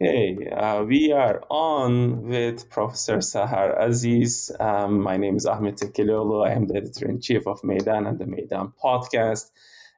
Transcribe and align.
Okay, 0.00 0.48
uh, 0.50 0.84
we 0.84 1.10
are 1.10 1.42
on 1.50 2.22
with 2.28 2.70
Professor 2.70 3.16
Sahar 3.16 3.76
Aziz. 3.80 4.52
Um, 4.60 5.00
my 5.00 5.16
name 5.16 5.34
is 5.34 5.44
Ahmet 5.44 5.76
Tekelioğlu. 5.76 6.46
I 6.46 6.52
am 6.52 6.68
the 6.68 6.76
editor 6.76 7.08
in 7.08 7.20
chief 7.20 7.48
of 7.48 7.60
Maydan 7.62 8.06
and 8.06 8.16
the 8.16 8.24
Maydan 8.24 8.72
podcast 8.80 9.50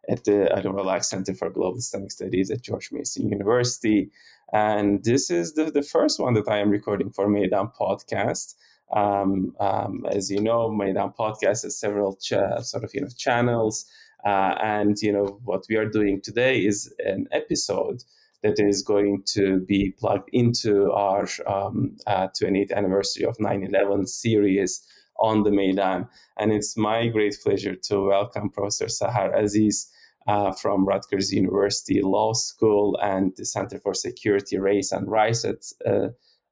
at 0.09 0.25
the 0.25 0.49
Vural 0.65 0.91
Ak 0.91 1.05
Center 1.05 1.35
for 1.35 1.51
Global 1.51 1.77
Islamic 1.77 2.13
Studies 2.13 2.51
at 2.51 2.63
George 2.63 2.91
Mason 2.93 3.29
University. 3.29 4.11
And 4.55 5.05
this 5.05 5.31
is 5.31 5.53
the, 5.53 5.71
the 5.71 5.83
first 5.83 6.19
one 6.19 6.33
that 6.33 6.49
I 6.49 6.61
am 6.61 6.71
recording 6.71 7.11
for 7.11 7.29
Maydan 7.29 7.71
podcast. 7.79 8.55
Um, 8.97 9.55
um, 9.61 10.07
as 10.11 10.31
you 10.31 10.41
know, 10.41 10.71
Maydan 10.71 11.15
podcast 11.15 11.65
has 11.65 11.79
several 11.79 12.17
ch- 12.17 12.63
sort 12.63 12.85
of 12.85 12.91
you 12.95 13.03
know 13.03 13.09
channels, 13.19 13.85
uh, 14.25 14.55
and 14.63 14.97
you 15.03 15.13
know 15.13 15.41
what 15.45 15.67
we 15.69 15.77
are 15.77 15.85
doing 15.85 16.23
today 16.23 16.65
is 16.65 16.91
an 17.05 17.29
episode 17.33 18.03
that 18.43 18.59
is 18.59 18.83
going 18.83 19.23
to 19.35 19.61
be 19.61 19.95
plugged 19.99 20.29
into 20.33 20.91
our 20.93 21.27
um, 21.47 21.97
uh, 22.07 22.29
20th 22.29 22.73
anniversary 22.73 23.25
of 23.25 23.37
9/11 23.39 24.07
series 24.09 24.85
on 25.19 25.43
the 25.43 25.51
Maydan. 25.51 26.09
And 26.39 26.53
it's 26.53 26.77
my 26.77 27.09
great 27.09 27.37
pleasure 27.43 27.77
to 27.77 28.01
welcome 28.07 28.51
Professor 28.51 28.87
Sahar 28.87 29.37
Aziz. 29.37 29.91
Uh, 30.29 30.53
from 30.53 30.85
Rutgers 30.85 31.33
University 31.33 32.03
Law 32.03 32.35
School 32.35 32.97
and 33.03 33.33
the 33.37 33.45
Center 33.45 33.81
for 33.81 33.95
Security, 33.95 34.59
Race, 34.59 34.93
and 34.93 35.11
Rights 35.11 35.47
at 35.47 35.65
uh, 35.85 36.09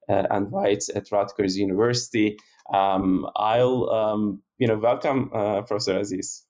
uh, 0.08 0.26
and 0.30 0.50
Rights 0.52 0.90
at 0.94 1.12
Rutgers 1.12 1.56
University. 1.56 2.38
Um, 2.72 3.26
I'll, 3.36 3.90
um, 3.90 4.42
you 4.58 4.66
know, 4.66 4.78
welcome 4.78 5.30
uh, 5.34 5.62
Professor 5.62 5.98
Aziz. 5.98 6.44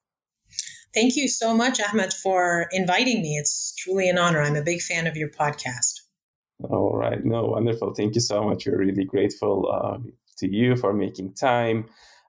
Thank 0.94 1.16
you 1.16 1.28
so 1.28 1.54
much, 1.54 1.80
Ahmet, 1.80 2.12
for 2.12 2.66
inviting 2.72 3.22
me. 3.22 3.36
It's 3.36 3.74
truly 3.76 4.08
an 4.08 4.18
honor. 4.18 4.40
I'm 4.40 4.56
a 4.56 4.62
big 4.62 4.80
fan 4.80 5.06
of 5.06 5.16
your 5.16 5.28
podcast. 5.28 6.00
All 6.64 6.96
right. 6.96 7.24
No, 7.24 7.44
wonderful. 7.44 7.94
Thank 7.94 8.14
you 8.14 8.20
so 8.20 8.42
much. 8.42 8.66
We're 8.66 8.78
really 8.78 9.04
grateful 9.04 9.70
uh, 9.70 9.98
to 10.38 10.48
you 10.48 10.76
for 10.76 10.92
making 10.92 11.34
time. 11.34 11.86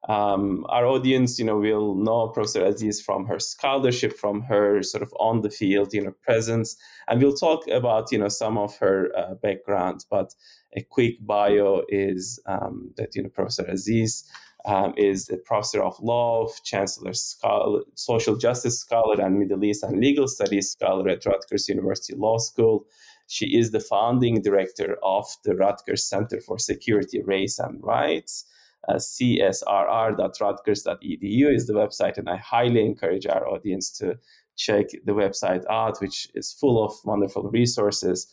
Um, 0.08 0.66
our 0.70 0.86
audience, 0.86 1.38
you 1.40 1.46
know, 1.46 1.58
will 1.58 1.96
know 1.96 2.30
Professor 2.30 2.64
Aziz 2.64 3.02
from 3.02 3.26
her 3.26 3.40
scholarship, 3.40 4.18
from 4.18 4.42
her 4.44 4.82
sort 4.82 5.04
of 5.04 5.14
on 5.20 5.42
the 5.42 5.50
field, 5.50 5.94
you 5.94 6.02
know, 6.02 6.14
presence, 6.24 6.78
and 7.08 7.22
we'll 7.22 7.34
talk 7.34 7.68
about, 7.68 8.12
you 8.12 8.18
know, 8.18 8.30
some 8.30 8.58
of 8.58 8.78
her 8.78 9.10
uh, 9.18 9.34
background. 9.36 10.06
But 10.10 10.34
a 10.78 10.84
quick 10.84 11.16
bio 11.20 11.84
is 11.90 12.40
um, 12.46 12.92
that, 12.96 13.16
you 13.16 13.24
know, 13.24 13.30
Professor 13.30 13.66
Aziz 13.66 14.24
um, 14.66 14.94
is 14.98 15.30
a 15.30 15.38
professor 15.38 15.82
of 15.82 15.98
law, 16.02 16.48
chancellor, 16.64 17.14
scholar, 17.14 17.84
social 17.96 18.36
justice 18.36 18.80
scholar, 18.80 19.22
and 19.22 19.40
Middle 19.40 19.64
East 19.64 19.84
and 19.84 20.00
legal 20.00 20.28
studies 20.28 20.72
scholar 20.72 21.08
at 21.10 21.26
Rutgers 21.26 21.70
University 21.70 22.14
Law 22.16 22.38
School. 22.38 22.86
She 23.28 23.58
is 23.58 23.72
the 23.72 23.80
founding 23.80 24.42
director 24.42 24.98
of 25.04 25.26
the 25.44 25.56
Rutgers 25.56 26.04
Center 26.04 26.42
for 26.42 26.58
Security, 26.58 27.22
Race, 27.22 27.60
and 27.60 27.82
Rights. 27.84 28.46
Uh, 28.88 28.96
csrr.rutgers.edu 28.96 31.54
is 31.54 31.68
the 31.68 31.74
website, 31.74 32.18
and 32.18 32.30
I 32.30 32.38
highly 32.38 32.86
encourage 32.86 33.28
our 33.28 33.46
audience 33.48 33.92
to 34.00 34.18
check 34.56 34.88
the 35.06 35.14
website 35.14 35.64
out, 35.70 36.02
which 36.02 36.28
is 36.34 36.52
full 36.52 36.84
of 36.84 36.94
wonderful 37.06 37.52
resources. 37.52 38.26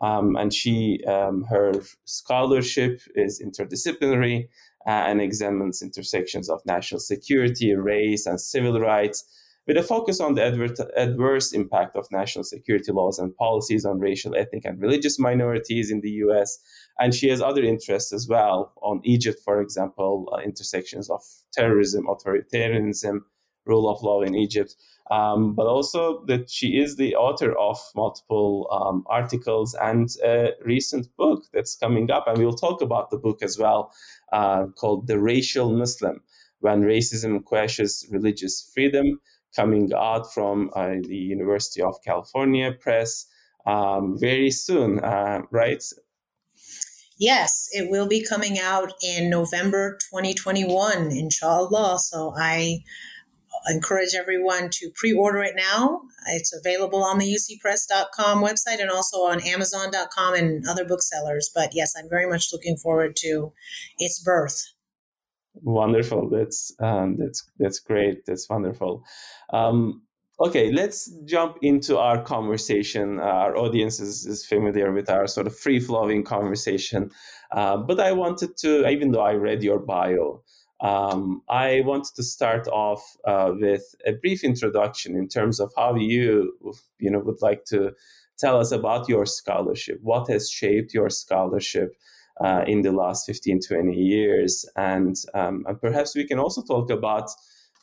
Um, 0.00 0.36
and 0.36 0.52
she, 0.52 1.04
um, 1.06 1.44
her 1.44 1.72
scholarship 2.04 3.00
is 3.14 3.40
interdisciplinary 3.40 4.48
and 4.86 5.20
examines 5.20 5.82
intersections 5.82 6.48
of 6.50 6.60
national 6.66 7.00
security, 7.00 7.74
race, 7.74 8.26
and 8.26 8.40
civil 8.40 8.80
rights, 8.80 9.24
with 9.66 9.78
a 9.78 9.82
focus 9.82 10.20
on 10.20 10.34
the 10.34 10.44
adver- 10.44 10.90
adverse 10.96 11.52
impact 11.52 11.96
of 11.96 12.06
national 12.12 12.44
security 12.44 12.92
laws 12.92 13.18
and 13.18 13.34
policies 13.36 13.86
on 13.86 13.98
racial, 13.98 14.36
ethnic, 14.36 14.64
and 14.64 14.80
religious 14.80 15.18
minorities 15.18 15.90
in 15.90 16.00
the 16.00 16.10
U.S 16.10 16.58
and 16.98 17.14
she 17.14 17.28
has 17.28 17.40
other 17.40 17.62
interests 17.62 18.12
as 18.12 18.28
well. 18.28 18.72
On 18.82 19.00
Egypt, 19.04 19.40
for 19.44 19.60
example, 19.60 20.28
uh, 20.32 20.38
intersections 20.38 21.10
of 21.10 21.20
terrorism, 21.52 22.06
authoritarianism, 22.06 23.20
rule 23.66 23.88
of 23.88 24.02
law 24.02 24.22
in 24.22 24.34
Egypt. 24.34 24.76
Um, 25.10 25.54
but 25.54 25.66
also 25.66 26.24
that 26.26 26.48
she 26.48 26.78
is 26.78 26.96
the 26.96 27.14
author 27.14 27.52
of 27.58 27.78
multiple 27.94 28.66
um, 28.72 29.04
articles 29.06 29.74
and 29.74 30.08
a 30.24 30.52
recent 30.64 31.14
book 31.16 31.44
that's 31.52 31.76
coming 31.76 32.10
up. 32.10 32.26
And 32.26 32.38
we'll 32.38 32.54
talk 32.54 32.80
about 32.80 33.10
the 33.10 33.18
book 33.18 33.42
as 33.42 33.58
well, 33.58 33.92
uh, 34.32 34.66
called 34.78 35.06
The 35.06 35.18
Racial 35.18 35.70
Muslim 35.70 36.22
When 36.60 36.82
Racism 36.82 37.44
Crashes 37.44 38.06
Religious 38.10 38.70
Freedom, 38.72 39.20
coming 39.54 39.92
out 39.94 40.32
from 40.32 40.70
uh, 40.74 40.94
the 41.02 41.16
University 41.16 41.82
of 41.82 41.96
California 42.02 42.72
Press 42.72 43.26
um, 43.66 44.18
very 44.18 44.50
soon, 44.50 45.00
uh, 45.00 45.42
right? 45.50 45.82
Yes, 47.18 47.68
it 47.72 47.90
will 47.90 48.08
be 48.08 48.24
coming 48.24 48.58
out 48.58 48.92
in 49.02 49.30
November 49.30 49.98
2021, 50.10 51.12
inshallah. 51.12 51.98
So 52.00 52.34
I 52.36 52.80
encourage 53.68 54.14
everyone 54.14 54.68
to 54.72 54.90
pre-order 54.94 55.42
it 55.42 55.54
now. 55.56 56.02
It's 56.28 56.54
available 56.54 57.02
on 57.02 57.18
the 57.18 57.26
ucpress.com 57.26 58.42
website 58.42 58.80
and 58.80 58.90
also 58.90 59.18
on 59.18 59.40
amazon.com 59.42 60.34
and 60.34 60.66
other 60.68 60.84
booksellers. 60.84 61.50
But 61.54 61.70
yes, 61.72 61.94
I'm 61.96 62.08
very 62.08 62.28
much 62.28 62.48
looking 62.52 62.76
forward 62.76 63.16
to 63.16 63.52
its 63.98 64.22
birth. 64.22 64.62
Wonderful. 65.62 66.30
That's 66.30 66.74
um, 66.80 67.16
that's 67.16 67.48
that's 67.58 67.78
great. 67.78 68.26
That's 68.26 68.48
wonderful. 68.50 69.04
Um, 69.52 70.02
Okay, 70.40 70.72
let's 70.72 71.12
jump 71.26 71.58
into 71.62 71.96
our 71.96 72.20
conversation. 72.20 73.20
Uh, 73.20 73.22
our 73.22 73.56
audience 73.56 74.00
is, 74.00 74.26
is, 74.26 74.44
familiar 74.44 74.90
with 74.90 75.08
our 75.08 75.28
sort 75.28 75.46
of 75.46 75.56
free 75.56 75.78
flowing 75.78 76.24
conversation. 76.24 77.12
Uh, 77.52 77.76
but 77.76 78.00
I 78.00 78.10
wanted 78.10 78.56
to, 78.58 78.88
even 78.88 79.12
though 79.12 79.20
I 79.20 79.34
read 79.34 79.62
your 79.62 79.78
bio, 79.78 80.42
um, 80.80 81.42
I 81.48 81.82
wanted 81.84 82.14
to 82.16 82.22
start 82.22 82.68
off 82.68 83.16
uh, 83.24 83.52
with 83.54 83.94
a 84.06 84.12
brief 84.12 84.44
introduction 84.44 85.16
in 85.16 85.28
terms 85.28 85.60
of 85.60 85.72
how 85.76 85.94
you, 85.94 86.52
you 86.98 87.10
know, 87.10 87.20
would 87.20 87.42
like 87.42 87.64
to 87.66 87.92
tell 88.38 88.58
us 88.58 88.72
about 88.72 89.08
your 89.08 89.26
scholarship. 89.26 89.98
What 90.02 90.28
has 90.28 90.50
shaped 90.50 90.92
your 90.92 91.10
scholarship 91.10 91.96
uh, 92.40 92.64
in 92.66 92.82
the 92.82 92.92
last 92.92 93.26
15, 93.26 93.60
20 93.66 93.94
years? 93.94 94.64
And, 94.76 95.16
um, 95.34 95.64
and 95.68 95.80
perhaps 95.80 96.14
we 96.14 96.26
can 96.26 96.38
also 96.38 96.62
talk 96.62 96.90
about 96.90 97.30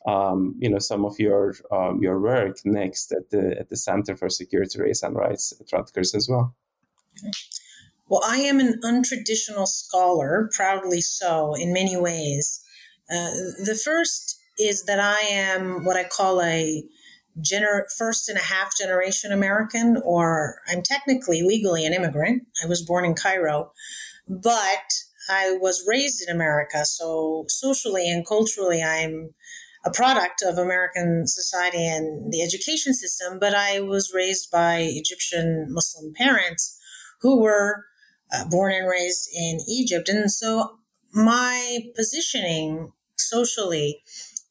um, 0.06 0.56
you 0.60 0.70
know 0.70 0.80
some 0.80 1.06
of 1.06 1.20
your 1.20 1.56
um, 1.72 2.02
your 2.02 2.20
work 2.20 2.58
next 2.66 3.12
at 3.12 3.30
the 3.30 3.56
at 3.60 3.70
the 3.70 3.78
Center 3.78 4.16
for 4.16 4.30
Security, 4.30 4.82
Race 4.82 5.04
and 5.04 5.16
Rights 5.16 5.54
at 5.60 5.72
Rutgers 5.72 6.16
as 6.16 6.28
well. 6.30 6.56
Well, 8.08 8.22
I 8.26 8.38
am 8.38 8.60
an 8.60 8.80
untraditional 8.84 9.68
scholar, 9.68 10.50
proudly 10.54 11.02
so 11.02 11.54
in 11.54 11.72
many 11.72 11.96
ways. 11.96 12.62
Uh, 13.12 13.32
the 13.66 13.80
first 13.84 14.40
is 14.58 14.84
that 14.86 15.00
I 15.00 15.20
am 15.20 15.84
what 15.84 15.98
I 15.98 16.06
call 16.06 16.42
a 16.42 16.84
gener- 17.40 17.86
first 17.98 18.30
and 18.30 18.38
a 18.38 18.42
half 18.42 18.78
generation 18.78 19.32
American, 19.32 20.02
or 20.04 20.60
I'm 20.68 20.82
technically 20.82 21.42
legally 21.42 21.86
an 21.86 21.94
immigrant. 21.94 22.44
I 22.64 22.68
was 22.68 22.82
born 22.82 23.06
in 23.06 23.16
Cairo, 23.16 23.72
but 24.28 24.94
I 25.30 25.58
was 25.60 25.84
raised 25.88 26.24
in 26.28 26.34
America. 26.34 26.86
So 26.86 27.46
socially 27.48 28.10
and 28.10 28.26
culturally, 28.26 28.82
I'm 28.82 29.32
a 29.84 29.92
product 29.92 30.44
of 30.44 30.58
American 30.58 31.26
society 31.26 31.86
and 31.88 32.32
the 32.32 32.42
education 32.44 32.94
system, 32.94 33.40
but 33.40 33.56
I 33.56 33.80
was 33.80 34.14
raised 34.14 34.52
by 34.52 34.88
Egyptian 34.90 35.68
Muslim 35.70 36.14
parents 36.14 36.78
who 37.22 37.42
were 37.42 37.86
uh, 38.32 38.46
born 38.50 38.74
and 38.74 38.88
raised 38.88 39.30
in 39.34 39.60
Egypt. 39.68 40.08
And 40.08 40.32
so 40.32 40.78
my 41.14 41.80
positioning 41.96 42.92
socially 43.30 44.02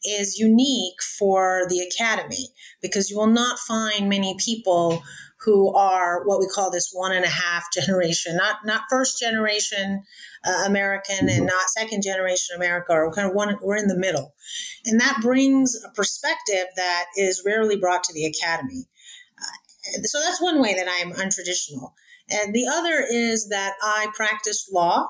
is 0.04 0.38
unique 0.38 1.02
for 1.18 1.66
the 1.68 1.80
academy 1.80 2.48
because 2.80 3.10
you 3.10 3.18
will 3.18 3.26
not 3.26 3.58
find 3.58 4.08
many 4.08 4.34
people 4.38 5.02
who 5.44 5.74
are 5.74 6.22
what 6.26 6.38
we 6.38 6.46
call 6.46 6.70
this 6.70 6.90
one 6.92 7.12
and 7.12 7.24
a 7.24 7.28
half 7.28 7.64
generation, 7.72 8.36
not 8.36 8.56
not 8.64 8.82
first 8.90 9.18
generation 9.18 10.02
uh, 10.44 10.64
American 10.66 11.28
and 11.28 11.30
mm-hmm. 11.30 11.46
not 11.46 11.70
second 11.70 12.02
generation 12.02 12.56
America, 12.56 12.92
or 12.92 13.12
kind 13.12 13.28
of 13.28 13.34
one. 13.34 13.56
We're 13.62 13.76
in 13.76 13.88
the 13.88 13.98
middle, 13.98 14.34
and 14.84 15.00
that 15.00 15.18
brings 15.22 15.76
a 15.82 15.90
perspective 15.92 16.66
that 16.76 17.06
is 17.16 17.42
rarely 17.44 17.76
brought 17.76 18.04
to 18.04 18.12
the 18.12 18.26
academy. 18.26 18.86
Uh, 19.38 20.02
so 20.02 20.20
that's 20.20 20.42
one 20.42 20.60
way 20.60 20.74
that 20.74 20.88
I'm 20.88 21.12
untraditional, 21.12 21.92
and 22.28 22.54
the 22.54 22.66
other 22.66 23.04
is 23.10 23.48
that 23.48 23.74
I 23.82 24.08
practiced 24.14 24.72
law 24.72 25.08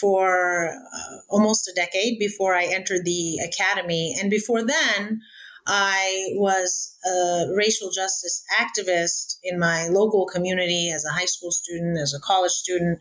for 0.00 0.68
uh, 0.68 1.16
almost 1.28 1.68
a 1.68 1.74
decade 1.74 2.18
before 2.18 2.54
I 2.54 2.64
entered 2.64 3.04
the 3.04 3.38
academy, 3.38 4.16
and 4.20 4.30
before 4.30 4.64
then. 4.64 5.20
I 5.68 6.28
was 6.34 6.96
a 7.04 7.46
racial 7.52 7.90
justice 7.90 8.44
activist 8.56 9.38
in 9.42 9.58
my 9.58 9.88
local 9.88 10.24
community 10.24 10.92
as 10.92 11.04
a 11.04 11.12
high 11.12 11.24
school 11.24 11.50
student, 11.50 11.98
as 11.98 12.14
a 12.14 12.20
college 12.20 12.52
student 12.52 13.00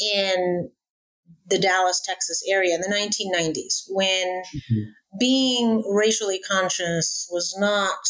in 0.00 0.70
the 1.46 1.58
Dallas, 1.58 2.00
Texas 2.00 2.42
area 2.48 2.74
in 2.74 2.80
the 2.80 2.88
1990s 2.88 3.84
when 3.88 4.26
mm-hmm. 4.26 4.82
being 5.18 5.84
racially 5.88 6.40
conscious 6.40 7.28
was 7.30 7.54
not 7.58 8.08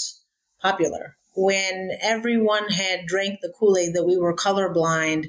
popular, 0.60 1.16
when 1.34 1.90
everyone 2.00 2.68
had 2.68 3.06
drank 3.06 3.40
the 3.40 3.52
Kool 3.58 3.76
Aid 3.76 3.94
that 3.94 4.04
we 4.04 4.16
were 4.16 4.34
colorblind 4.34 5.26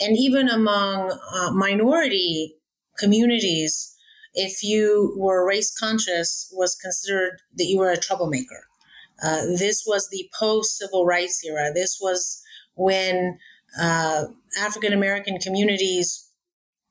And 0.00 0.16
even 0.18 0.48
among 0.48 1.18
uh, 1.32 1.50
minority 1.52 2.56
communities, 2.98 3.94
if 4.34 4.62
you 4.62 5.14
were 5.16 5.46
race 5.46 5.76
conscious, 5.78 6.52
was 6.52 6.74
considered 6.74 7.40
that 7.56 7.64
you 7.64 7.78
were 7.78 7.90
a 7.90 7.96
troublemaker. 7.96 8.66
Uh, 9.22 9.46
this 9.58 9.84
was 9.86 10.08
the 10.10 10.28
post 10.38 10.76
civil 10.76 11.06
rights 11.06 11.42
era. 11.44 11.72
This 11.74 11.98
was 12.00 12.42
when 12.74 13.38
uh, 13.80 14.24
African 14.58 14.92
American 14.92 15.38
communities 15.38 16.30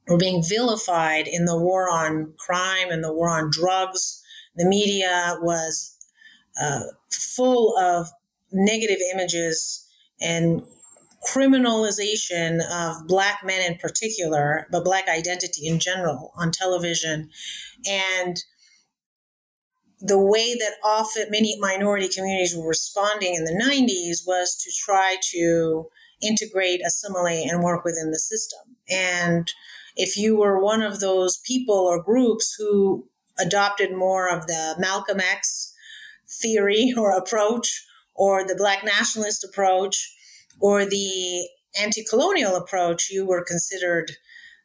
were 0.08 0.18
being 0.18 0.44
vilified 0.44 1.28
in 1.28 1.46
the 1.46 1.58
war 1.58 1.90
on 1.90 2.34
crime 2.38 2.90
and 2.90 3.04
the 3.04 3.14
war 3.14 3.30
on 3.30 3.50
drugs. 3.52 4.22
The 4.56 4.66
media 4.66 5.38
was 5.42 5.96
uh, 6.62 6.82
full 7.12 7.78
of 7.78 8.08
negative 8.52 9.00
images 9.14 9.86
and 10.22 10.62
criminalization 11.28 12.60
of 12.72 13.08
black 13.08 13.42
men 13.44 13.72
in 13.72 13.78
particular, 13.78 14.68
but 14.72 14.84
black 14.84 15.08
identity 15.08 15.68
in 15.68 15.80
general 15.80 16.32
on 16.36 16.52
television. 16.52 17.30
And 17.88 18.38
the 20.00 20.20
way 20.20 20.54
that 20.54 20.76
often 20.84 21.28
many 21.32 21.58
minority 21.60 22.08
communities 22.08 22.56
were 22.56 22.68
responding 22.68 23.34
in 23.34 23.46
the 23.46 23.52
90s 23.52 24.28
was 24.28 24.56
to 24.64 24.72
try 24.86 25.18
to 25.32 25.88
integrate, 26.22 26.82
assimilate, 26.86 27.50
and 27.50 27.64
work 27.64 27.84
within 27.84 28.12
the 28.12 28.20
system. 28.20 28.76
And 28.90 29.52
if 29.96 30.18
you 30.18 30.38
were 30.38 30.62
one 30.62 30.82
of 30.82 31.00
those 31.00 31.38
people 31.38 31.76
or 31.76 32.04
groups 32.04 32.56
who 32.58 33.08
adopted 33.40 33.94
more 33.94 34.30
of 34.30 34.48
the 34.48 34.76
Malcolm 34.78 35.20
X 35.20 35.74
theory 36.42 36.94
or 36.98 37.12
approach, 37.12 37.86
or 38.16 38.46
the 38.46 38.56
Black 38.56 38.84
nationalist 38.84 39.44
approach, 39.44 40.15
or 40.60 40.86
the 40.86 41.48
anti 41.80 42.04
colonial 42.04 42.56
approach, 42.56 43.10
you 43.10 43.26
were 43.26 43.44
considered 43.44 44.12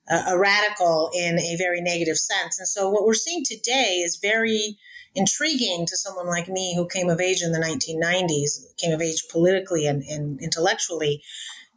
a 0.08 0.36
radical 0.36 1.10
in 1.14 1.38
a 1.38 1.56
very 1.56 1.80
negative 1.80 2.16
sense. 2.16 2.58
And 2.58 2.66
so, 2.66 2.90
what 2.90 3.04
we're 3.04 3.14
seeing 3.14 3.44
today 3.44 3.98
is 4.04 4.18
very 4.20 4.76
intriguing 5.14 5.86
to 5.86 5.96
someone 5.96 6.26
like 6.26 6.48
me 6.48 6.74
who 6.74 6.86
came 6.86 7.08
of 7.08 7.20
age 7.20 7.42
in 7.42 7.52
the 7.52 7.58
1990s, 7.58 8.76
came 8.76 8.92
of 8.92 9.00
age 9.00 9.24
politically 9.30 9.86
and, 9.86 10.02
and 10.04 10.40
intellectually, 10.40 11.22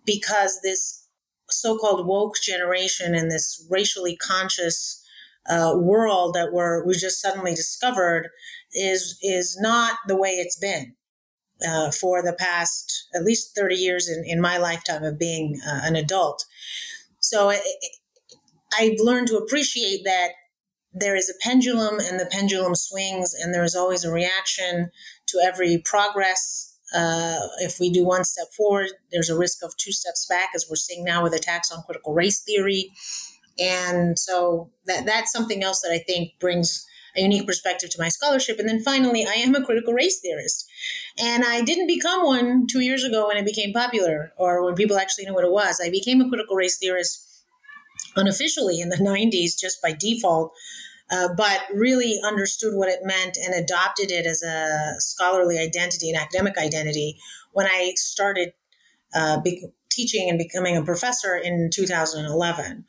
because 0.05 0.59
this 0.63 1.07
so 1.49 1.77
called 1.77 2.07
woke 2.07 2.35
generation 2.41 3.13
and 3.13 3.29
this 3.29 3.65
racially 3.69 4.15
conscious 4.15 5.03
uh, 5.49 5.73
world 5.75 6.33
that 6.33 6.53
we're, 6.53 6.85
we 6.85 6.93
just 6.93 7.21
suddenly 7.21 7.53
discovered 7.53 8.29
is, 8.73 9.17
is 9.21 9.57
not 9.59 9.97
the 10.07 10.15
way 10.15 10.29
it's 10.29 10.57
been. 10.57 10.95
Uh, 11.65 11.91
for 11.91 12.21
the 12.21 12.33
past 12.33 13.07
at 13.15 13.23
least 13.23 13.55
30 13.55 13.75
years 13.75 14.09
in, 14.09 14.23
in 14.25 14.41
my 14.41 14.57
lifetime 14.57 15.03
of 15.03 15.17
being 15.17 15.59
uh, 15.65 15.79
an 15.83 15.95
adult. 15.95 16.45
So 17.19 17.53
I've 18.77 18.99
learned 18.99 19.27
to 19.27 19.37
appreciate 19.37 20.03
that 20.03 20.31
there 20.93 21.15
is 21.15 21.29
a 21.29 21.33
pendulum 21.41 21.99
and 21.99 22.19
the 22.19 22.27
pendulum 22.31 22.75
swings 22.75 23.33
and 23.33 23.53
there 23.53 23.63
is 23.63 23.75
always 23.75 24.03
a 24.03 24.11
reaction 24.11 24.89
to 25.27 25.39
every 25.43 25.79
progress 25.79 26.77
uh, 26.95 27.39
if 27.59 27.79
we 27.79 27.89
do 27.89 28.05
one 28.05 28.23
step 28.23 28.47
forward 28.55 28.89
there's 29.11 29.29
a 29.29 29.37
risk 29.37 29.63
of 29.63 29.75
two 29.77 29.91
steps 29.91 30.27
back 30.27 30.49
as 30.55 30.67
we're 30.69 30.75
seeing 30.75 31.03
now 31.03 31.23
with 31.23 31.33
attacks 31.33 31.71
on 31.71 31.81
critical 31.83 32.13
race 32.13 32.41
theory 32.41 32.91
and 33.59 34.19
so 34.19 34.69
that 34.85 35.05
that's 35.05 35.31
something 35.31 35.63
else 35.63 35.81
that 35.81 35.91
i 35.91 35.97
think 35.97 36.31
brings 36.39 36.85
a 37.15 37.21
unique 37.21 37.45
perspective 37.45 37.89
to 37.89 38.01
my 38.01 38.09
scholarship 38.09 38.59
and 38.59 38.67
then 38.67 38.81
finally 38.81 39.25
i 39.25 39.33
am 39.33 39.55
a 39.55 39.63
critical 39.63 39.93
race 39.93 40.19
theorist 40.19 40.69
and 41.19 41.43
i 41.45 41.61
didn't 41.61 41.87
become 41.87 42.25
one 42.25 42.65
two 42.67 42.79
years 42.79 43.03
ago 43.03 43.27
when 43.27 43.37
it 43.37 43.45
became 43.45 43.73
popular 43.73 44.31
or 44.37 44.63
when 44.63 44.75
people 44.75 44.97
actually 44.97 45.25
knew 45.25 45.33
what 45.33 45.45
it 45.45 45.51
was 45.51 45.81
i 45.83 45.89
became 45.89 46.21
a 46.21 46.29
critical 46.29 46.55
race 46.55 46.77
theorist 46.77 47.45
unofficially 48.15 48.79
in 48.79 48.89
the 48.89 48.97
90s 48.97 49.59
just 49.59 49.81
by 49.81 49.91
default 49.91 50.53
uh, 51.11 51.27
but 51.35 51.61
really 51.73 52.19
understood 52.25 52.73
what 52.75 52.89
it 52.89 52.99
meant 53.03 53.37
and 53.37 53.53
adopted 53.53 54.09
it 54.11 54.25
as 54.25 54.41
a 54.41 54.95
scholarly 54.99 55.59
identity 55.59 56.09
and 56.09 56.17
academic 56.17 56.57
identity 56.57 57.17
when 57.51 57.67
I 57.67 57.93
started 57.95 58.53
uh, 59.13 59.39
be- 59.41 59.67
teaching 59.91 60.29
and 60.29 60.39
becoming 60.39 60.75
a 60.75 60.83
professor 60.83 61.35
in 61.35 61.69
2011. 61.71 62.85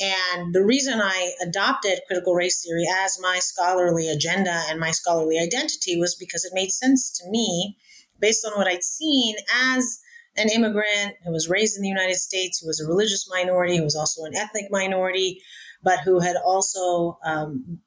And 0.00 0.54
the 0.54 0.64
reason 0.64 1.00
I 1.00 1.32
adopted 1.42 2.00
critical 2.06 2.34
race 2.34 2.62
theory 2.62 2.86
as 3.04 3.18
my 3.20 3.38
scholarly 3.38 4.08
agenda 4.08 4.62
and 4.68 4.78
my 4.78 4.90
scholarly 4.90 5.38
identity 5.38 5.98
was 5.98 6.14
because 6.14 6.44
it 6.44 6.52
made 6.54 6.70
sense 6.70 7.10
to 7.18 7.30
me 7.30 7.76
based 8.20 8.44
on 8.44 8.52
what 8.56 8.66
I'd 8.66 8.84
seen 8.84 9.36
as 9.54 10.00
an 10.36 10.48
immigrant 10.48 11.14
who 11.24 11.32
was 11.32 11.48
raised 11.48 11.76
in 11.76 11.82
the 11.82 11.88
United 11.88 12.16
States, 12.16 12.60
who 12.60 12.68
was 12.68 12.80
a 12.80 12.86
religious 12.86 13.28
minority, 13.28 13.76
who 13.76 13.84
was 13.84 13.96
also 13.96 14.24
an 14.24 14.36
ethnic 14.36 14.66
minority, 14.70 15.40
but 15.82 16.00
who 16.00 16.20
had 16.20 16.36
also 16.44 17.18
um, 17.24 17.78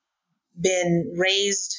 been 0.59 1.13
raised 1.17 1.75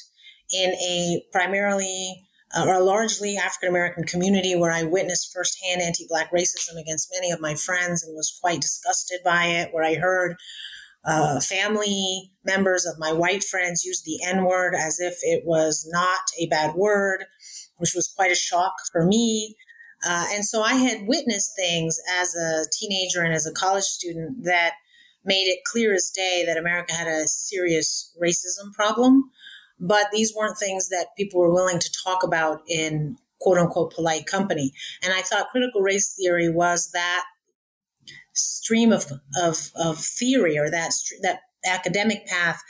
in 0.51 0.71
a 0.71 1.23
primarily 1.31 2.25
uh, 2.55 2.65
a 2.67 2.79
largely 2.79 3.37
African 3.37 3.69
American 3.69 4.03
community 4.03 4.55
where 4.55 4.71
I 4.71 4.83
witnessed 4.83 5.33
firsthand 5.33 5.81
anti 5.81 6.05
Black 6.07 6.31
racism 6.31 6.79
against 6.79 7.13
many 7.13 7.31
of 7.31 7.41
my 7.41 7.55
friends 7.55 8.03
and 8.03 8.15
was 8.15 8.37
quite 8.41 8.61
disgusted 8.61 9.19
by 9.23 9.45
it, 9.45 9.69
where 9.73 9.83
I 9.83 9.95
heard 9.95 10.35
uh, 11.05 11.39
family 11.41 12.31
members 12.45 12.85
of 12.85 12.99
my 12.99 13.11
white 13.11 13.43
friends 13.43 13.83
use 13.83 14.03
the 14.03 14.19
N 14.25 14.45
word 14.45 14.73
as 14.75 14.99
if 14.99 15.15
it 15.21 15.43
was 15.45 15.87
not 15.91 16.21
a 16.39 16.47
bad 16.47 16.75
word, 16.75 17.25
which 17.77 17.93
was 17.95 18.13
quite 18.15 18.31
a 18.31 18.35
shock 18.35 18.73
for 18.91 19.05
me. 19.05 19.55
Uh, 20.05 20.25
and 20.33 20.45
so 20.45 20.61
I 20.61 20.73
had 20.73 21.07
witnessed 21.07 21.51
things 21.55 21.97
as 22.19 22.35
a 22.35 22.65
teenager 22.71 23.21
and 23.21 23.33
as 23.33 23.45
a 23.45 23.53
college 23.53 23.85
student 23.85 24.43
that 24.43 24.73
made 25.25 25.47
it 25.47 25.59
clear 25.65 25.93
as 25.93 26.11
day 26.13 26.43
that 26.45 26.57
America 26.57 26.93
had 26.93 27.07
a 27.07 27.27
serious 27.27 28.13
racism 28.21 28.73
problem. 28.73 29.31
But 29.85 30.07
these 30.11 30.33
weren't 30.33 30.57
things 30.57 30.89
that 30.89 31.07
people 31.17 31.41
were 31.41 31.53
willing 31.53 31.79
to 31.79 31.91
talk 32.03 32.23
about 32.23 32.61
in 32.67 33.17
quote 33.41 33.57
unquote 33.57 33.93
polite 33.93 34.25
company. 34.25 34.73
And 35.03 35.13
I 35.13 35.21
thought 35.21 35.49
critical 35.49 35.81
race 35.81 36.15
theory 36.17 36.49
was 36.49 36.91
that 36.91 37.25
stream 38.33 38.91
of, 38.93 39.05
of, 39.41 39.71
of 39.75 39.99
theory 39.99 40.57
or 40.57 40.69
that, 40.69 40.91
that 41.21 41.41
academic 41.65 42.25
path 42.25 42.61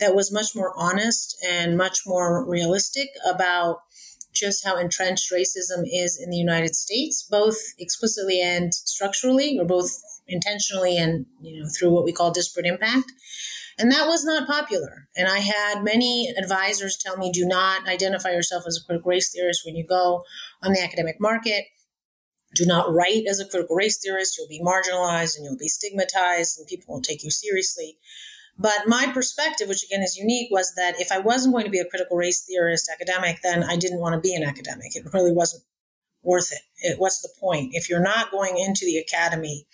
that 0.00 0.14
was 0.14 0.32
much 0.32 0.56
more 0.56 0.72
honest 0.76 1.36
and 1.46 1.76
much 1.76 2.00
more 2.06 2.44
realistic 2.48 3.10
about 3.28 3.80
just 4.32 4.64
how 4.64 4.78
entrenched 4.78 5.30
racism 5.30 5.84
is 5.84 6.18
in 6.18 6.30
the 6.30 6.38
United 6.38 6.74
States, 6.74 7.22
both 7.30 7.58
explicitly 7.78 8.40
and 8.40 8.74
structurally, 8.74 9.58
or 9.60 9.66
both 9.66 10.02
intentionally 10.26 10.96
and 10.96 11.26
you 11.42 11.60
know 11.60 11.68
through 11.68 11.90
what 11.90 12.04
we 12.04 12.12
call 12.12 12.32
disparate 12.32 12.66
impact. 12.66 13.12
And 13.82 13.90
that 13.90 14.06
was 14.06 14.24
not 14.24 14.46
popular. 14.46 15.08
And 15.16 15.26
I 15.26 15.40
had 15.40 15.82
many 15.82 16.32
advisors 16.40 16.96
tell 16.96 17.16
me, 17.16 17.32
do 17.32 17.44
not 17.44 17.88
identify 17.88 18.30
yourself 18.30 18.62
as 18.64 18.76
a 18.76 18.86
critical 18.86 19.10
race 19.10 19.32
theorist 19.32 19.62
when 19.66 19.74
you 19.74 19.84
go 19.84 20.22
on 20.62 20.72
the 20.72 20.80
academic 20.80 21.16
market. 21.18 21.64
Do 22.54 22.64
not 22.64 22.94
write 22.94 23.24
as 23.28 23.40
a 23.40 23.44
critical 23.44 23.74
race 23.74 23.98
theorist. 23.98 24.38
You'll 24.38 24.46
be 24.46 24.62
marginalized 24.62 25.36
and 25.36 25.44
you'll 25.44 25.58
be 25.58 25.66
stigmatized, 25.66 26.60
and 26.60 26.68
people 26.68 26.84
won't 26.86 27.04
take 27.04 27.24
you 27.24 27.32
seriously. 27.32 27.98
But 28.56 28.86
my 28.86 29.10
perspective, 29.12 29.68
which 29.68 29.82
again 29.82 30.02
is 30.02 30.16
unique, 30.16 30.52
was 30.52 30.74
that 30.76 31.00
if 31.00 31.10
I 31.10 31.18
wasn't 31.18 31.52
going 31.52 31.64
to 31.64 31.70
be 31.70 31.80
a 31.80 31.84
critical 31.84 32.16
race 32.16 32.44
theorist 32.44 32.88
academic, 32.88 33.40
then 33.42 33.64
I 33.64 33.76
didn't 33.76 33.98
want 33.98 34.14
to 34.14 34.20
be 34.20 34.36
an 34.36 34.44
academic. 34.44 34.94
It 34.94 35.12
really 35.12 35.32
wasn't 35.32 35.64
worth 36.22 36.52
it. 36.52 36.62
it. 36.76 37.00
What's 37.00 37.20
the 37.20 37.30
point? 37.40 37.70
If 37.72 37.90
you're 37.90 37.98
not 37.98 38.30
going 38.30 38.58
into 38.58 38.84
the 38.84 38.98
academy 38.98 39.66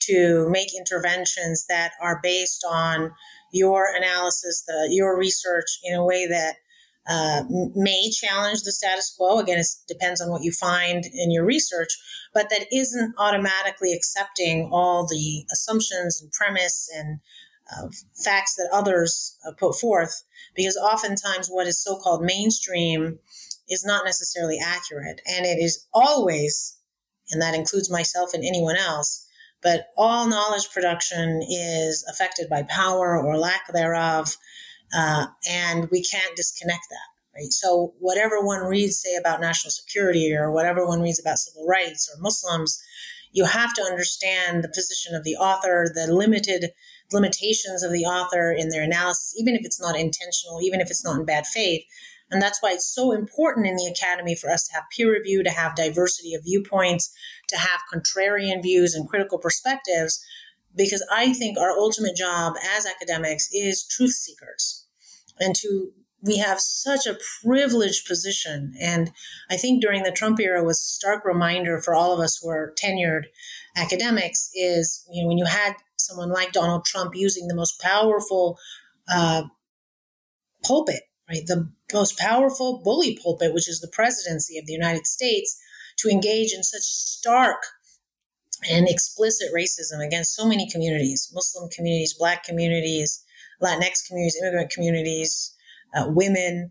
to 0.00 0.48
make 0.50 0.76
interventions 0.76 1.66
that 1.68 1.92
are 2.00 2.20
based 2.22 2.64
on 2.68 3.12
your 3.52 3.86
analysis, 3.94 4.64
the, 4.66 4.88
your 4.90 5.18
research 5.18 5.78
in 5.84 5.94
a 5.94 6.04
way 6.04 6.26
that 6.26 6.54
uh, 7.08 7.42
may 7.74 8.10
challenge 8.10 8.62
the 8.62 8.72
status 8.72 9.14
quo. 9.16 9.38
Again, 9.38 9.58
it 9.58 9.66
depends 9.88 10.20
on 10.20 10.30
what 10.30 10.42
you 10.42 10.52
find 10.52 11.04
in 11.12 11.30
your 11.30 11.44
research, 11.44 11.88
but 12.32 12.50
that 12.50 12.66
isn't 12.72 13.14
automatically 13.18 13.92
accepting 13.92 14.68
all 14.72 15.06
the 15.06 15.44
assumptions 15.52 16.20
and 16.22 16.30
premise 16.30 16.88
and 16.94 17.18
uh, 17.72 17.88
facts 18.24 18.54
that 18.56 18.68
others 18.72 19.36
uh, 19.46 19.52
put 19.58 19.74
forth, 19.74 20.22
because 20.54 20.76
oftentimes 20.76 21.48
what 21.48 21.66
is 21.66 21.82
so 21.82 21.96
called 21.96 22.22
mainstream 22.22 23.18
is 23.68 23.84
not 23.84 24.04
necessarily 24.04 24.58
accurate. 24.62 25.20
And 25.26 25.46
it 25.46 25.58
is 25.58 25.86
always, 25.92 26.76
and 27.30 27.40
that 27.40 27.54
includes 27.54 27.90
myself 27.90 28.30
and 28.34 28.44
anyone 28.44 28.76
else, 28.76 29.26
but 29.62 29.88
all 29.96 30.26
knowledge 30.26 30.70
production 30.72 31.42
is 31.48 32.04
affected 32.10 32.48
by 32.48 32.62
power 32.64 33.20
or 33.20 33.36
lack 33.36 33.72
thereof. 33.72 34.36
Uh, 34.94 35.26
and 35.48 35.88
we 35.90 36.02
can't 36.02 36.36
disconnect 36.36 36.86
that. 36.90 37.40
Right. 37.40 37.52
So 37.52 37.94
whatever 38.00 38.40
one 38.40 38.60
reads, 38.64 39.00
say 39.00 39.14
about 39.14 39.40
national 39.40 39.70
security 39.70 40.34
or 40.34 40.50
whatever 40.50 40.84
one 40.84 41.00
reads 41.00 41.20
about 41.20 41.38
civil 41.38 41.64
rights 41.64 42.12
or 42.12 42.20
Muslims, 42.20 42.82
you 43.32 43.44
have 43.44 43.72
to 43.74 43.82
understand 43.82 44.64
the 44.64 44.68
position 44.68 45.14
of 45.14 45.22
the 45.22 45.36
author, 45.36 45.86
the 45.94 46.12
limited 46.12 46.70
limitations 47.12 47.82
of 47.82 47.92
the 47.92 48.04
author 48.04 48.50
in 48.52 48.68
their 48.70 48.82
analysis, 48.82 49.34
even 49.38 49.54
if 49.54 49.64
it's 49.64 49.80
not 49.80 49.96
intentional, 49.96 50.60
even 50.62 50.80
if 50.80 50.90
it's 50.90 51.04
not 51.04 51.18
in 51.18 51.24
bad 51.24 51.46
faith. 51.46 51.84
And 52.30 52.40
that's 52.40 52.62
why 52.62 52.72
it's 52.72 52.92
so 52.92 53.12
important 53.12 53.66
in 53.66 53.76
the 53.76 53.86
academy 53.86 54.34
for 54.34 54.50
us 54.50 54.66
to 54.68 54.74
have 54.74 54.84
peer 54.96 55.12
review, 55.12 55.42
to 55.42 55.50
have 55.50 55.74
diversity 55.74 56.34
of 56.34 56.44
viewpoints, 56.44 57.12
to 57.48 57.56
have 57.56 57.80
contrarian 57.92 58.62
views 58.62 58.94
and 58.94 59.08
critical 59.08 59.38
perspectives, 59.38 60.24
because 60.76 61.04
I 61.12 61.32
think 61.32 61.58
our 61.58 61.70
ultimate 61.70 62.16
job 62.16 62.54
as 62.76 62.86
academics 62.86 63.48
is 63.52 63.86
truth 63.86 64.12
seekers 64.12 64.86
and 65.40 65.54
to 65.56 65.92
we 66.22 66.36
have 66.36 66.60
such 66.60 67.06
a 67.06 67.16
privileged 67.42 68.06
position. 68.06 68.74
And 68.78 69.10
I 69.50 69.56
think 69.56 69.80
during 69.80 70.02
the 70.02 70.12
Trump 70.12 70.38
era 70.38 70.62
was 70.62 70.78
a 70.78 70.84
stark 70.84 71.24
reminder 71.24 71.80
for 71.80 71.94
all 71.94 72.12
of 72.12 72.20
us 72.20 72.38
who 72.40 72.50
are 72.50 72.74
tenured 72.82 73.24
academics 73.74 74.50
is, 74.54 75.06
you 75.10 75.22
know, 75.22 75.28
when 75.28 75.38
you 75.38 75.46
had 75.46 75.74
someone 75.96 76.30
like 76.30 76.52
Donald 76.52 76.84
Trump 76.84 77.12
using 77.14 77.48
the 77.48 77.54
most 77.54 77.80
powerful 77.80 78.58
uh, 79.08 79.44
pulpit, 80.62 81.02
right? 81.28 81.46
The 81.46 81.70
most 81.94 82.18
powerful 82.18 82.80
bully 82.82 83.18
pulpit, 83.22 83.54
which 83.54 83.68
is 83.68 83.80
the 83.80 83.88
presidency 83.92 84.58
of 84.58 84.66
the 84.66 84.72
United 84.72 85.06
States, 85.06 85.58
to 85.98 86.08
engage 86.08 86.52
in 86.52 86.62
such 86.62 86.82
stark 86.82 87.62
and 88.68 88.88
explicit 88.88 89.48
racism 89.54 90.04
against 90.04 90.34
so 90.34 90.46
many 90.46 90.68
communities 90.70 91.30
Muslim 91.34 91.68
communities, 91.70 92.14
Black 92.14 92.44
communities, 92.44 93.24
Latinx 93.62 94.06
communities, 94.06 94.36
immigrant 94.40 94.70
communities, 94.70 95.54
uh, 95.94 96.06
women, 96.08 96.70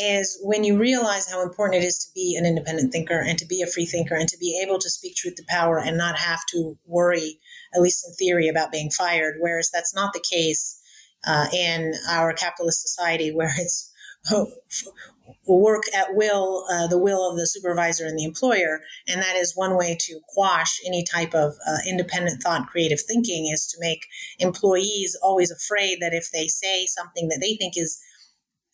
is 0.00 0.38
when 0.42 0.62
you 0.62 0.78
realize 0.78 1.30
how 1.30 1.42
important 1.42 1.82
it 1.82 1.86
is 1.86 1.98
to 1.98 2.12
be 2.14 2.36
an 2.38 2.46
independent 2.46 2.92
thinker 2.92 3.20
and 3.20 3.38
to 3.38 3.46
be 3.46 3.60
a 3.60 3.66
free 3.66 3.86
thinker 3.86 4.14
and 4.14 4.28
to 4.28 4.38
be 4.38 4.60
able 4.64 4.78
to 4.78 4.88
speak 4.88 5.16
truth 5.16 5.34
to 5.34 5.42
power 5.48 5.78
and 5.78 5.96
not 5.96 6.16
have 6.16 6.40
to 6.50 6.78
worry, 6.86 7.38
at 7.74 7.80
least 7.80 8.06
in 8.06 8.14
theory, 8.14 8.48
about 8.48 8.70
being 8.70 8.90
fired. 8.90 9.36
Whereas 9.40 9.70
that's 9.72 9.94
not 9.94 10.12
the 10.12 10.24
case 10.30 10.80
uh, 11.26 11.46
in 11.52 11.92
our 12.08 12.32
capitalist 12.32 12.82
society 12.82 13.32
where 13.32 13.50
it's 13.58 13.89
work 15.46 15.82
at 15.94 16.14
will, 16.14 16.66
uh, 16.70 16.86
the 16.86 16.98
will 16.98 17.28
of 17.28 17.36
the 17.36 17.46
supervisor 17.46 18.06
and 18.06 18.18
the 18.18 18.24
employer. 18.24 18.80
And 19.06 19.22
that 19.22 19.36
is 19.36 19.56
one 19.56 19.76
way 19.76 19.96
to 20.00 20.20
quash 20.28 20.80
any 20.86 21.04
type 21.04 21.34
of 21.34 21.54
uh, 21.66 21.78
independent 21.88 22.42
thought, 22.42 22.68
creative 22.68 23.00
thinking 23.00 23.50
is 23.52 23.66
to 23.68 23.78
make 23.80 24.06
employees 24.38 25.16
always 25.22 25.50
afraid 25.50 25.98
that 26.00 26.14
if 26.14 26.30
they 26.32 26.46
say 26.48 26.86
something 26.86 27.28
that 27.28 27.38
they 27.40 27.56
think 27.56 27.74
is 27.76 28.00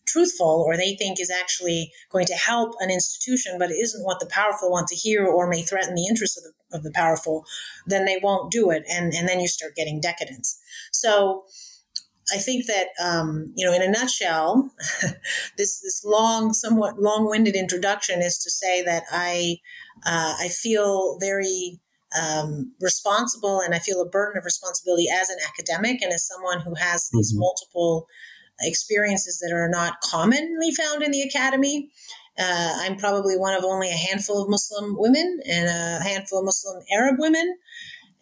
truthful 0.06 0.64
or 0.66 0.76
they 0.76 0.94
think 0.94 1.20
is 1.20 1.30
actually 1.30 1.90
going 2.10 2.26
to 2.26 2.34
help 2.34 2.74
an 2.80 2.90
institution, 2.90 3.56
but 3.58 3.70
it 3.70 3.74
isn't 3.74 4.04
what 4.04 4.20
the 4.20 4.26
powerful 4.26 4.70
want 4.70 4.86
to 4.88 4.94
hear 4.94 5.26
or 5.26 5.48
may 5.48 5.62
threaten 5.62 5.94
the 5.94 6.06
interests 6.06 6.36
of 6.36 6.44
the, 6.44 6.76
of 6.76 6.82
the 6.84 6.92
powerful, 6.92 7.44
then 7.86 8.04
they 8.04 8.18
won't 8.22 8.52
do 8.52 8.70
it. 8.70 8.84
And, 8.88 9.12
and 9.12 9.28
then 9.28 9.40
you 9.40 9.48
start 9.48 9.74
getting 9.74 10.00
decadence. 10.00 10.58
So 10.92 11.44
I 12.32 12.38
think 12.38 12.66
that, 12.66 12.88
um, 13.02 13.52
you 13.56 13.64
know, 13.64 13.72
in 13.72 13.82
a 13.82 13.88
nutshell, 13.88 14.70
this, 15.56 15.80
this 15.80 16.02
long, 16.04 16.52
somewhat 16.52 16.98
long 16.98 17.28
winded 17.28 17.54
introduction 17.54 18.20
is 18.20 18.38
to 18.38 18.50
say 18.50 18.82
that 18.82 19.04
I, 19.12 19.58
uh, 20.04 20.34
I 20.40 20.48
feel 20.48 21.18
very 21.20 21.80
um, 22.20 22.72
responsible 22.80 23.60
and 23.60 23.74
I 23.74 23.78
feel 23.78 24.00
a 24.00 24.08
burden 24.08 24.38
of 24.38 24.44
responsibility 24.44 25.06
as 25.08 25.28
an 25.28 25.38
academic 25.48 26.02
and 26.02 26.12
as 26.12 26.26
someone 26.26 26.60
who 26.60 26.74
has 26.74 27.08
these 27.12 27.32
mm-hmm. 27.32 27.40
multiple 27.40 28.06
experiences 28.60 29.38
that 29.38 29.54
are 29.54 29.68
not 29.68 30.00
commonly 30.00 30.72
found 30.72 31.02
in 31.02 31.10
the 31.10 31.22
academy. 31.22 31.90
Uh, 32.38 32.72
I'm 32.80 32.96
probably 32.96 33.36
one 33.36 33.54
of 33.54 33.64
only 33.64 33.90
a 33.90 33.96
handful 33.96 34.42
of 34.42 34.48
Muslim 34.48 34.96
women 34.98 35.40
and 35.48 35.68
a 35.68 36.02
handful 36.04 36.40
of 36.40 36.44
Muslim 36.44 36.82
Arab 36.92 37.16
women, 37.18 37.56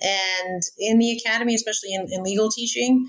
and 0.00 0.62
in 0.78 0.99
the 0.99 1.12
academy, 1.12 1.54
especially 1.54 1.94
in, 1.94 2.06
in 2.11 2.23
legal 2.23 2.49
teaching. 2.49 3.08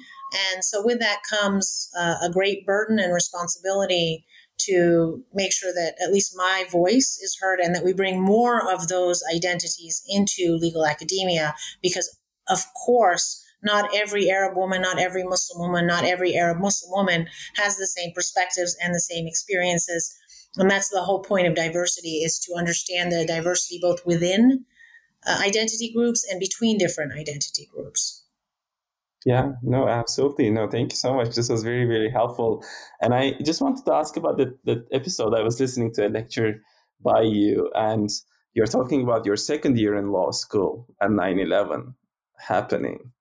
And 0.54 0.63
so, 0.63 0.84
with 0.84 1.00
that 1.00 1.22
comes 1.30 1.89
uh, 1.98 2.15
a 2.22 2.30
great 2.30 2.65
burden 2.65 3.00
and 3.00 3.13
responsibility 3.13 4.25
to 4.58 5.24
make 5.34 5.51
sure 5.51 5.74
that 5.74 5.96
at 6.01 6.12
least 6.12 6.34
my 6.36 6.65
voice 6.72 7.20
is 7.22 7.38
heard 7.42 7.60
and 7.60 7.75
that 7.75 7.84
we 7.84 7.94
bring 7.94 8.22
more 8.22 8.72
of 8.72 8.88
those 8.88 9.22
identities 9.34 10.01
into 10.08 10.58
legal 10.60 10.86
academia 10.86 11.54
because, 11.82 12.18
of 12.50 12.63
course, 12.86 13.44
not 13.63 13.94
every 13.96 14.30
Arab 14.30 14.56
woman, 14.56 14.82
not 14.82 15.00
every 15.00 15.24
Muslim 15.24 15.60
woman, 15.60 15.88
not 15.88 16.06
every 16.06 16.36
Arab 16.36 16.60
Muslim 16.60 16.92
woman 16.92 17.27
has 17.56 17.77
the 17.77 17.88
same 17.88 18.12
perspectives 18.13 18.77
and 18.82 18.94
the 18.94 19.00
same 19.00 19.27
experiences. 19.27 20.15
And 20.58 20.70
that's 20.70 20.89
the 20.89 21.01
whole 21.01 21.22
point 21.22 21.48
of 21.48 21.56
diversity 21.56 22.18
is 22.24 22.39
to 22.39 22.54
understand 22.56 23.12
the 23.12 23.25
diversity 23.25 23.80
both 23.82 24.06
within 24.06 24.65
uh, 25.25 25.42
identity 25.44 25.92
groups 25.92 26.25
and 26.30 26.39
between 26.39 26.77
different 26.77 27.13
identity 27.13 27.68
groups. 27.74 28.25
Yeah, 29.25 29.53
no, 29.63 29.88
absolutely. 29.88 30.50
No, 30.51 30.67
thank 30.70 30.91
you 30.91 30.98
so 30.98 31.15
much. 31.15 31.36
This 31.36 31.50
was 31.50 31.63
very, 31.63 31.86
very 31.86 32.12
helpful. 32.12 32.63
And 33.01 33.13
I 33.13 33.32
just 33.44 33.62
wanted 33.62 33.84
to 33.86 33.94
ask 33.94 34.17
about 34.17 34.38
the, 34.38 34.55
the 34.65 34.86
episode. 34.91 35.34
I 35.34 35.41
was 35.41 35.60
listening 35.60 35.94
to 35.94 36.08
a 36.08 36.10
lecture 36.10 36.62
by 37.03 37.22
you, 37.22 37.72
and 37.74 38.10
you're 38.53 38.67
talking 38.67 39.01
about 39.03 39.25
your 39.25 39.36
second 39.36 39.79
year 39.79 39.96
in 39.96 40.12
law 40.12 40.32
school 40.32 40.88
and 41.01 41.15
9 41.15 41.39
11 41.39 41.96
happening 42.38 43.12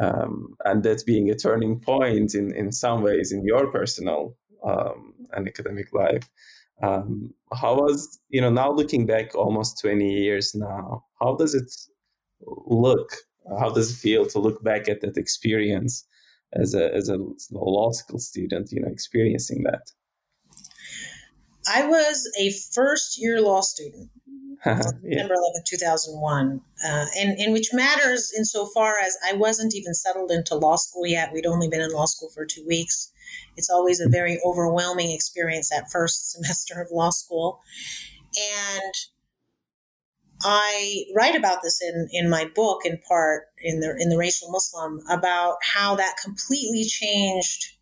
um, 0.00 0.56
and 0.64 0.82
that 0.84 1.04
being 1.06 1.30
a 1.30 1.34
turning 1.34 1.80
point 1.80 2.34
in, 2.34 2.54
in 2.54 2.72
some 2.72 3.02
ways 3.02 3.32
in 3.32 3.44
your 3.44 3.70
personal 3.72 4.36
um, 4.64 5.14
and 5.32 5.48
academic 5.48 5.92
life. 5.92 6.28
Um, 6.82 7.32
how 7.54 7.76
was, 7.76 8.20
you 8.28 8.40
know, 8.40 8.50
now 8.50 8.70
looking 8.70 9.06
back 9.06 9.34
almost 9.34 9.80
20 9.80 10.10
years 10.12 10.54
now, 10.54 11.04
how 11.20 11.36
does 11.36 11.54
it 11.54 11.70
look? 12.66 13.10
How 13.58 13.70
does 13.70 13.92
it 13.92 13.96
feel 13.96 14.26
to 14.26 14.38
look 14.38 14.62
back 14.62 14.88
at 14.88 15.00
that 15.02 15.16
experience 15.16 16.06
as 16.52 16.74
a, 16.74 16.92
as 16.94 17.08
a 17.08 17.18
law 17.50 17.92
school 17.92 18.18
student, 18.18 18.72
you 18.72 18.80
know, 18.80 18.88
experiencing 18.88 19.62
that? 19.64 19.90
I 21.68 21.86
was 21.86 22.28
a 22.38 22.52
first 22.72 23.20
year 23.20 23.40
law 23.40 23.60
student 23.60 24.10
September 24.64 25.34
11, 25.34 25.62
2001, 25.64 26.60
uh, 26.84 27.06
and, 27.18 27.38
and 27.38 27.52
which 27.52 27.72
matters 27.72 28.32
insofar 28.36 28.98
as 28.98 29.16
I 29.24 29.32
wasn't 29.34 29.74
even 29.74 29.94
settled 29.94 30.30
into 30.30 30.56
law 30.56 30.76
school 30.76 31.06
yet. 31.06 31.32
We'd 31.32 31.46
only 31.46 31.68
been 31.68 31.80
in 31.80 31.92
law 31.92 32.06
school 32.06 32.30
for 32.34 32.44
two 32.46 32.66
weeks. 32.66 33.12
It's 33.56 33.70
always 33.70 34.00
a 34.00 34.08
very 34.08 34.40
overwhelming 34.44 35.12
experience 35.12 35.70
that 35.70 35.90
first 35.92 36.30
semester 36.32 36.80
of 36.80 36.88
law 36.90 37.10
school. 37.10 37.60
And 38.72 38.94
I 40.42 41.04
write 41.14 41.34
about 41.34 41.62
this 41.62 41.80
in, 41.82 42.08
in 42.12 42.28
my 42.28 42.46
book, 42.54 42.82
in 42.84 42.98
part 43.08 43.44
in 43.58 43.80
the 43.80 43.96
in 43.98 44.10
the 44.10 44.18
racial 44.18 44.50
Muslim, 44.50 45.00
about 45.10 45.56
how 45.62 45.96
that 45.96 46.16
completely 46.22 46.84
changed 46.84 47.76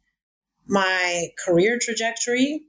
my 0.67 1.29
career 1.45 1.79
trajectory, 1.81 2.63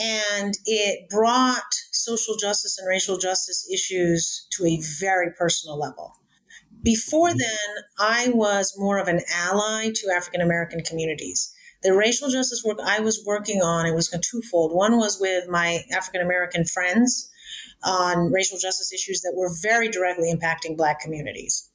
and 0.00 0.54
it 0.64 1.08
brought 1.10 1.62
social 1.92 2.36
justice 2.36 2.78
and 2.78 2.88
racial 2.88 3.18
justice 3.18 3.68
issues 3.72 4.46
to 4.52 4.64
a 4.64 4.80
very 5.00 5.30
personal 5.36 5.78
level. 5.78 6.12
Before 6.82 7.30
mm-hmm. 7.30 7.38
then, 7.38 7.84
I 7.98 8.28
was 8.32 8.74
more 8.76 8.98
of 8.98 9.08
an 9.08 9.20
ally 9.34 9.90
to 9.94 10.12
African 10.14 10.40
American 10.40 10.82
communities. 10.82 11.52
The 11.82 11.94
racial 11.94 12.30
justice 12.30 12.62
work 12.64 12.78
I 12.82 13.00
was 13.00 13.22
working 13.26 13.60
on, 13.60 13.86
it 13.86 13.94
was 13.94 14.08
twofold. 14.08 14.72
One 14.72 14.96
was 14.96 15.20
with 15.20 15.48
my 15.48 15.80
African 15.92 16.22
American 16.22 16.64
friends 16.64 17.30
on 17.84 18.32
racial 18.32 18.58
justice 18.58 18.92
issues 18.92 19.20
that 19.22 19.34
were 19.36 19.50
very 19.62 19.88
directly 19.88 20.32
impacting 20.32 20.76
Black 20.76 21.00
communities. 21.00 21.70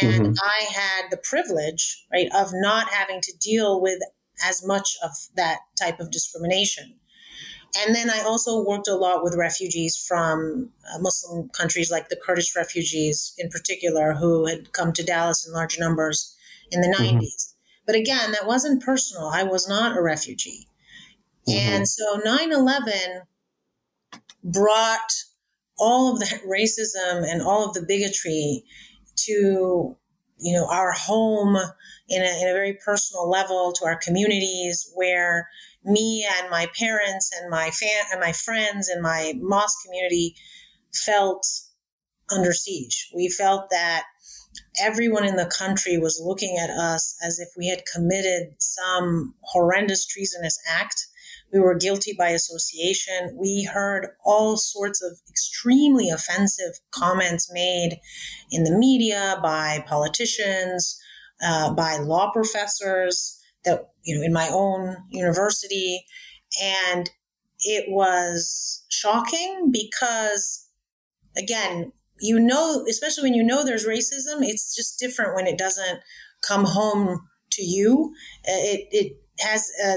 And 0.00 0.26
mm-hmm. 0.26 0.32
I 0.42 0.64
had 0.72 1.10
the 1.10 1.18
privilege, 1.18 2.04
right, 2.12 2.28
of 2.34 2.50
not 2.52 2.88
having 2.88 3.20
to 3.20 3.32
deal 3.38 3.80
with 3.80 3.98
as 4.44 4.64
much 4.64 4.96
of 5.02 5.10
that 5.36 5.58
type 5.78 6.00
of 6.00 6.10
discrimination. 6.10 6.94
And 7.78 7.94
then 7.94 8.10
I 8.10 8.20
also 8.20 8.62
worked 8.62 8.88
a 8.88 8.94
lot 8.94 9.22
with 9.22 9.34
refugees 9.36 9.96
from 9.96 10.70
uh, 10.94 10.98
Muslim 11.00 11.48
countries 11.50 11.90
like 11.90 12.08
the 12.08 12.20
Kurdish 12.22 12.54
refugees 12.54 13.34
in 13.38 13.48
particular, 13.48 14.12
who 14.12 14.46
had 14.46 14.72
come 14.72 14.92
to 14.92 15.02
Dallas 15.02 15.46
in 15.46 15.52
large 15.52 15.78
numbers 15.78 16.36
in 16.70 16.80
the 16.80 16.88
mm-hmm. 16.88 17.18
90s. 17.18 17.54
But 17.86 17.96
again, 17.96 18.32
that 18.32 18.46
wasn't 18.46 18.82
personal. 18.82 19.28
I 19.28 19.42
was 19.42 19.68
not 19.68 19.96
a 19.96 20.02
refugee. 20.02 20.66
Mm-hmm. 21.48 21.58
And 21.58 21.88
so 21.88 22.20
9 22.24 22.52
11 22.52 22.92
brought 24.44 25.12
all 25.82 26.12
of 26.12 26.20
that 26.20 26.40
racism 26.46 27.28
and 27.28 27.42
all 27.42 27.66
of 27.66 27.74
the 27.74 27.84
bigotry 27.86 28.62
to 29.16 29.96
you 30.38 30.52
know 30.52 30.66
our 30.70 30.92
home 30.92 31.56
in 32.08 32.22
a, 32.22 32.42
in 32.42 32.48
a 32.48 32.52
very 32.52 32.78
personal 32.84 33.28
level 33.28 33.72
to 33.72 33.84
our 33.84 33.96
communities 33.96 34.90
where 34.94 35.48
me 35.84 36.26
and 36.38 36.50
my 36.50 36.68
parents 36.78 37.30
and 37.40 37.50
my 37.50 37.70
and 38.12 38.20
my 38.20 38.32
friends 38.32 38.88
and 38.88 39.02
my 39.02 39.34
mosque 39.40 39.78
community 39.84 40.36
felt 40.94 41.46
under 42.32 42.52
siege. 42.52 43.10
We 43.14 43.28
felt 43.28 43.70
that 43.70 44.04
everyone 44.80 45.24
in 45.24 45.36
the 45.36 45.50
country 45.58 45.98
was 45.98 46.22
looking 46.24 46.58
at 46.58 46.70
us 46.70 47.16
as 47.22 47.38
if 47.38 47.48
we 47.56 47.68
had 47.68 47.82
committed 47.92 48.54
some 48.58 49.34
horrendous 49.42 50.06
treasonous 50.06 50.58
act. 50.68 51.06
We 51.52 51.60
were 51.60 51.74
guilty 51.76 52.14
by 52.18 52.30
association. 52.30 53.36
We 53.40 53.64
heard 53.72 54.08
all 54.24 54.56
sorts 54.56 55.02
of 55.02 55.18
extremely 55.28 56.10
offensive 56.10 56.74
comments 56.92 57.50
made 57.52 57.98
in 58.50 58.64
the 58.64 58.76
media 58.76 59.38
by 59.42 59.84
politicians, 59.88 60.98
uh, 61.44 61.74
by 61.74 61.98
law 61.98 62.30
professors 62.32 63.38
that 63.64 63.90
you 64.04 64.16
know 64.16 64.22
in 64.24 64.32
my 64.32 64.48
own 64.52 64.96
university 65.10 66.04
And 66.62 67.10
it 67.60 67.86
was 67.88 68.84
shocking 68.90 69.70
because, 69.72 70.68
again, 71.36 71.92
you 72.20 72.38
know, 72.40 72.84
especially 72.88 73.24
when 73.24 73.34
you 73.34 73.44
know 73.44 73.64
there's 73.64 73.86
racism, 73.86 74.40
it's 74.42 74.74
just 74.76 74.98
different 74.98 75.34
when 75.36 75.46
it 75.46 75.58
doesn't 75.58 76.00
come 76.46 76.64
home 76.64 77.20
to 77.52 77.62
you. 77.62 78.12
It, 78.44 78.88
it 78.92 79.12
has 79.42 79.68
a, 79.84 79.96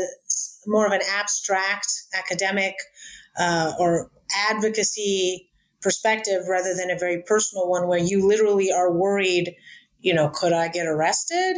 more 0.67 0.85
of 0.85 0.91
an 0.91 1.01
abstract 1.09 1.87
academic 2.17 2.75
uh, 3.39 3.73
or 3.79 4.11
advocacy 4.49 5.49
perspective 5.81 6.43
rather 6.49 6.73
than 6.73 6.89
a 6.89 6.97
very 6.97 7.21
personal 7.27 7.69
one 7.69 7.87
where 7.87 7.99
you 7.99 8.27
literally 8.27 8.71
are 8.71 8.91
worried, 8.91 9.55
you 9.99 10.13
know, 10.13 10.29
could 10.29 10.53
I 10.53 10.67
get 10.67 10.87
arrested? 10.87 11.57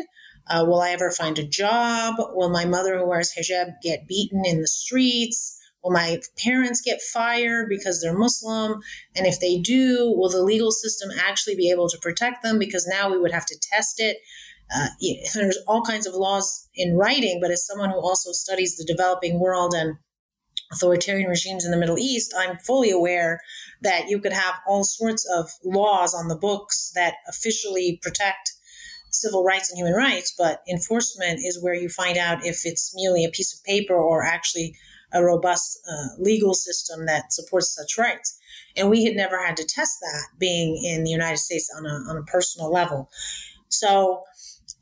Uh, 0.50 0.65
will 0.67 0.82
I 0.82 0.91
ever 0.91 1.12
find 1.12 1.38
a 1.39 1.48
job? 1.48 2.15
Will 2.34 2.50
my 2.50 2.65
mother 2.65 2.98
who 2.98 3.08
wears 3.08 3.34
hijab 3.34 3.74
get 3.82 4.08
beaten 4.08 4.44
in 4.46 4.62
the 4.62 4.67
streets? 4.67 5.58
Will 5.84 5.91
my 5.91 6.20
parents 6.38 6.82
get 6.82 7.01
fired 7.01 7.67
because 7.70 8.01
they're 8.01 8.17
Muslim? 8.17 8.82
And 9.15 9.25
if 9.25 9.39
they 9.39 9.58
do, 9.60 10.13
will 10.15 10.29
the 10.29 10.44
legal 10.44 10.72
system 10.72 11.10
actually 11.17 11.56
be 11.56 11.70
able 11.72 11.88
to 11.89 11.98
protect 12.00 12.44
them? 12.44 12.60
Because 12.60 12.88
now 12.88 13.10
we 13.10 13.17
would 13.17 13.32
have 13.32 13.46
to 13.46 13.60
test 13.62 14.00
it. 14.00 14.17
Uh, 14.75 14.88
there's 15.33 15.59
all 15.67 15.81
kinds 15.81 16.07
of 16.07 16.13
laws 16.13 16.67
in 16.75 16.97
writing, 16.97 17.39
but 17.41 17.51
as 17.51 17.65
someone 17.65 17.89
who 17.89 18.00
also 18.00 18.31
studies 18.31 18.75
the 18.75 18.86
developing 18.86 19.39
world 19.39 19.74
and 19.74 19.97
authoritarian 20.71 21.29
regimes 21.29 21.65
in 21.65 21.71
the 21.71 21.77
Middle 21.77 21.97
East, 21.97 22.33
I'm 22.38 22.57
fully 22.57 22.91
aware 22.91 23.39
that 23.81 24.09
you 24.09 24.19
could 24.19 24.33
have 24.33 24.55
all 24.67 24.83
sorts 24.83 25.25
of 25.33 25.50
laws 25.63 26.13
on 26.13 26.27
the 26.27 26.36
books 26.36 26.91
that 26.95 27.15
officially 27.29 28.00
protect 28.01 28.53
civil 29.09 29.43
rights 29.43 29.69
and 29.69 29.77
human 29.77 29.93
rights, 29.93 30.33
but 30.38 30.62
enforcement 30.69 31.39
is 31.43 31.62
where 31.62 31.74
you 31.74 31.89
find 31.89 32.17
out 32.17 32.45
if 32.45 32.65
it's 32.65 32.93
merely 32.95 33.24
a 33.24 33.29
piece 33.29 33.57
of 33.57 33.63
paper 33.63 33.95
or 33.95 34.24
actually 34.24 34.75
a 35.13 35.24
robust 35.24 35.79
uh, 35.89 36.21
legal 36.21 36.53
system 36.53 37.05
that 37.05 37.31
supports 37.31 37.74
such 37.74 37.97
rights. 37.97 38.38
And 38.75 38.89
we 38.89 39.05
had 39.05 39.15
never 39.15 39.43
had 39.43 39.55
to 39.57 39.65
test 39.65 39.97
that 40.01 40.38
being 40.38 40.83
in 40.83 41.03
the 41.03 41.09
United 41.09 41.38
States 41.38 41.71
on 41.75 41.86
a, 41.86 42.09
on 42.09 42.17
a 42.17 42.24
personal 42.24 42.71
level. 42.71 43.09
So 43.69 44.24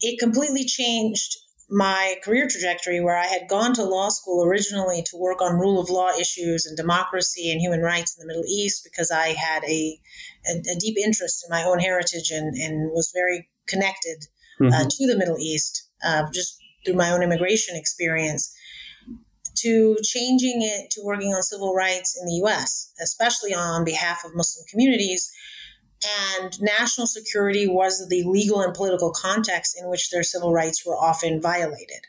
it 0.06 0.20
completely 0.20 0.66
changed 0.66 1.38
my 1.68 2.16
career 2.24 2.48
trajectory 2.48 3.02
where 3.02 3.18
I 3.18 3.26
had 3.26 3.48
gone 3.50 3.74
to 3.74 3.84
law 3.84 4.10
school 4.10 4.46
originally 4.46 5.02
to 5.08 5.18
work 5.18 5.42
on 5.42 5.60
rule 5.60 5.82
of 5.82 5.90
law 5.90 6.12
issues 6.12 6.66
and 6.68 6.78
democracy 6.78 7.52
and 7.52 7.60
human 7.60 7.82
rights 7.82 8.16
in 8.16 8.22
the 8.22 8.28
Middle 8.28 8.46
East 8.48 8.84
because 8.84 9.10
I 9.10 9.30
had 9.30 9.64
a, 9.64 10.00
a, 10.48 10.52
a 10.72 10.76
deep 10.80 10.96
interest 10.98 11.44
in 11.44 11.50
my 11.50 11.64
own 11.64 11.80
heritage 11.80 12.30
and, 12.30 12.56
and 12.56 12.92
was 12.92 13.12
very 13.16 13.50
connected 13.68 14.26
uh, 14.62 14.64
mm-hmm. 14.64 14.74
uh, 14.74 14.86
to 14.88 15.08
the 15.08 15.18
Middle 15.18 15.40
East 15.40 15.90
uh, 16.06 16.24
just 16.32 16.56
through 16.86 16.94
my 16.94 17.12
own 17.12 17.24
immigration 17.24 17.76
experience 17.76 18.56
to 19.56 19.98
changing 20.04 20.62
it 20.62 20.92
to 20.92 21.02
working 21.04 21.34
on 21.34 21.42
civil 21.42 21.74
rights 21.74 22.16
in 22.20 22.28
the 22.28 22.46
US, 22.46 22.92
especially 23.02 23.56
on 23.56 23.84
behalf 23.84 24.24
of 24.24 24.36
Muslim 24.36 24.66
communities 24.70 25.32
and 26.40 26.62
national 26.62 27.08
security 27.08 27.68
was 27.68 28.08
the 28.10 28.24
legal 28.24 28.62
and 28.62 28.74
political 28.74 29.12
context 29.12 29.78
in 29.80 29.90
which 29.90 30.10
their 30.10 30.24
civil 30.24 30.54
rights 30.54 30.86
were 30.86 30.96
often 30.96 31.42
violated. 31.42 32.02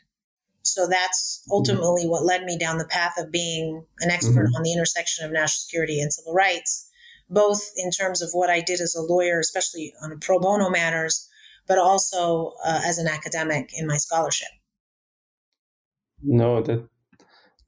So 0.61 0.87
that's 0.87 1.43
ultimately 1.49 2.03
mm-hmm. 2.03 2.11
what 2.11 2.25
led 2.25 2.43
me 2.43 2.57
down 2.57 2.77
the 2.77 2.85
path 2.85 3.13
of 3.17 3.31
being 3.31 3.85
an 4.01 4.11
expert 4.11 4.47
mm-hmm. 4.47 4.55
on 4.55 4.63
the 4.63 4.73
intersection 4.73 5.25
of 5.25 5.31
national 5.31 5.61
security 5.65 6.01
and 6.01 6.11
civil 6.11 6.33
rights, 6.33 6.89
both 7.29 7.71
in 7.77 7.89
terms 7.89 8.21
of 8.21 8.29
what 8.33 8.49
I 8.49 8.61
did 8.61 8.81
as 8.81 8.93
a 8.93 9.01
lawyer, 9.01 9.39
especially 9.39 9.93
on 10.03 10.19
pro 10.19 10.39
bono 10.39 10.69
matters, 10.69 11.27
but 11.67 11.77
also 11.77 12.53
uh, 12.65 12.81
as 12.85 12.97
an 12.97 13.07
academic 13.07 13.71
in 13.73 13.87
my 13.87 13.97
scholarship. 13.97 14.49
No, 16.21 16.61
that 16.61 16.87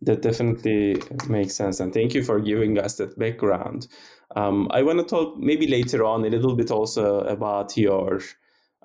that 0.02 0.22
definitely 0.22 1.02
makes 1.28 1.56
sense, 1.56 1.80
and 1.80 1.94
thank 1.94 2.14
you 2.14 2.24
for 2.24 2.40
giving 2.40 2.80
us 2.80 2.96
that 2.96 3.20
background. 3.20 3.88
Um, 4.36 4.68
I 4.72 4.84
want 4.84 5.00
to 5.00 5.06
talk 5.06 5.38
maybe 5.38 5.68
later 5.68 6.04
on 6.04 6.26
a 6.26 6.30
little 6.30 6.56
bit 6.56 6.72
also 6.72 7.22
about 7.22 7.76
your 7.78 8.22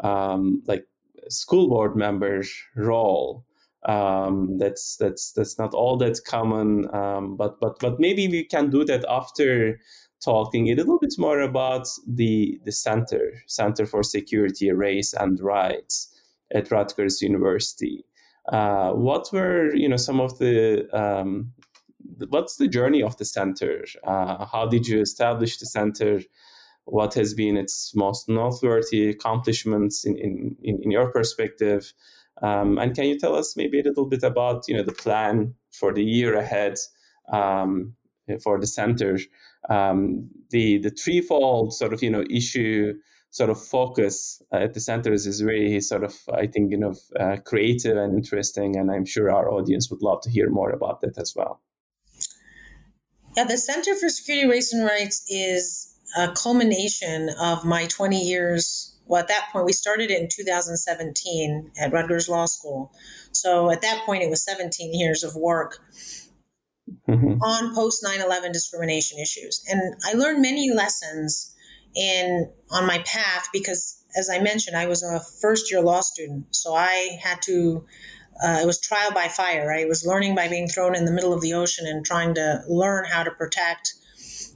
um, 0.02 0.62
like 0.66 0.86
school 1.28 1.68
board 1.68 1.96
member 1.96 2.42
role. 2.76 3.44
Um, 3.86 4.56
that's 4.56 4.96
that's 4.96 5.32
that's 5.32 5.58
not 5.58 5.74
all 5.74 5.98
that 5.98 6.20
common, 6.26 6.92
um, 6.94 7.36
but 7.36 7.60
but 7.60 7.78
but 7.80 8.00
maybe 8.00 8.28
we 8.28 8.44
can 8.44 8.70
do 8.70 8.84
that 8.86 9.04
after 9.08 9.78
talking 10.24 10.68
a 10.68 10.74
little 10.74 10.98
bit 10.98 11.14
more 11.18 11.40
about 11.40 11.86
the 12.06 12.58
the 12.64 12.72
center 12.72 13.42
Center 13.46 13.84
for 13.84 14.02
Security, 14.02 14.72
Race 14.72 15.12
and 15.12 15.38
Rights 15.38 16.08
at 16.54 16.70
Rutgers 16.70 17.20
University. 17.20 18.04
Uh, 18.50 18.92
what 18.92 19.30
were 19.32 19.74
you 19.74 19.88
know 19.88 19.98
some 19.98 20.20
of 20.20 20.38
the 20.38 20.88
um, 20.98 21.52
what's 22.28 22.56
the 22.56 22.68
journey 22.68 23.02
of 23.02 23.16
the 23.16 23.24
center? 23.24 23.84
Uh, 24.06 24.46
how 24.46 24.66
did 24.66 24.86
you 24.86 25.00
establish 25.00 25.58
the 25.58 25.66
center? 25.66 26.20
What 26.84 27.14
has 27.14 27.34
been 27.34 27.56
its 27.56 27.92
most 27.94 28.28
noteworthy 28.28 29.08
accomplishments 29.08 30.04
in, 30.04 30.16
in, 30.18 30.56
in 30.82 30.90
your 30.90 31.10
perspective? 31.10 31.92
Um, 32.42 32.78
and 32.78 32.94
can 32.94 33.04
you 33.04 33.18
tell 33.18 33.34
us 33.34 33.56
maybe 33.56 33.80
a 33.80 33.84
little 33.84 34.06
bit 34.06 34.22
about 34.22 34.64
you 34.68 34.76
know 34.76 34.82
the 34.82 34.92
plan 34.92 35.54
for 35.72 35.92
the 35.92 36.04
year 36.04 36.34
ahead 36.34 36.76
um, 37.32 37.94
for 38.42 38.58
the 38.58 38.66
center? 38.66 39.18
Um, 39.70 40.28
the 40.50 40.78
the 40.78 40.90
threefold 40.90 41.72
sort 41.72 41.92
of 41.92 42.02
you 42.02 42.10
know 42.10 42.24
issue 42.28 42.94
sort 43.30 43.50
of 43.50 43.60
focus 43.60 44.40
uh, 44.52 44.58
at 44.58 44.74
the 44.74 44.80
centers 44.80 45.26
is 45.26 45.42
really 45.42 45.80
sort 45.80 46.04
of 46.04 46.14
I 46.32 46.46
think 46.46 46.70
you 46.70 46.78
know 46.78 46.94
uh, 47.18 47.36
creative 47.44 47.96
and 47.96 48.14
interesting, 48.14 48.76
and 48.76 48.90
I'm 48.90 49.04
sure 49.04 49.30
our 49.30 49.50
audience 49.50 49.90
would 49.90 50.02
love 50.02 50.20
to 50.22 50.30
hear 50.30 50.50
more 50.50 50.70
about 50.70 51.00
that 51.00 51.18
as 51.18 51.34
well. 51.36 51.60
Yeah, 53.36 53.44
the 53.44 53.58
Center 53.58 53.94
for 53.96 54.08
Security, 54.08 54.48
Race, 54.48 54.72
and 54.72 54.84
Rights 54.84 55.24
is 55.28 55.92
a 56.16 56.28
culmination 56.32 57.30
of 57.40 57.64
my 57.64 57.86
20 57.86 58.20
years. 58.20 58.96
Well, 59.06 59.20
at 59.20 59.28
that 59.28 59.48
point, 59.52 59.66
we 59.66 59.72
started 59.72 60.10
it 60.10 60.20
in 60.20 60.28
2017 60.28 61.72
at 61.80 61.92
Rutgers 61.92 62.28
Law 62.28 62.46
School. 62.46 62.92
So 63.32 63.70
at 63.70 63.82
that 63.82 64.02
point, 64.06 64.22
it 64.22 64.30
was 64.30 64.44
17 64.44 64.94
years 64.94 65.24
of 65.24 65.34
work 65.34 65.78
mm-hmm. 67.08 67.42
on 67.42 67.74
post 67.74 68.02
9 68.02 68.20
11 68.20 68.52
discrimination 68.52 69.18
issues. 69.18 69.64
And 69.68 69.94
I 70.06 70.12
learned 70.14 70.40
many 70.40 70.72
lessons 70.72 71.54
in 71.96 72.50
on 72.70 72.86
my 72.86 72.98
path 72.98 73.48
because, 73.52 74.02
as 74.16 74.30
I 74.30 74.38
mentioned, 74.38 74.76
I 74.76 74.86
was 74.86 75.02
a 75.02 75.20
first 75.40 75.70
year 75.70 75.80
law 75.80 76.00
student. 76.00 76.46
So 76.54 76.74
I 76.74 77.18
had 77.20 77.42
to 77.42 77.84
uh, 78.42 78.58
it 78.62 78.66
was 78.66 78.80
trial 78.80 79.12
by 79.12 79.28
fire, 79.28 79.66
right? 79.66 79.82
It 79.82 79.88
was 79.88 80.04
learning 80.06 80.34
by 80.34 80.48
being 80.48 80.68
thrown 80.68 80.94
in 80.94 81.04
the 81.04 81.12
middle 81.12 81.32
of 81.32 81.40
the 81.40 81.54
ocean 81.54 81.86
and 81.86 82.04
trying 82.04 82.34
to 82.34 82.62
learn 82.68 83.04
how 83.04 83.22
to 83.22 83.30
protect 83.30 83.94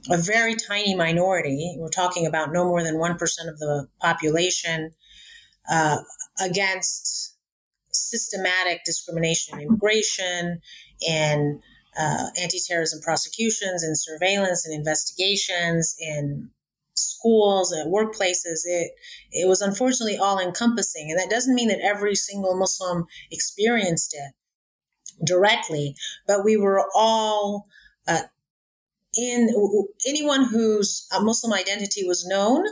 a 0.09 0.17
very 0.17 0.55
tiny 0.55 0.95
minority. 0.95 1.75
We're 1.77 1.89
talking 1.89 2.25
about 2.25 2.51
no 2.51 2.65
more 2.65 2.83
than 2.83 2.95
1% 2.95 3.13
of 3.13 3.59
the 3.59 3.87
population 4.01 4.91
uh, 5.69 5.97
against 6.41 7.35
systematic 7.91 8.81
discrimination 8.85 9.59
in 9.59 9.67
immigration 9.67 10.61
and 11.07 11.61
uh, 11.99 12.27
anti 12.41 12.59
terrorism 12.67 13.01
prosecutions 13.01 13.83
and 13.83 13.97
surveillance 13.97 14.65
and 14.65 14.73
investigations 14.75 15.95
in 15.99 16.49
schools 17.19 17.71
and 17.71 17.93
workplaces. 17.93 18.61
It 18.65 18.91
it 19.31 19.47
was 19.47 19.61
unfortunately 19.61 20.17
all 20.17 20.39
encompassing, 20.39 21.09
and 21.09 21.19
that 21.19 21.29
doesn't 21.29 21.55
mean 21.55 21.69
that 21.69 21.81
every 21.81 22.15
single 22.15 22.57
Muslim 22.57 23.05
experienced 23.31 24.15
it 24.15 25.25
directly, 25.25 25.95
but 26.27 26.43
we 26.43 26.57
were 26.57 26.85
all. 26.95 27.67
Uh, 28.07 28.23
in 29.17 29.49
anyone 30.07 30.45
whose 30.45 31.07
uh, 31.11 31.19
Muslim 31.19 31.51
identity 31.51 32.07
was 32.07 32.27
known 32.27 32.63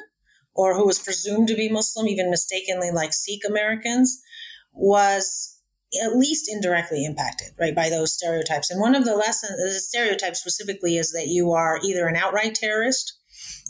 or 0.54 0.76
who 0.76 0.86
was 0.86 1.00
presumed 1.00 1.48
to 1.48 1.56
be 1.56 1.68
Muslim, 1.68 2.08
even 2.08 2.30
mistakenly 2.30 2.92
like 2.92 3.12
Sikh 3.12 3.42
Americans, 3.48 4.22
was 4.72 5.60
at 6.04 6.16
least 6.16 6.50
indirectly 6.52 7.06
impacted, 7.06 7.50
right, 7.60 7.76
by 7.76 7.90
those 7.90 8.14
stereotypes. 8.14 8.70
And 8.70 8.80
one 8.80 8.96
of 8.96 9.06
the 9.06 9.16
lessons, 9.16 9.58
the 9.58 9.80
stereotype 9.80 10.36
specifically, 10.36 10.98
is 10.98 11.12
that 11.12 11.28
you 11.28 11.54
are 11.54 11.80
either 11.84 12.08
an 12.08 12.16
outright 12.16 12.56
terrorist 12.56 13.17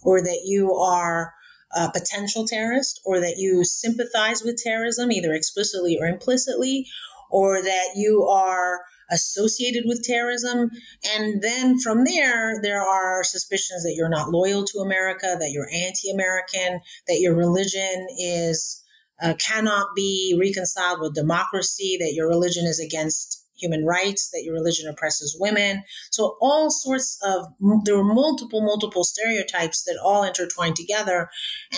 or 0.03 0.21
that 0.21 0.41
you 0.45 0.73
are 0.73 1.33
a 1.75 1.91
potential 1.91 2.47
terrorist, 2.47 3.01
or 3.05 3.19
that 3.19 3.35
you 3.37 3.63
sympathize 3.63 4.41
with 4.43 4.61
terrorism, 4.63 5.11
either 5.11 5.33
explicitly 5.33 5.97
or 5.99 6.07
implicitly, 6.07 6.87
or 7.29 7.61
that 7.61 7.89
you 7.95 8.23
are 8.23 8.81
associated 9.11 9.83
with 9.85 10.03
terrorism. 10.03 10.69
And 11.15 11.41
then 11.41 11.79
from 11.79 12.05
there, 12.05 12.61
there 12.61 12.81
are 12.81 13.23
suspicions 13.23 13.83
that 13.83 13.95
you're 13.95 14.09
not 14.09 14.29
loyal 14.29 14.63
to 14.65 14.79
America, 14.79 15.35
that 15.39 15.51
you're 15.51 15.69
anti 15.73 16.09
American, 16.09 16.81
that 17.07 17.19
your 17.19 17.35
religion 17.35 18.07
is. 18.17 18.83
Uh, 19.19 19.33
cannot 19.39 19.87
be 19.95 20.37
reconciled 20.39 20.99
with 21.01 21.15
democracy, 21.15 21.97
that 21.99 22.13
your 22.13 22.27
religion 22.27 22.67
is 22.67 22.79
against 22.79 23.46
human 23.57 23.85
rights, 23.85 24.29
that 24.31 24.43
your 24.43 24.53
religion 24.53 24.87
oppresses 24.89 25.37
women. 25.39 25.83
So 26.11 26.37
all 26.41 26.69
sorts 26.69 27.19
of, 27.23 27.45
there 27.83 27.97
were 27.97 28.13
multiple, 28.13 28.61
multiple 28.61 29.03
stereotypes 29.03 29.83
that 29.83 29.99
all 30.03 30.23
intertwined 30.23 30.75
together 30.75 31.29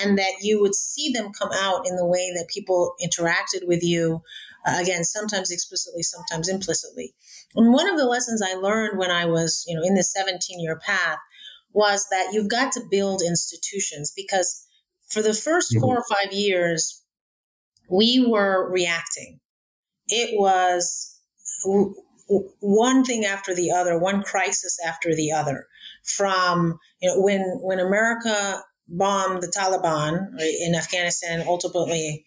and 0.02 0.18
that 0.18 0.34
you 0.42 0.60
would 0.62 0.76
see 0.76 1.12
them 1.12 1.32
come 1.32 1.50
out 1.54 1.88
in 1.88 1.96
the 1.96 2.06
way 2.06 2.32
that 2.36 2.50
people 2.54 2.94
interacted 3.04 3.68
with 3.68 3.84
you. 3.84 4.22
Uh, 4.66 4.78
again, 4.82 5.04
sometimes 5.04 5.52
explicitly, 5.52 6.04
sometimes 6.04 6.50
implicitly. 6.50 7.14
And 7.56 7.74
one 7.74 7.90
of 7.90 7.98
the 7.98 8.06
lessons 8.06 8.42
I 8.42 8.54
learned 8.54 8.98
when 8.98 9.10
I 9.10 9.26
was, 9.26 9.64
you 9.68 9.76
know, 9.76 9.84
in 9.84 9.96
this 9.96 10.12
17 10.14 10.60
year 10.60 10.80
path 10.86 11.18
was 11.72 12.06
that 12.12 12.32
you've 12.34 12.50
got 12.50 12.72
to 12.74 12.82
build 12.90 13.22
institutions 13.22 14.12
because 14.16 14.66
for 15.10 15.22
the 15.22 15.30
1st 15.30 15.46
mm-hmm. 15.46 15.80
four 15.80 15.98
or 15.98 16.04
five 16.10 16.34
years, 16.34 17.04
we 17.90 18.26
were 18.28 18.70
reacting. 18.70 19.40
It 20.08 20.40
was 20.40 21.19
one 21.66 23.04
thing 23.04 23.26
after 23.26 23.56
the 23.56 23.72
other, 23.72 23.98
one 23.98 24.24
crisis 24.24 24.78
after 24.86 25.16
the 25.16 25.32
other. 25.32 25.68
From 26.04 26.80
you 27.02 27.10
know 27.10 27.22
when 27.22 27.42
when 27.62 27.80
America 27.80 28.64
bombed 28.88 29.42
the 29.42 29.54
Taliban 29.56 30.28
in 30.40 30.76
Afghanistan, 30.76 31.44
ultimately 31.46 32.26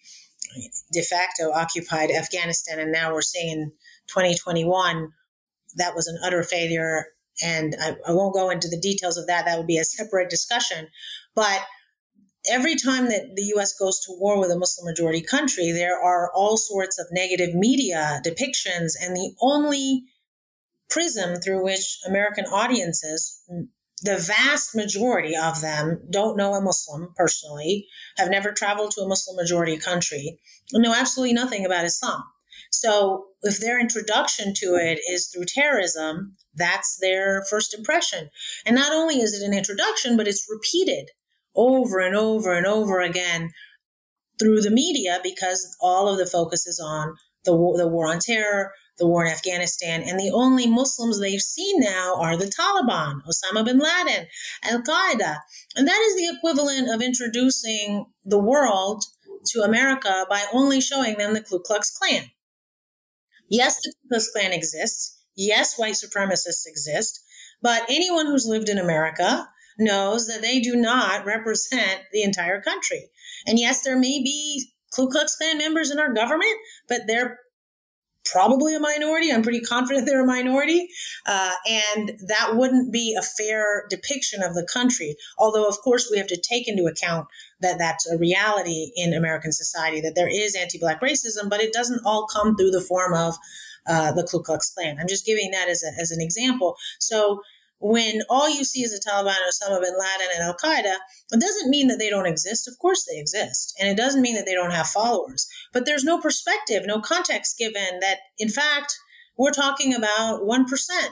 de 0.91 1.01
facto 1.01 1.51
occupied 1.51 2.11
Afghanistan, 2.11 2.79
and 2.79 2.91
now 2.91 3.13
we're 3.13 3.21
seeing 3.21 3.51
in 3.51 3.71
2021 4.07 5.09
that 5.75 5.95
was 5.95 6.07
an 6.07 6.19
utter 6.23 6.43
failure. 6.43 7.07
And 7.41 7.75
I, 7.81 7.95
I 8.07 8.11
won't 8.11 8.35
go 8.35 8.49
into 8.49 8.67
the 8.67 8.79
details 8.79 9.17
of 9.17 9.27
that. 9.27 9.45
That 9.45 9.57
would 9.57 9.67
be 9.67 9.79
a 9.79 9.83
separate 9.83 10.29
discussion. 10.29 10.87
But 11.35 11.61
every 12.49 12.75
time 12.75 13.05
that 13.09 13.35
the 13.35 13.53
US 13.55 13.73
goes 13.73 13.99
to 14.01 14.13
war 14.17 14.39
with 14.39 14.51
a 14.51 14.57
Muslim 14.57 14.85
majority 14.85 15.21
country, 15.21 15.71
there 15.71 15.99
are 15.99 16.31
all 16.33 16.57
sorts 16.57 16.99
of 16.99 17.07
negative 17.11 17.53
media 17.55 18.21
depictions, 18.25 18.93
and 19.01 19.15
the 19.15 19.33
only 19.41 20.03
prism 20.89 21.37
through 21.37 21.63
which 21.63 21.99
American 22.07 22.45
audiences, 22.45 23.41
the 24.01 24.17
vast 24.17 24.75
majority 24.75 25.35
of 25.35 25.61
them, 25.61 26.01
don't 26.09 26.37
know 26.37 26.53
a 26.53 26.61
Muslim 26.61 27.13
personally, 27.15 27.87
have 28.17 28.29
never 28.29 28.51
traveled 28.51 28.91
to 28.91 29.01
a 29.01 29.07
Muslim 29.07 29.35
majority 29.35 29.77
country, 29.77 30.39
know 30.73 30.93
absolutely 30.93 31.33
nothing 31.33 31.65
about 31.65 31.85
Islam. 31.85 32.21
So 32.71 33.27
if 33.43 33.59
their 33.59 33.79
introduction 33.79 34.53
to 34.55 34.75
it 34.75 34.99
is 35.09 35.27
through 35.27 35.45
terrorism, 35.47 36.35
that's 36.55 36.97
their 36.99 37.43
first 37.49 37.73
impression. 37.73 38.29
And 38.65 38.75
not 38.75 38.91
only 38.91 39.21
is 39.21 39.33
it 39.33 39.45
an 39.45 39.53
introduction, 39.53 40.17
but 40.17 40.27
it's 40.27 40.47
repeated 40.49 41.09
over 41.55 41.99
and 41.99 42.15
over 42.15 42.53
and 42.53 42.65
over 42.65 43.01
again 43.01 43.51
through 44.39 44.61
the 44.61 44.71
media 44.71 45.19
because 45.23 45.75
all 45.81 46.07
of 46.07 46.17
the 46.17 46.25
focus 46.25 46.65
is 46.67 46.79
on 46.83 47.15
the 47.45 47.55
war, 47.55 47.77
the 47.77 47.87
war 47.87 48.07
on 48.07 48.19
terror, 48.19 48.71
the 48.97 49.07
war 49.07 49.25
in 49.25 49.31
Afghanistan, 49.31 50.03
and 50.03 50.19
the 50.19 50.31
only 50.33 50.67
Muslims 50.67 51.19
they've 51.19 51.41
seen 51.41 51.79
now 51.79 52.15
are 52.17 52.37
the 52.37 52.45
Taliban, 52.45 53.21
Osama 53.27 53.65
bin 53.65 53.79
Laden, 53.79 54.27
Al 54.63 54.81
Qaeda. 54.81 55.37
And 55.75 55.87
that 55.87 56.01
is 56.07 56.15
the 56.15 56.35
equivalent 56.35 56.93
of 56.93 57.01
introducing 57.01 58.05
the 58.23 58.39
world 58.39 59.03
to 59.47 59.61
America 59.61 60.25
by 60.29 60.45
only 60.53 60.79
showing 60.79 61.17
them 61.17 61.33
the 61.33 61.41
Ku 61.41 61.59
Klux 61.59 61.91
Klan. 61.91 62.23
Yes, 63.49 63.77
the 63.81 63.91
Ku 63.91 64.09
Klux 64.09 64.31
Klan 64.31 64.53
exists. 64.53 65.19
Yes, 65.35 65.77
white 65.77 65.95
supremacists 65.95 66.65
exist. 66.65 67.19
But 67.61 67.83
anyone 67.89 68.27
who's 68.27 68.45
lived 68.45 68.69
in 68.69 68.77
America 68.77 69.47
knows 69.77 70.27
that 70.27 70.41
they 70.41 70.59
do 70.59 70.75
not 70.75 71.25
represent 71.25 72.01
the 72.11 72.23
entire 72.23 72.61
country. 72.61 73.09
And 73.45 73.59
yes, 73.59 73.83
there 73.83 73.97
may 73.97 74.21
be 74.21 74.71
Ku 74.95 75.09
Klux 75.09 75.35
Klan 75.35 75.57
members 75.57 75.91
in 75.91 75.99
our 75.99 76.13
government, 76.13 76.55
but 76.87 77.01
they're 77.07 77.39
probably 78.25 78.75
a 78.75 78.79
minority. 78.79 79.31
I'm 79.31 79.41
pretty 79.41 79.61
confident 79.61 80.05
they're 80.07 80.23
a 80.23 80.27
minority. 80.27 80.87
Uh, 81.25 81.53
and 81.69 82.13
that 82.27 82.51
wouldn't 82.55 82.91
be 82.91 83.15
a 83.17 83.21
fair 83.21 83.85
depiction 83.89 84.41
of 84.41 84.53
the 84.53 84.67
country. 84.71 85.15
Although, 85.37 85.67
of 85.67 85.77
course, 85.79 86.09
we 86.11 86.17
have 86.17 86.27
to 86.27 86.41
take 86.41 86.67
into 86.67 86.85
account 86.85 87.27
that 87.61 87.77
that's 87.77 88.09
a 88.09 88.17
reality 88.17 88.91
in 88.95 89.13
American 89.13 89.51
society, 89.51 90.01
that 90.01 90.15
there 90.15 90.29
is 90.29 90.55
anti 90.55 90.79
Black 90.79 91.01
racism, 91.01 91.49
but 91.49 91.61
it 91.61 91.73
doesn't 91.73 92.01
all 92.05 92.27
come 92.27 92.55
through 92.55 92.71
the 92.71 92.81
form 92.81 93.13
of 93.13 93.35
uh, 93.87 94.11
the 94.11 94.23
Ku 94.23 94.41
Klux 94.41 94.71
Klan. 94.71 94.97
I'm 94.99 95.07
just 95.07 95.25
giving 95.25 95.51
that 95.51 95.67
as, 95.67 95.83
a, 95.83 95.99
as 95.99 96.11
an 96.11 96.21
example. 96.21 96.77
So 96.99 97.41
when 97.83 98.21
all 98.29 98.49
you 98.49 98.63
see 98.63 98.81
is 98.81 98.91
the 98.91 99.03
Taliban, 99.05 99.35
Osama 99.45 99.81
bin 99.81 99.93
Laden, 99.93 100.29
and 100.35 100.43
Al 100.43 100.55
Qaeda, 100.55 100.95
it 101.33 101.41
doesn't 101.41 101.69
mean 101.69 101.87
that 101.89 101.99
they 101.99 102.09
don't 102.09 102.25
exist. 102.25 102.65
Of 102.65 102.79
course 102.79 103.05
they 103.05 103.19
exist. 103.19 103.75
And 103.77 103.89
it 103.89 103.97
doesn't 103.97 104.21
mean 104.21 104.35
that 104.35 104.45
they 104.45 104.53
don't 104.53 104.71
have 104.71 104.87
followers. 104.87 105.47
But 105.73 105.85
there's 105.85 106.05
no 106.05 106.17
perspective, 106.17 106.83
no 106.85 107.01
context 107.01 107.57
given 107.57 107.99
that, 107.99 108.19
in 108.39 108.47
fact, 108.47 108.95
we're 109.37 109.51
talking 109.51 109.93
about 109.93 110.43
1%, 110.43 110.65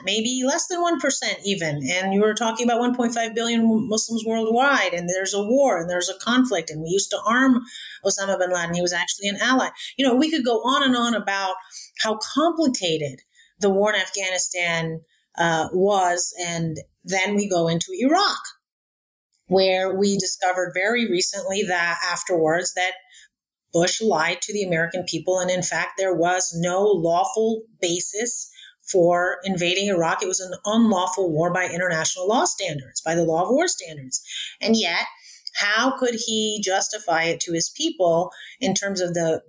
maybe 0.04 0.42
less 0.46 0.66
than 0.68 0.82
1% 0.82 0.98
even. 1.44 1.82
And 1.90 2.14
you 2.14 2.22
were 2.22 2.32
talking 2.32 2.66
about 2.66 2.80
1.5 2.80 3.34
billion 3.34 3.88
Muslims 3.88 4.24
worldwide, 4.26 4.94
and 4.94 5.10
there's 5.10 5.34
a 5.34 5.42
war 5.42 5.78
and 5.78 5.90
there's 5.90 6.08
a 6.08 6.18
conflict, 6.24 6.70
and 6.70 6.80
we 6.80 6.88
used 6.88 7.10
to 7.10 7.20
arm 7.26 7.60
Osama 8.02 8.38
bin 8.38 8.50
Laden. 8.50 8.74
He 8.74 8.80
was 8.80 8.94
actually 8.94 9.28
an 9.28 9.36
ally. 9.42 9.68
You 9.98 10.06
know, 10.06 10.14
we 10.14 10.30
could 10.30 10.44
go 10.44 10.58
on 10.60 10.84
and 10.84 10.96
on 10.96 11.14
about 11.14 11.56
how 12.00 12.18
complicated 12.34 13.20
the 13.60 13.70
war 13.70 13.92
in 13.92 14.00
Afghanistan 14.00 15.00
uh, 15.38 15.68
was. 15.72 16.34
And 16.40 16.78
then 17.04 17.34
we 17.34 17.48
go 17.48 17.68
into 17.68 17.86
Iraq, 17.98 18.38
where 19.46 19.94
we 19.94 20.16
discovered 20.16 20.72
very 20.74 21.10
recently 21.10 21.62
that 21.62 21.98
afterwards 22.10 22.74
that 22.74 22.92
Bush 23.72 24.00
lied 24.02 24.42
to 24.42 24.52
the 24.52 24.64
American 24.64 25.04
people. 25.04 25.38
And 25.38 25.50
in 25.50 25.62
fact, 25.62 25.92
there 25.96 26.14
was 26.14 26.52
no 26.54 26.82
lawful 26.82 27.62
basis 27.80 28.50
for 28.90 29.38
invading 29.44 29.88
Iraq. 29.88 30.22
It 30.22 30.28
was 30.28 30.40
an 30.40 30.52
unlawful 30.66 31.32
war 31.32 31.52
by 31.52 31.68
international 31.68 32.28
law 32.28 32.44
standards, 32.44 33.00
by 33.00 33.14
the 33.14 33.24
law 33.24 33.44
of 33.44 33.50
war 33.50 33.68
standards. 33.68 34.22
And 34.60 34.76
yet, 34.76 35.06
how 35.54 35.96
could 35.98 36.16
he 36.26 36.60
justify 36.62 37.24
it 37.24 37.40
to 37.40 37.52
his 37.52 37.70
people 37.70 38.30
in 38.60 38.74
terms 38.74 39.00
of 39.00 39.14
the 39.14 39.42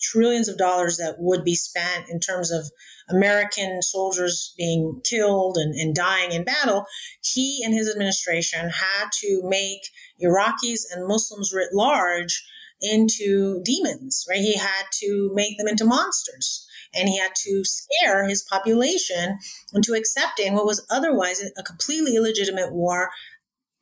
trillions 0.00 0.48
of 0.48 0.58
dollars 0.58 0.96
that 0.98 1.16
would 1.18 1.44
be 1.44 1.54
spent 1.54 2.08
in 2.08 2.20
terms 2.20 2.50
of 2.50 2.70
American 3.10 3.82
soldiers 3.82 4.54
being 4.56 5.00
killed 5.04 5.56
and, 5.56 5.74
and 5.74 5.94
dying 5.94 6.32
in 6.32 6.44
battle, 6.44 6.84
he 7.22 7.62
and 7.64 7.74
his 7.74 7.90
administration 7.90 8.70
had 8.70 9.08
to 9.20 9.42
make 9.44 9.80
Iraqis 10.22 10.82
and 10.92 11.06
Muslims 11.06 11.52
writ 11.54 11.70
large 11.72 12.44
into 12.80 13.60
demons, 13.64 14.24
right? 14.28 14.38
He 14.38 14.56
had 14.56 14.84
to 15.00 15.30
make 15.34 15.58
them 15.58 15.68
into 15.68 15.84
monsters. 15.84 16.66
And 16.94 17.08
he 17.08 17.18
had 17.18 17.32
to 17.44 17.64
scare 17.64 18.26
his 18.26 18.42
population 18.42 19.38
into 19.74 19.92
accepting 19.92 20.54
what 20.54 20.64
was 20.64 20.86
otherwise 20.90 21.42
a 21.58 21.62
completely 21.62 22.16
illegitimate 22.16 22.72
war, 22.72 23.10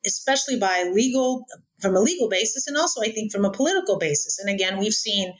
especially 0.05 0.59
by 0.59 0.91
legal, 0.93 1.45
from 1.79 1.95
a 1.95 2.01
legal 2.01 2.27
basis, 2.27 2.67
and 2.67 2.75
also 2.75 3.01
I 3.01 3.11
think 3.11 3.31
from 3.31 3.45
a 3.45 3.51
political 3.51 3.97
basis. 3.97 4.39
And 4.39 4.49
again, 4.49 4.77
we've 4.77 4.93
seen 4.93 5.33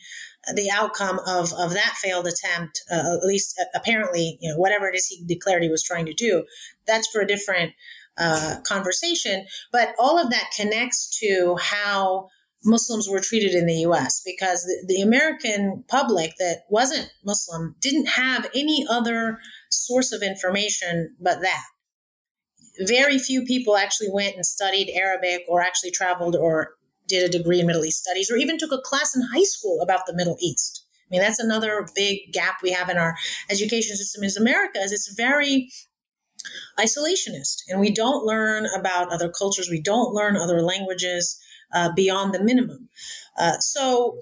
the 0.55 0.69
outcome 0.71 1.19
of, 1.27 1.51
of 1.53 1.73
that 1.73 1.95
failed 2.01 2.27
attempt, 2.27 2.81
uh, 2.91 3.17
at 3.21 3.25
least 3.25 3.59
uh, 3.59 3.65
apparently, 3.75 4.37
you 4.41 4.51
know, 4.51 4.57
whatever 4.57 4.87
it 4.87 4.95
is 4.95 5.07
he 5.07 5.23
declared 5.25 5.63
he 5.63 5.69
was 5.69 5.83
trying 5.83 6.05
to 6.05 6.13
do, 6.13 6.45
that's 6.85 7.07
for 7.07 7.21
a 7.21 7.27
different 7.27 7.73
uh, 8.17 8.55
conversation. 8.65 9.45
But 9.71 9.93
all 9.99 10.19
of 10.19 10.29
that 10.31 10.51
connects 10.55 11.19
to 11.19 11.57
how 11.59 12.29
Muslims 12.63 13.07
were 13.07 13.19
treated 13.19 13.53
in 13.53 13.65
the 13.65 13.81
US 13.87 14.21
because 14.25 14.63
the, 14.63 14.85
the 14.87 15.01
American 15.01 15.83
public 15.87 16.33
that 16.39 16.63
wasn't 16.69 17.11
Muslim 17.23 17.75
didn't 17.81 18.07
have 18.07 18.49
any 18.55 18.85
other 18.89 19.39
source 19.69 20.11
of 20.11 20.21
information 20.21 21.15
but 21.19 21.41
that. 21.41 21.63
Very 22.81 23.17
few 23.17 23.43
people 23.43 23.75
actually 23.75 24.09
went 24.11 24.35
and 24.35 24.45
studied 24.45 24.91
Arabic 24.93 25.41
or 25.47 25.61
actually 25.61 25.91
traveled 25.91 26.35
or 26.35 26.76
did 27.07 27.23
a 27.23 27.37
degree 27.37 27.59
in 27.59 27.67
Middle 27.67 27.85
East 27.85 28.03
studies 28.03 28.29
or 28.29 28.37
even 28.37 28.57
took 28.57 28.71
a 28.71 28.81
class 28.81 29.15
in 29.15 29.21
high 29.33 29.43
school 29.43 29.81
about 29.81 30.05
the 30.05 30.15
Middle 30.15 30.37
East. 30.39 30.85
I 31.03 31.07
mean, 31.11 31.21
that's 31.21 31.39
another 31.39 31.87
big 31.95 32.33
gap 32.33 32.57
we 32.61 32.71
have 32.71 32.89
in 32.89 32.97
our 32.97 33.15
education 33.49 33.95
system 33.95 34.23
is 34.23 34.35
America 34.35 34.79
is 34.79 34.91
it's 34.91 35.13
very 35.15 35.69
isolationist 36.79 37.63
and 37.69 37.79
we 37.79 37.91
don't 37.91 38.25
learn 38.25 38.67
about 38.77 39.11
other 39.11 39.29
cultures. 39.29 39.69
We 39.69 39.81
don't 39.81 40.13
learn 40.13 40.35
other 40.35 40.61
languages 40.61 41.39
uh, 41.73 41.91
beyond 41.95 42.33
the 42.33 42.43
minimum. 42.43 42.89
Uh, 43.37 43.57
so 43.59 44.21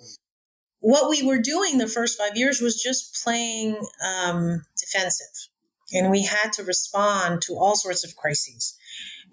what 0.79 1.09
we 1.09 1.25
were 1.25 1.39
doing 1.39 1.77
the 1.77 1.87
first 1.87 2.17
five 2.17 2.37
years 2.37 2.61
was 2.61 2.81
just 2.81 3.23
playing 3.23 3.77
um, 4.03 4.61
defensive 4.79 5.49
and 5.93 6.11
we 6.11 6.23
had 6.23 6.51
to 6.53 6.63
respond 6.63 7.41
to 7.43 7.53
all 7.53 7.75
sorts 7.75 8.03
of 8.05 8.15
crises. 8.15 8.77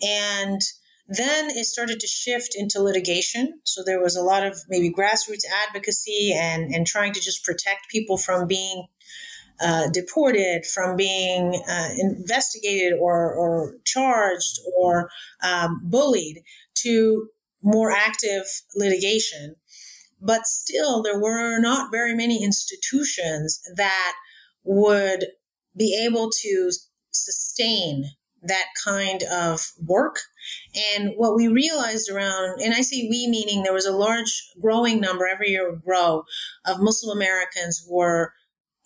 And 0.03 0.61
then 1.17 1.51
it 1.51 1.65
started 1.65 2.01
to 2.01 2.07
shift 2.07 2.55
into 2.55 2.81
litigation. 2.81 3.61
So 3.65 3.83
there 3.85 4.01
was 4.01 4.17
a 4.17 4.23
lot 4.23 4.47
of 4.47 4.57
maybe 4.69 4.91
grassroots 4.91 5.45
advocacy 5.69 6.33
and, 6.35 6.75
and 6.75 6.87
trying 6.87 7.13
to 7.15 7.21
just 7.21 7.45
protect 7.45 7.91
people 7.91 8.17
from 8.17 8.47
being 8.47 8.87
uh, 9.61 9.89
deported, 9.93 10.65
from 10.67 10.97
being 10.97 11.63
uh, 11.69 11.89
investigated 11.99 12.95
or, 12.99 13.33
or 13.35 13.77
charged 13.85 14.61
or 14.77 15.11
um, 15.43 15.81
bullied 15.85 16.43
to 16.75 17.29
more 17.63 17.91
active 17.91 18.45
litigation. 18.75 19.55
But 20.21 20.47
still, 20.47 21.03
there 21.03 21.21
were 21.21 21.59
not 21.59 21.91
very 21.91 22.15
many 22.15 22.43
institutions 22.45 23.61
that 23.77 24.15
would 24.65 25.27
be 25.77 26.01
able 26.05 26.31
to 26.43 26.71
sustain 27.11 28.05
that 28.43 28.67
kind 28.85 29.23
of 29.25 29.61
work. 29.85 30.19
And 30.95 31.13
what 31.17 31.37
we 31.37 31.49
realized 31.49 32.11
around, 32.11 32.61
and 32.61 32.75
I 32.75 32.83
say 32.83 33.07
we 33.09 33.27
meaning 33.29 33.63
there 33.63 33.73
was 33.73 33.87
a 33.87 33.97
large 33.97 34.51
growing 34.61 35.01
number 35.01 35.27
every 35.27 35.51
year 35.51 35.71
would 35.71 35.85
grow 35.85 36.25
of 36.65 36.81
Muslim 36.81 37.17
Americans 37.17 37.87
were 37.89 38.33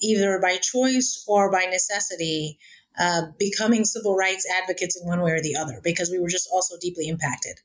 either 0.00 0.38
by 0.40 0.58
choice 0.58 1.24
or 1.26 1.50
by 1.50 1.64
necessity 1.64 2.58
uh, 2.98 3.22
becoming 3.38 3.84
civil 3.84 4.14
rights 4.14 4.46
advocates 4.62 4.98
in 5.00 5.06
one 5.06 5.20
way 5.20 5.32
or 5.32 5.42
the 5.42 5.56
other 5.56 5.80
because 5.82 6.10
we 6.10 6.18
were 6.18 6.28
just 6.28 6.48
also 6.52 6.76
deeply 6.80 7.08
impacted. 7.08 7.58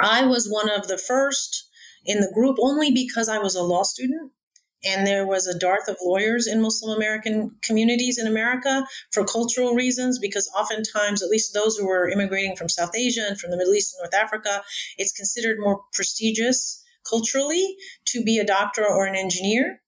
I 0.00 0.26
was 0.26 0.48
one 0.48 0.68
of 0.68 0.88
the 0.88 0.98
first 0.98 1.68
in 2.04 2.20
the 2.20 2.30
group 2.32 2.56
only 2.60 2.90
because 2.92 3.28
I 3.28 3.38
was 3.38 3.54
a 3.54 3.62
law 3.62 3.82
student 3.82 4.32
and 4.86 5.06
there 5.06 5.26
was 5.26 5.46
a 5.46 5.58
dearth 5.58 5.88
of 5.88 5.96
lawyers 6.02 6.46
in 6.46 6.62
Muslim 6.62 6.96
American 6.96 7.56
communities 7.62 8.18
in 8.18 8.26
America 8.26 8.86
for 9.12 9.24
cultural 9.24 9.74
reasons, 9.74 10.18
because 10.18 10.50
oftentimes, 10.56 11.22
at 11.22 11.28
least 11.28 11.54
those 11.54 11.76
who 11.76 11.86
were 11.86 12.08
immigrating 12.08 12.56
from 12.56 12.68
South 12.68 12.94
Asia 12.94 13.24
and 13.26 13.38
from 13.38 13.50
the 13.50 13.56
Middle 13.56 13.74
East 13.74 13.94
and 13.94 14.04
North 14.04 14.22
Africa, 14.22 14.62
it's 14.96 15.12
considered 15.12 15.58
more 15.58 15.82
prestigious 15.92 16.82
culturally 17.08 17.76
to 18.06 18.22
be 18.22 18.38
a 18.38 18.46
doctor 18.46 18.84
or 18.84 19.06
an 19.06 19.16
engineer 19.16 19.80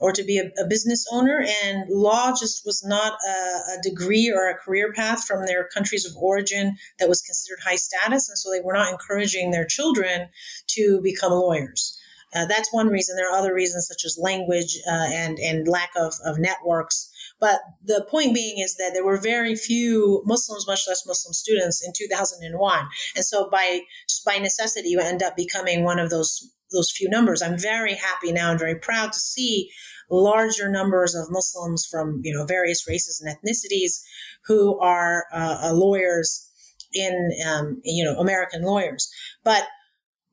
or 0.00 0.12
to 0.12 0.22
be 0.22 0.38
a, 0.38 0.50
a 0.60 0.66
business 0.66 1.04
owner. 1.12 1.44
And 1.64 1.84
law 1.90 2.30
just 2.30 2.62
was 2.64 2.82
not 2.84 3.18
a, 3.28 3.32
a, 3.32 3.82
degree 3.82 4.32
or 4.34 4.48
a 4.48 4.56
career 4.56 4.92
path 4.92 5.24
from 5.24 5.44
their 5.46 5.68
countries 5.68 6.06
of 6.06 6.16
origin 6.16 6.76
that 6.98 7.08
was 7.08 7.20
considered 7.20 7.60
high 7.62 7.76
status. 7.76 8.28
And 8.28 8.38
so 8.38 8.50
they 8.50 8.64
were 8.64 8.72
not 8.72 8.90
encouraging 8.90 9.50
their 9.50 9.66
children 9.66 10.28
to 10.68 11.00
become 11.02 11.32
lawyers. 11.32 11.99
Uh, 12.34 12.46
that's 12.46 12.72
one 12.72 12.88
reason. 12.88 13.16
There 13.16 13.30
are 13.30 13.38
other 13.38 13.54
reasons, 13.54 13.88
such 13.88 14.04
as 14.04 14.18
language 14.20 14.78
uh, 14.86 15.08
and 15.12 15.38
and 15.38 15.66
lack 15.66 15.90
of, 15.96 16.14
of 16.24 16.38
networks. 16.38 17.10
But 17.40 17.60
the 17.82 18.06
point 18.10 18.34
being 18.34 18.58
is 18.58 18.76
that 18.76 18.90
there 18.92 19.04
were 19.04 19.16
very 19.16 19.56
few 19.56 20.22
Muslims, 20.26 20.66
much 20.66 20.82
less 20.86 21.06
Muslim 21.06 21.32
students, 21.32 21.84
in 21.84 21.92
2001. 21.96 22.88
And 23.16 23.24
so, 23.24 23.48
by 23.50 23.80
just 24.08 24.24
by 24.24 24.36
necessity, 24.36 24.90
you 24.90 25.00
end 25.00 25.22
up 25.22 25.36
becoming 25.36 25.82
one 25.82 25.98
of 25.98 26.10
those 26.10 26.50
those 26.72 26.90
few 26.90 27.08
numbers. 27.08 27.42
I'm 27.42 27.58
very 27.58 27.94
happy 27.94 28.32
now 28.32 28.50
and 28.50 28.58
very 28.58 28.76
proud 28.76 29.12
to 29.12 29.18
see 29.18 29.70
larger 30.08 30.68
numbers 30.68 31.14
of 31.14 31.30
Muslims 31.30 31.86
from 31.90 32.20
you 32.22 32.32
know 32.32 32.44
various 32.44 32.86
races 32.86 33.20
and 33.20 33.34
ethnicities 33.34 34.02
who 34.44 34.78
are 34.78 35.24
uh, 35.32 35.58
uh 35.64 35.72
lawyers 35.72 36.48
in 36.92 37.30
um, 37.48 37.80
you 37.84 38.04
know 38.04 38.18
American 38.18 38.62
lawyers. 38.62 39.10
But 39.44 39.64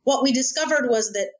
what 0.03 0.23
we 0.23 0.31
discovered 0.31 0.89
was 0.89 1.11
that 1.13 1.31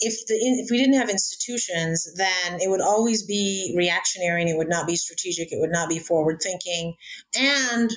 if 0.00 0.26
the 0.26 0.34
if 0.34 0.70
we 0.70 0.78
didn't 0.78 0.98
have 0.98 1.08
institutions, 1.08 2.08
then 2.16 2.60
it 2.60 2.68
would 2.68 2.80
always 2.80 3.24
be 3.24 3.74
reactionary 3.76 4.42
and 4.42 4.50
it 4.50 4.56
would 4.56 4.68
not 4.68 4.86
be 4.86 4.96
strategic. 4.96 5.52
It 5.52 5.60
would 5.60 5.70
not 5.70 5.88
be 5.88 5.98
forward 5.98 6.40
thinking, 6.42 6.94
and 7.38 7.90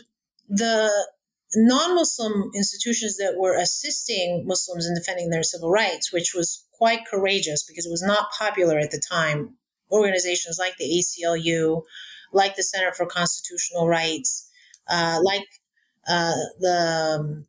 the 0.47 0.89
non-Muslim 1.55 2.51
institutions 2.55 3.17
that 3.17 3.35
were 3.37 3.55
assisting 3.55 4.43
Muslims 4.45 4.85
in 4.87 4.93
defending 4.95 5.29
their 5.29 5.43
civil 5.43 5.71
rights, 5.71 6.13
which 6.13 6.33
was 6.35 6.65
quite 6.73 7.07
courageous 7.09 7.63
because 7.63 7.85
it 7.85 7.91
was 7.91 8.03
not 8.03 8.31
popular 8.37 8.77
at 8.77 8.91
the 8.91 9.01
time. 9.09 9.55
Organizations 9.91 10.57
like 10.59 10.77
the 10.77 10.85
ACLU, 10.85 11.81
like 12.31 12.55
the 12.55 12.63
Center 12.63 12.93
for 12.93 13.07
Constitutional 13.07 13.87
Rights, 13.87 14.47
uh, 14.87 15.19
like 15.23 15.47
uh, 16.07 16.33
the 16.59 17.45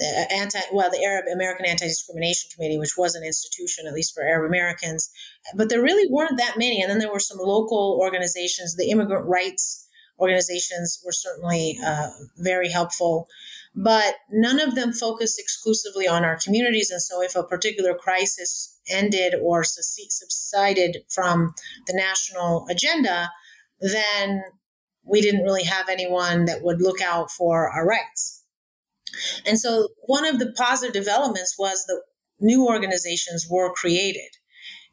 um, 0.00 0.26
anti 0.30 0.58
well 0.72 0.90
the 0.90 1.04
Arab 1.04 1.26
American 1.32 1.66
Anti 1.66 1.86
Discrimination 1.86 2.50
Committee, 2.54 2.78
which 2.78 2.96
was 2.96 3.14
an 3.14 3.24
institution 3.24 3.86
at 3.86 3.92
least 3.92 4.14
for 4.14 4.22
Arab 4.22 4.48
Americans, 4.48 5.10
but 5.54 5.68
there 5.68 5.82
really 5.82 6.10
weren't 6.10 6.38
that 6.38 6.58
many. 6.58 6.80
And 6.80 6.90
then 6.90 6.98
there 6.98 7.12
were 7.12 7.20
some 7.20 7.38
local 7.38 7.98
organizations. 8.00 8.76
The 8.76 8.90
immigrant 8.90 9.26
rights 9.26 9.86
organizations 10.18 11.00
were 11.04 11.12
certainly 11.12 11.78
uh, 11.84 12.08
very 12.38 12.70
helpful, 12.70 13.26
but 13.74 14.16
none 14.30 14.60
of 14.60 14.74
them 14.74 14.92
focused 14.92 15.38
exclusively 15.38 16.06
on 16.06 16.24
our 16.24 16.38
communities. 16.42 16.90
And 16.90 17.02
so, 17.02 17.22
if 17.22 17.36
a 17.36 17.42
particular 17.42 17.94
crisis 17.94 18.78
ended 18.88 19.34
or 19.40 19.62
subsided 19.64 20.98
from 21.08 21.54
the 21.86 21.94
national 21.94 22.66
agenda, 22.70 23.30
then 23.80 24.42
we 25.04 25.20
didn't 25.20 25.44
really 25.44 25.64
have 25.64 25.88
anyone 25.88 26.44
that 26.46 26.62
would 26.62 26.80
look 26.80 27.00
out 27.00 27.30
for 27.30 27.70
our 27.70 27.86
rights. 27.86 28.41
And 29.46 29.58
so 29.58 29.88
one 30.02 30.24
of 30.24 30.38
the 30.38 30.52
positive 30.56 30.94
developments 30.94 31.56
was 31.58 31.84
that 31.86 32.02
new 32.40 32.66
organizations 32.66 33.46
were 33.50 33.72
created. 33.72 34.30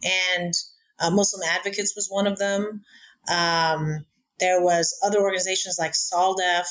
And 0.03 0.53
uh, 0.99 1.12
Muslim 1.12 1.41
Advocates 1.47 1.95
was 1.95 2.08
one 2.10 2.27
of 2.27 2.38
them. 2.38 2.82
Um, 3.29 4.05
there 4.39 4.62
was 4.62 4.97
other 5.03 5.19
organizations 5.19 5.77
like 5.79 5.93
SALDEF, 5.93 6.65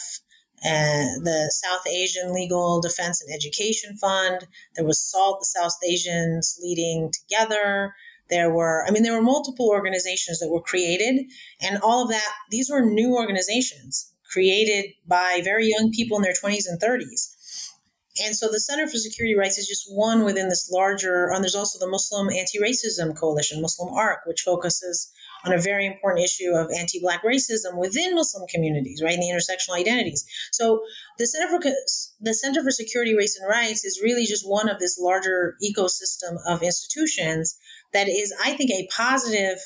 and 0.65 1.25
the 1.25 1.53
South 1.53 1.87
Asian 1.87 2.33
Legal 2.33 2.81
Defense 2.81 3.23
and 3.23 3.35
Education 3.35 3.97
Fund. 3.97 4.47
There 4.75 4.85
was 4.85 5.01
SALT, 5.01 5.41
the 5.41 5.61
South 5.61 5.77
Asians 5.87 6.59
Leading 6.63 7.13
Together. 7.13 7.95
There 8.31 8.53
were, 8.53 8.85
I 8.87 8.91
mean, 8.91 9.03
there 9.03 9.15
were 9.15 9.23
multiple 9.23 9.69
organizations 9.69 10.41
that 10.41 10.51
were 10.51 10.61
created, 10.61 11.27
and 11.63 11.79
all 11.83 12.03
of 12.03 12.11
that, 12.11 12.31
these 12.51 12.69
were 12.71 12.83
new 12.83 13.15
organizations 13.15 14.13
created 14.31 14.91
by 15.07 15.41
very 15.43 15.69
young 15.69 15.91
people 15.91 16.19
in 16.19 16.23
their 16.23 16.35
20s 16.35 16.65
and 16.69 16.81
30s. 16.81 17.35
And 18.25 18.35
so 18.35 18.49
the 18.49 18.61
Center 18.61 18.87
for 18.87 18.97
Security 18.97 19.37
Rights 19.37 19.59
is 19.59 19.69
just 19.69 19.87
one 19.91 20.25
within 20.25 20.49
this 20.49 20.71
larger, 20.71 21.31
and 21.31 21.43
there's 21.43 21.55
also 21.55 21.79
the 21.79 21.91
Muslim 21.91 22.29
Anti 22.31 22.59
Racism 22.59 23.17
Coalition, 23.17 23.63
Muslim 23.63 23.93
ARC, 23.95 24.27
which 24.27 24.43
focuses 24.43 25.13
on 25.45 25.53
a 25.53 25.59
very 25.59 25.87
important 25.87 26.25
issue 26.25 26.51
of 26.51 26.69
anti 26.77 27.01
Black 27.01 27.23
racism 27.23 27.79
within 27.79 28.15
Muslim 28.15 28.47
communities, 28.49 29.01
right, 29.03 29.15
and 29.15 29.23
the 29.23 29.33
intersectional 29.33 29.79
identities. 29.79 30.25
So 30.53 30.81
the 31.19 31.27
Center 31.27 31.49
for 31.49 31.61
the 32.21 32.35
Center 32.35 32.63
for 32.63 32.71
Security, 32.71 33.15
Race, 33.15 33.39
and 33.39 33.49
Rights 33.49 33.85
is 33.85 34.01
really 34.03 34.27
just 34.27 34.49
one 34.49 34.69
of 34.69 34.79
this 34.79 34.99
larger 34.99 35.55
ecosystem 35.65 36.39
of 36.47 36.63
institutions 36.63 37.57
that 37.93 38.09
is, 38.09 38.35
I 38.45 38.55
think, 38.55 38.71
a 38.71 38.89
positive 38.95 39.59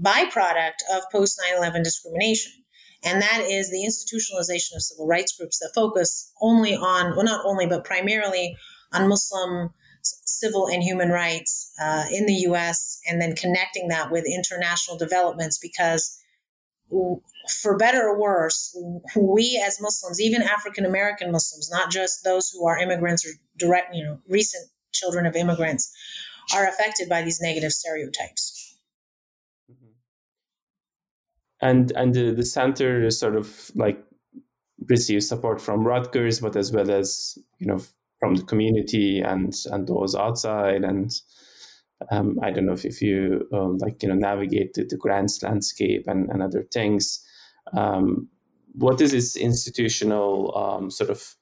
byproduct 0.00 0.82
of 0.92 1.02
post 1.12 1.40
9 1.50 1.58
11 1.58 1.82
discrimination. 1.82 2.63
And 3.04 3.20
that 3.20 3.40
is 3.48 3.70
the 3.70 3.84
institutionalization 3.86 4.74
of 4.74 4.82
civil 4.82 5.06
rights 5.06 5.36
groups 5.36 5.58
that 5.58 5.72
focus 5.74 6.32
only 6.40 6.74
on, 6.74 7.14
well, 7.14 7.24
not 7.24 7.44
only, 7.44 7.66
but 7.66 7.84
primarily 7.84 8.56
on 8.92 9.08
Muslim 9.08 9.70
civil 10.02 10.66
and 10.66 10.82
human 10.82 11.08
rights 11.08 11.72
uh, 11.80 12.04
in 12.10 12.26
the 12.26 12.34
US, 12.48 13.00
and 13.08 13.20
then 13.20 13.34
connecting 13.34 13.88
that 13.88 14.10
with 14.10 14.24
international 14.26 14.98
developments 14.98 15.58
because 15.58 16.18
for 17.62 17.76
better 17.76 18.02
or 18.02 18.20
worse, 18.20 18.76
we 19.16 19.62
as 19.64 19.80
Muslims, 19.80 20.20
even 20.20 20.42
African 20.42 20.84
American 20.84 21.32
Muslims, 21.32 21.70
not 21.70 21.90
just 21.90 22.24
those 22.24 22.50
who 22.50 22.66
are 22.66 22.78
immigrants 22.78 23.26
or 23.26 23.30
direct, 23.58 23.94
you 23.94 24.04
know, 24.04 24.18
recent 24.28 24.68
children 24.92 25.26
of 25.26 25.34
immigrants, 25.34 25.90
are 26.54 26.68
affected 26.68 27.08
by 27.08 27.22
these 27.22 27.40
negative 27.40 27.72
stereotypes 27.72 28.63
and 31.64 31.92
and 31.96 32.14
the, 32.14 32.32
the 32.32 32.44
center 32.44 33.10
sort 33.10 33.36
of 33.36 33.70
like 33.74 33.98
receives 34.88 35.28
support 35.28 35.60
from 35.60 35.86
Rutgers, 35.86 36.40
but 36.40 36.56
as 36.56 36.72
well 36.72 36.90
as 36.90 37.38
you 37.58 37.66
know 37.66 37.80
from 38.20 38.36
the 38.36 38.44
community 38.44 39.20
and 39.20 39.54
and 39.72 39.88
those 39.88 40.14
outside 40.14 40.84
and 40.84 41.12
um, 42.10 42.38
I 42.42 42.50
don't 42.50 42.66
know 42.66 42.72
if, 42.72 42.84
if 42.84 43.00
you 43.00 43.48
um, 43.52 43.78
like 43.78 44.02
you 44.02 44.08
know 44.08 44.14
navigate 44.14 44.74
the, 44.74 44.84
the 44.84 44.96
grants 44.96 45.42
landscape 45.42 46.04
and, 46.06 46.28
and 46.30 46.42
other 46.42 46.64
things. 46.72 47.24
Um, 47.72 48.28
what 48.74 49.00
is 49.00 49.14
its 49.14 49.36
institutional 49.36 50.56
um, 50.56 50.90
sort 50.90 51.10
of 51.10 51.34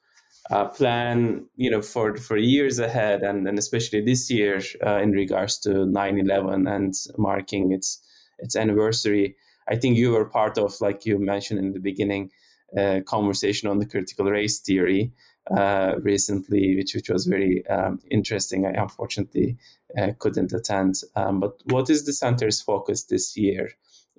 uh, 0.51 0.65
plan, 0.65 1.45
you 1.55 1.69
know, 1.69 1.81
for 1.81 2.15
for 2.17 2.37
years 2.37 2.79
ahead, 2.79 3.23
and, 3.23 3.47
and 3.47 3.57
especially 3.57 4.01
this 4.01 4.29
year 4.29 4.61
uh, 4.85 4.99
in 5.01 5.11
regards 5.11 5.57
to 5.59 5.69
9/11 5.69 6.69
and 6.73 6.93
marking 7.17 7.71
its 7.71 8.01
its 8.39 8.55
anniversary? 8.55 9.35
I 9.69 9.75
think 9.75 9.97
you 9.97 10.11
were 10.11 10.25
part 10.25 10.57
of, 10.57 10.79
like 10.81 11.05
you 11.05 11.19
mentioned 11.19 11.59
in 11.59 11.73
the 11.73 11.79
beginning, 11.79 12.31
uh, 12.77 13.01
conversation 13.05 13.69
on 13.69 13.79
the 13.79 13.85
critical 13.85 14.25
race 14.25 14.59
theory 14.59 15.11
uh, 15.55 15.93
recently, 16.01 16.75
which 16.75 16.95
which 16.95 17.09
was 17.09 17.25
very 17.25 17.65
um, 17.67 17.99
interesting. 18.09 18.65
I 18.65 18.71
unfortunately 18.71 19.57
uh, 19.97 20.11
couldn't 20.19 20.53
attend. 20.53 21.01
Um, 21.15 21.39
but 21.39 21.61
what 21.65 21.89
is 21.89 22.05
the 22.05 22.13
center's 22.13 22.61
focus 22.61 23.03
this 23.03 23.37
year, 23.37 23.71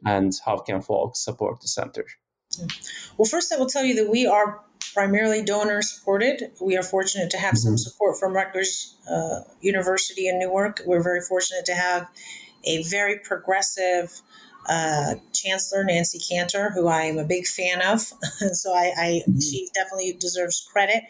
and 0.04 0.32
how 0.44 0.58
can 0.58 0.82
folks 0.82 1.24
support 1.24 1.60
the 1.60 1.68
center? 1.68 2.06
Well, 3.16 3.26
first, 3.26 3.52
I 3.52 3.56
will 3.56 3.66
tell 3.66 3.84
you 3.84 3.94
that 3.96 4.10
we 4.10 4.26
are 4.26 4.60
primarily 4.92 5.42
donor 5.42 5.82
supported. 5.82 6.52
We 6.60 6.76
are 6.76 6.82
fortunate 6.82 7.30
to 7.30 7.38
have 7.38 7.54
mm-hmm. 7.54 7.68
some 7.68 7.78
support 7.78 8.18
from 8.18 8.32
Rutgers 8.32 8.96
uh, 9.10 9.40
University 9.60 10.28
in 10.28 10.38
Newark. 10.38 10.82
We're 10.86 11.02
very 11.02 11.20
fortunate 11.20 11.64
to 11.66 11.74
have 11.74 12.08
a 12.64 12.82
very 12.84 13.18
progressive 13.18 14.20
uh, 14.66 15.14
Chancellor 15.32 15.84
Nancy 15.84 16.18
Cantor, 16.18 16.70
who 16.70 16.88
I 16.88 17.02
am 17.02 17.18
a 17.18 17.24
big 17.24 17.46
fan 17.46 17.82
of. 17.82 18.00
so 18.52 18.72
I, 18.72 18.92
I 18.96 19.22
mm-hmm. 19.28 19.38
she 19.38 19.68
definitely 19.74 20.16
deserves 20.18 20.66
credit 20.72 21.02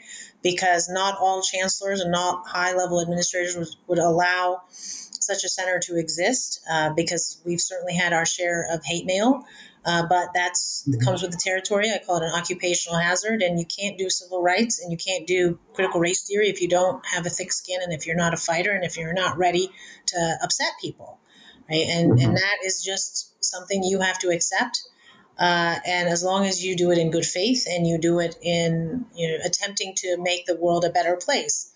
because 0.42 0.88
not 0.88 1.18
all 1.18 1.42
chancellors 1.42 2.00
and 2.00 2.10
not 2.10 2.46
high 2.46 2.74
level 2.74 3.00
administrators 3.00 3.56
would, 3.56 3.68
would 3.88 3.98
allow 3.98 4.62
such 4.70 5.44
a 5.44 5.48
center 5.48 5.78
to 5.80 5.98
exist 5.98 6.60
uh, 6.70 6.92
because 6.94 7.40
we've 7.44 7.60
certainly 7.60 7.94
had 7.94 8.12
our 8.12 8.26
share 8.26 8.66
of 8.70 8.84
hate 8.84 9.06
mail 9.06 9.44
Uh, 9.86 10.02
but 10.08 10.28
that's 10.34 10.84
mm-hmm. 10.88 10.98
comes 11.04 11.20
with 11.20 11.30
the 11.30 11.40
territory. 11.42 11.90
I 11.90 11.98
call 12.04 12.16
it 12.16 12.22
an 12.22 12.32
occupational 12.34 12.98
hazard, 12.98 13.42
and 13.42 13.58
you 13.58 13.66
can't 13.66 13.98
do 13.98 14.08
civil 14.08 14.42
rights 14.42 14.80
and 14.80 14.90
you 14.90 14.96
can't 14.96 15.26
do 15.26 15.58
critical 15.74 16.00
race 16.00 16.26
theory 16.26 16.48
if 16.48 16.62
you 16.62 16.68
don't 16.68 17.04
have 17.06 17.26
a 17.26 17.30
thick 17.30 17.52
skin 17.52 17.80
and 17.82 17.92
if 17.92 18.06
you're 18.06 18.16
not 18.16 18.32
a 18.32 18.38
fighter 18.38 18.72
and 18.72 18.82
if 18.82 18.96
you're 18.96 19.12
not 19.12 19.36
ready 19.36 19.68
to 20.06 20.38
upset 20.42 20.72
people, 20.80 21.18
right? 21.68 21.86
And 21.88 22.12
mm-hmm. 22.12 22.24
and 22.24 22.36
that 22.36 22.56
is 22.64 22.82
just 22.82 23.32
something 23.44 23.82
you 23.82 24.00
have 24.00 24.18
to 24.20 24.28
accept. 24.28 24.82
Uh, 25.38 25.76
and 25.84 26.08
as 26.08 26.22
long 26.22 26.46
as 26.46 26.64
you 26.64 26.76
do 26.76 26.92
it 26.92 26.98
in 26.98 27.10
good 27.10 27.26
faith 27.26 27.66
and 27.68 27.88
you 27.88 27.98
do 27.98 28.20
it 28.20 28.36
in 28.40 29.04
you 29.16 29.28
know 29.28 29.38
attempting 29.44 29.92
to 29.96 30.16
make 30.20 30.46
the 30.46 30.56
world 30.56 30.84
a 30.84 30.90
better 30.90 31.16
place, 31.16 31.72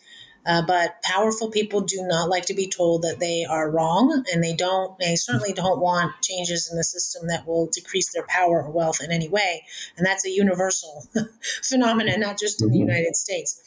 uh, 0.49 0.63
but 0.63 1.03
powerful 1.03 1.51
people 1.51 1.83
do 1.83 2.03
not 2.07 2.31
like 2.31 2.47
to 2.47 2.55
be 2.55 2.67
told 2.67 3.03
that 3.03 3.21
they 3.21 3.45
are 3.45 3.71
wrong, 3.71 4.25
and 4.33 4.43
they 4.43 4.55
don't. 4.55 4.99
They 4.99 5.15
certainly 5.15 5.53
don't 5.53 5.81
want 5.81 6.23
changes 6.23 6.71
in 6.71 6.79
the 6.79 6.85
system 6.85 7.29
that 7.29 7.47
will 7.47 7.67
decrease 7.67 8.13
their 8.13 8.25
power 8.27 8.63
or 8.63 8.71
wealth 8.71 9.03
in 9.03 9.13
any 9.13 9.29
way. 9.29 9.65
And 9.97 10.07
that's 10.07 10.25
a 10.25 10.31
universal 10.31 11.07
phenomenon, 11.63 12.21
not 12.21 12.39
just 12.39 12.63
in 12.63 12.69
the 12.69 12.79
mm-hmm. 12.79 12.89
United 12.89 13.17
States. 13.17 13.61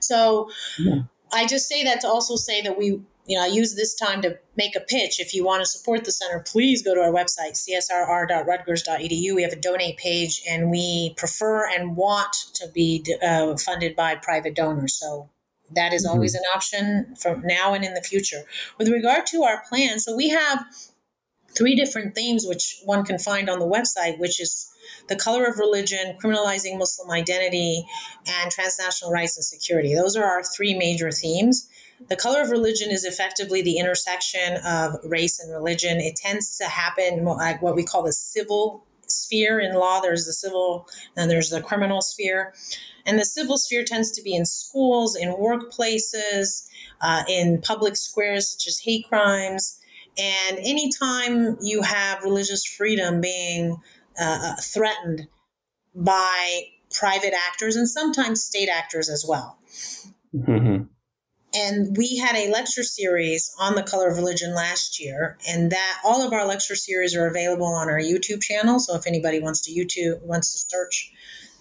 So, 0.00 0.50
yeah. 0.78 1.02
I 1.32 1.46
just 1.46 1.68
say 1.68 1.84
that 1.84 2.02
to 2.02 2.08
also 2.08 2.36
say 2.36 2.60
that 2.62 2.78
we 2.78 3.00
you 3.26 3.36
know, 3.36 3.44
I 3.44 3.48
use 3.48 3.74
this 3.74 3.94
time 3.94 4.22
to 4.22 4.38
make 4.56 4.76
a 4.76 4.80
pitch. 4.80 5.18
If 5.20 5.34
you 5.34 5.44
want 5.44 5.60
to 5.60 5.66
support 5.66 6.04
the 6.04 6.12
center, 6.12 6.40
please 6.40 6.82
go 6.82 6.94
to 6.94 7.00
our 7.00 7.12
website, 7.12 7.52
csrr.rutgers.edu. 7.54 9.34
We 9.34 9.42
have 9.42 9.52
a 9.52 9.60
donate 9.60 9.96
page, 9.96 10.42
and 10.48 10.70
we 10.70 11.14
prefer 11.16 11.68
and 11.68 11.96
want 11.96 12.34
to 12.54 12.68
be 12.68 13.04
uh, 13.22 13.56
funded 13.56 13.96
by 13.96 14.14
private 14.14 14.54
donors. 14.54 14.94
So 14.94 15.28
that 15.74 15.92
is 15.92 16.06
always 16.06 16.36
mm-hmm. 16.36 16.44
an 16.44 16.56
option 16.56 17.16
from 17.16 17.42
now 17.44 17.74
and 17.74 17.84
in 17.84 17.94
the 17.94 18.02
future. 18.02 18.42
With 18.78 18.88
regard 18.88 19.26
to 19.28 19.42
our 19.42 19.62
plan, 19.68 19.98
so 19.98 20.14
we 20.14 20.28
have 20.28 20.64
three 21.56 21.74
different 21.74 22.14
themes 22.14 22.44
which 22.46 22.80
one 22.84 23.04
can 23.04 23.18
find 23.18 23.48
on 23.48 23.58
the 23.58 23.66
website, 23.66 24.18
which 24.18 24.40
is 24.40 24.70
the 25.08 25.16
color 25.16 25.44
of 25.44 25.58
religion, 25.58 26.16
criminalizing 26.22 26.78
Muslim 26.78 27.10
identity, 27.10 27.84
and 28.26 28.50
transnational 28.50 29.12
rights 29.12 29.36
and 29.36 29.44
security. 29.44 29.94
Those 29.94 30.16
are 30.16 30.24
our 30.24 30.42
three 30.42 30.74
major 30.74 31.10
themes. 31.10 31.68
The 32.08 32.16
color 32.16 32.42
of 32.42 32.50
religion 32.50 32.90
is 32.90 33.04
effectively 33.04 33.62
the 33.62 33.78
intersection 33.78 34.58
of 34.64 34.96
race 35.04 35.40
and 35.40 35.52
religion. 35.52 35.98
It 35.98 36.16
tends 36.16 36.56
to 36.58 36.64
happen 36.64 37.24
like 37.24 37.62
what 37.62 37.74
we 37.74 37.84
call 37.84 38.02
the 38.02 38.12
civil 38.12 38.84
sphere 39.06 39.60
in 39.60 39.74
law. 39.74 40.00
There's 40.00 40.26
the 40.26 40.32
civil 40.32 40.88
and 41.16 41.30
there's 41.30 41.50
the 41.50 41.62
criminal 41.62 42.02
sphere. 42.02 42.54
And 43.06 43.18
the 43.18 43.24
civil 43.24 43.56
sphere 43.56 43.84
tends 43.84 44.10
to 44.12 44.22
be 44.22 44.34
in 44.34 44.44
schools, 44.44 45.16
in 45.16 45.34
workplaces, 45.34 46.68
uh, 47.00 47.22
in 47.28 47.60
public 47.60 47.96
squares 47.96 48.50
such 48.50 48.66
as 48.66 48.78
hate 48.78 49.08
crimes. 49.08 49.80
And 50.18 50.58
anytime 50.58 51.56
you 51.60 51.82
have 51.82 52.22
religious 52.22 52.64
freedom 52.64 53.20
being 53.20 53.76
uh, 54.18 54.38
uh, 54.42 54.56
threatened 54.60 55.28
by 55.94 56.62
private 56.90 57.34
actors 57.34 57.76
and 57.76 57.88
sometimes 57.88 58.42
state 58.42 58.68
actors 58.68 59.08
as 59.08 59.24
well. 59.28 59.58
Mm-hmm. 60.34 60.84
And 61.56 61.96
we 61.96 62.18
had 62.18 62.36
a 62.36 62.50
lecture 62.50 62.82
series 62.82 63.50
on 63.58 63.76
the 63.76 63.82
color 63.82 64.08
of 64.08 64.16
religion 64.16 64.54
last 64.54 65.00
year, 65.00 65.38
and 65.48 65.72
that 65.72 66.00
all 66.04 66.20
of 66.26 66.34
our 66.34 66.46
lecture 66.46 66.74
series 66.74 67.16
are 67.16 67.26
available 67.26 67.66
on 67.66 67.88
our 67.88 67.98
YouTube 67.98 68.42
channel. 68.42 68.78
So 68.78 68.94
if 68.94 69.06
anybody 69.06 69.40
wants 69.40 69.62
to 69.62 69.72
YouTube 69.72 70.20
wants 70.22 70.52
to 70.52 70.58
search 70.68 71.12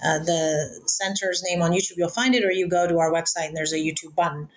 uh, 0.06 0.20
the 0.20 0.82
center's 0.88 1.42
name 1.48 1.62
on 1.62 1.72
YouTube, 1.72 1.96
you'll 1.96 2.10
find 2.10 2.36
it, 2.36 2.44
or 2.44 2.52
you 2.52 2.68
go 2.68 2.88
to 2.88 3.00
our 3.00 3.12
website 3.12 3.48
and 3.48 3.56
there's 3.56 3.74
a 3.74 3.78
YouTube 3.78 4.14
button. 4.16 4.50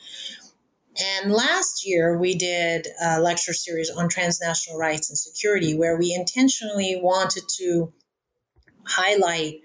And 1.23 1.33
last 1.33 1.87
year, 1.87 2.19
we 2.19 2.35
did 2.35 2.89
a 3.01 3.21
lecture 3.21 3.53
series 3.53 3.91
on 3.91 4.09
transnational 4.09 4.81
rights 4.81 5.09
and 5.09 5.17
security, 5.17 5.79
where 5.79 5.97
we 5.97 6.13
intentionally 6.13 6.99
wanted 7.01 7.45
to 7.59 7.93
highlight 8.85 9.61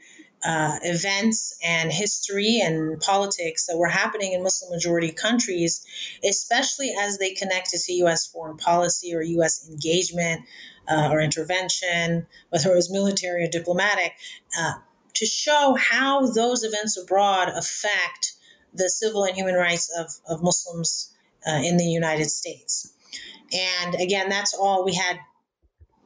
uh, 0.45 0.77
events 0.84 1.58
and 1.63 1.91
history 1.91 2.60
and 2.62 2.99
politics 2.99 3.65
that 3.67 3.77
were 3.77 3.88
happening 3.88 4.34
in 4.34 4.43
Muslim 4.43 4.71
majority 4.71 5.12
countries, 5.12 5.86
especially 6.27 6.93
as 6.99 7.17
they 7.17 7.34
connected 7.34 7.79
to 7.79 7.93
U.S. 7.93 8.27
foreign 8.27 8.58
policy 8.58 9.15
or 9.15 9.21
U.S. 9.21 9.67
engagement 9.69 10.41
uh, 10.89 11.10
or 11.12 11.21
intervention, 11.21 12.27
whether 12.49 12.71
it 12.71 12.75
was 12.75 12.91
military 12.91 13.45
or 13.45 13.47
diplomatic. 13.47 14.13
Uh, 14.60 14.73
to 15.13 15.25
show 15.25 15.77
how 15.79 16.25
those 16.25 16.63
events 16.63 16.97
abroad 16.97 17.49
affect 17.49 18.34
the 18.73 18.89
civil 18.89 19.23
and 19.23 19.36
human 19.36 19.56
rights 19.56 19.91
of, 19.97 20.12
of 20.27 20.43
Muslims 20.43 21.13
uh, 21.47 21.62
in 21.63 21.77
the 21.77 21.86
United 21.86 22.29
States. 22.29 22.91
And 23.53 23.95
again, 23.95 24.29
that's 24.29 24.53
all 24.53 24.84
we 24.84 24.95
had 24.95 25.19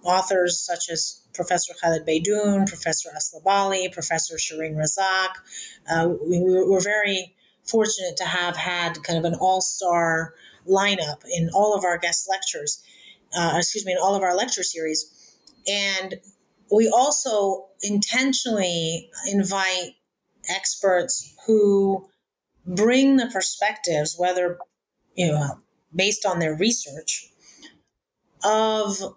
authors 0.03 0.59
such 0.59 0.89
as 0.91 1.21
Professor 1.37 1.73
Khaled 1.81 2.05
Beydoun, 2.05 2.67
Professor 2.67 3.09
Asli 3.15 3.41
Bali, 3.43 3.87
Professor 3.87 4.35
Sherene 4.35 4.75
Razack. 4.75 5.35
Uh, 5.89 6.09
we, 6.27 6.41
we 6.41 6.65
were 6.65 6.81
very 6.81 7.33
fortunate 7.63 8.17
to 8.17 8.25
have 8.25 8.57
had 8.57 9.01
kind 9.03 9.17
of 9.17 9.23
an 9.23 9.37
all 9.39 9.61
star 9.61 10.33
lineup 10.67 11.21
in 11.31 11.49
all 11.53 11.73
of 11.73 11.85
our 11.85 11.97
guest 11.97 12.27
lectures, 12.29 12.83
uh, 13.37 13.53
excuse 13.55 13.85
me, 13.85 13.93
in 13.93 13.97
all 13.97 14.15
of 14.15 14.23
our 14.23 14.35
lecture 14.35 14.63
series. 14.63 15.37
And 15.67 16.15
we 16.71 16.89
also 16.89 17.67
intentionally 17.81 19.09
invite 19.31 19.91
experts 20.49 21.33
who 21.45 22.09
bring 22.65 23.17
the 23.17 23.27
perspectives, 23.27 24.15
whether 24.17 24.57
you 25.15 25.27
know 25.27 25.59
based 25.95 26.25
on 26.25 26.39
their 26.39 26.55
research, 26.55 27.29
of 28.43 29.15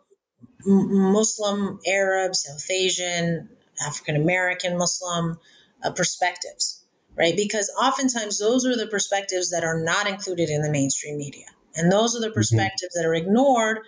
Muslim, 0.67 1.79
Arab, 1.87 2.35
South 2.35 2.71
Asian, 2.71 3.49
African 3.87 4.17
American 4.17 4.77
Muslim 4.77 5.39
uh, 5.83 5.91
perspectives, 5.91 6.85
right? 7.17 7.37
Because 7.37 7.73
oftentimes 7.81 8.39
those 8.39 8.67
are 8.67 8.77
the 8.77 8.87
perspectives 8.87 9.51
that 9.51 9.65
are 9.65 9.83
not 9.83 10.09
included 10.09 10.51
in 10.51 10.63
the 10.63 10.71
mainstream 10.71 11.17
media. 11.17 11.47
And 11.77 11.91
those 11.91 12.17
are 12.17 12.21
the 12.21 12.27
mm-hmm. 12.27 12.35
perspectives 12.35 12.97
mm-hmm. 12.97 13.03
that 13.03 13.09
are 13.09 13.15
ignored 13.15 13.81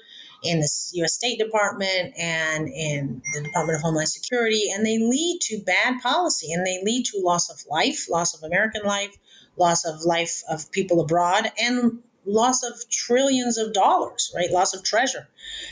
in 0.42 0.60
the 0.60 0.68
U.S. 0.94 1.14
State 1.14 1.38
Department 1.38 2.14
and 2.18 2.68
in 2.68 3.22
the 3.32 3.42
Department 3.42 3.76
of 3.76 3.82
Homeland 3.82 4.08
Security, 4.08 4.64
and 4.74 4.84
they 4.84 4.98
lead 4.98 5.38
to 5.42 5.62
bad 5.64 6.00
policy 6.02 6.52
and 6.52 6.66
they 6.66 6.80
lead 6.82 7.04
to 7.06 7.20
loss 7.22 7.48
of 7.48 7.60
life, 7.70 8.06
loss 8.10 8.34
of 8.34 8.42
American 8.42 8.82
life, 8.84 9.16
loss 9.56 9.84
of 9.84 10.04
life 10.04 10.42
of 10.50 10.70
people 10.72 11.00
abroad, 11.00 11.52
and 11.60 12.00
loss 12.24 12.62
of 12.62 12.88
trillions 12.90 13.58
of 13.58 13.72
dollars, 13.72 14.32
right? 14.34 14.50
Loss 14.50 14.74
of 14.74 14.84
treasure. 14.84 15.28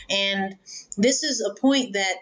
And 0.09 0.57
this 0.97 1.23
is 1.23 1.41
a 1.41 1.59
point 1.61 1.93
that 1.93 2.17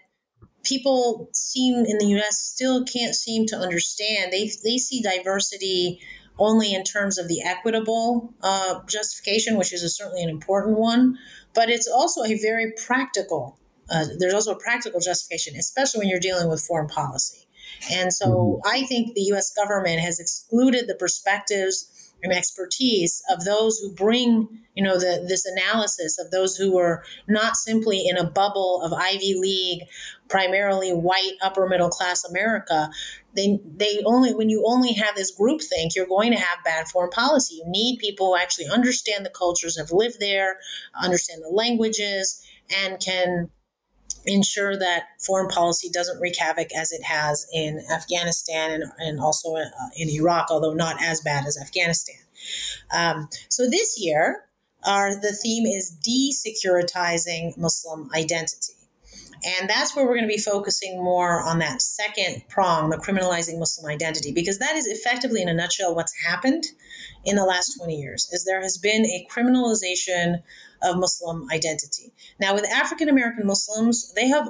people 0.64 1.30
seem 1.32 1.84
in 1.86 1.98
the 1.98 2.18
US 2.18 2.38
still 2.38 2.84
can't 2.84 3.14
seem 3.14 3.46
to 3.46 3.56
understand. 3.56 4.32
They, 4.32 4.50
they 4.64 4.78
see 4.78 5.02
diversity 5.02 6.00
only 6.38 6.72
in 6.72 6.84
terms 6.84 7.18
of 7.18 7.28
the 7.28 7.42
equitable 7.42 8.32
uh, 8.42 8.80
justification, 8.86 9.56
which 9.56 9.72
is 9.72 9.82
a, 9.82 9.88
certainly 9.88 10.22
an 10.22 10.28
important 10.28 10.78
one, 10.78 11.18
but 11.54 11.68
it's 11.68 11.88
also 11.88 12.22
a 12.22 12.38
very 12.40 12.72
practical. 12.86 13.58
Uh, 13.90 14.04
there's 14.18 14.34
also 14.34 14.52
a 14.52 14.58
practical 14.58 15.00
justification, 15.00 15.56
especially 15.56 15.98
when 15.98 16.08
you're 16.08 16.20
dealing 16.20 16.48
with 16.48 16.60
foreign 16.60 16.86
policy. 16.86 17.48
And 17.92 18.12
so 18.12 18.60
mm-hmm. 18.64 18.68
I 18.68 18.86
think 18.86 19.14
the 19.14 19.32
US 19.32 19.52
government 19.52 20.00
has 20.00 20.20
excluded 20.20 20.86
the 20.86 20.94
perspectives 20.94 21.90
and 22.22 22.32
expertise 22.32 23.22
of 23.30 23.44
those 23.44 23.78
who 23.78 23.92
bring 23.92 24.48
you 24.74 24.82
know 24.82 24.98
the, 24.98 25.24
this 25.28 25.44
analysis 25.44 26.18
of 26.18 26.30
those 26.30 26.56
who 26.56 26.78
are 26.78 27.02
not 27.26 27.56
simply 27.56 28.06
in 28.06 28.16
a 28.16 28.28
bubble 28.28 28.82
of 28.82 28.92
ivy 28.92 29.34
league 29.38 29.82
primarily 30.28 30.90
white 30.90 31.34
upper 31.42 31.68
middle 31.68 31.88
class 31.88 32.24
america 32.24 32.90
they 33.38 33.60
they 33.76 34.02
only 34.04 34.34
when 34.34 34.50
you 34.50 34.64
only 34.66 34.92
have 34.92 35.14
this 35.14 35.30
group 35.30 35.60
think 35.62 35.94
you're 35.94 36.06
going 36.06 36.32
to 36.32 36.38
have 36.38 36.64
bad 36.64 36.88
foreign 36.88 37.10
policy. 37.10 37.56
You 37.56 37.64
need 37.66 37.98
people 37.98 38.28
who 38.28 38.36
actually 38.36 38.66
understand 38.66 39.24
the 39.24 39.30
cultures 39.30 39.78
have 39.78 39.92
lived 39.92 40.18
there 40.18 40.56
understand 41.00 41.42
the 41.42 41.48
languages 41.48 42.44
and 42.84 42.98
can 43.00 43.50
ensure 44.26 44.76
that 44.78 45.04
foreign 45.24 45.48
policy 45.48 45.88
doesn't 45.90 46.20
wreak 46.20 46.38
havoc 46.38 46.68
as 46.76 46.92
it 46.92 47.02
has 47.02 47.46
in 47.52 47.82
Afghanistan 47.92 48.70
and, 48.70 48.84
and 48.98 49.20
also 49.20 49.56
uh, 49.56 49.64
in 49.96 50.08
Iraq, 50.08 50.48
although 50.50 50.74
not 50.74 50.96
as 51.02 51.20
bad 51.20 51.46
as 51.46 51.58
Afghanistan. 51.58 52.16
Um, 52.92 53.28
so 53.48 53.68
this 53.68 54.00
year, 54.00 54.44
our 54.84 55.14
the 55.14 55.32
theme 55.32 55.66
is 55.66 55.96
desecuritizing 56.06 57.56
Muslim 57.58 58.10
identity. 58.14 58.74
And 59.44 59.70
that's 59.70 59.94
where 59.94 60.04
we're 60.04 60.16
going 60.16 60.28
to 60.28 60.34
be 60.34 60.40
focusing 60.40 61.02
more 61.02 61.40
on 61.40 61.60
that 61.60 61.80
second 61.80 62.42
prong, 62.48 62.90
the 62.90 62.96
criminalizing 62.96 63.58
Muslim 63.58 63.88
identity, 63.88 64.32
because 64.32 64.58
that 64.58 64.74
is 64.74 64.86
effectively, 64.86 65.42
in 65.42 65.48
a 65.48 65.54
nutshell, 65.54 65.94
what's 65.94 66.12
happened 66.26 66.64
in 67.24 67.36
the 67.36 67.44
last 67.44 67.76
20 67.78 67.94
years, 67.94 68.28
is 68.32 68.44
there 68.44 68.60
has 68.60 68.78
been 68.78 69.04
a 69.04 69.26
criminalization 69.30 70.42
of 70.82 70.98
Muslim 70.98 71.46
identity. 71.52 72.12
Now, 72.40 72.54
with 72.54 72.68
African 72.68 73.08
American 73.08 73.46
Muslims, 73.46 74.12
they 74.14 74.28
have 74.28 74.48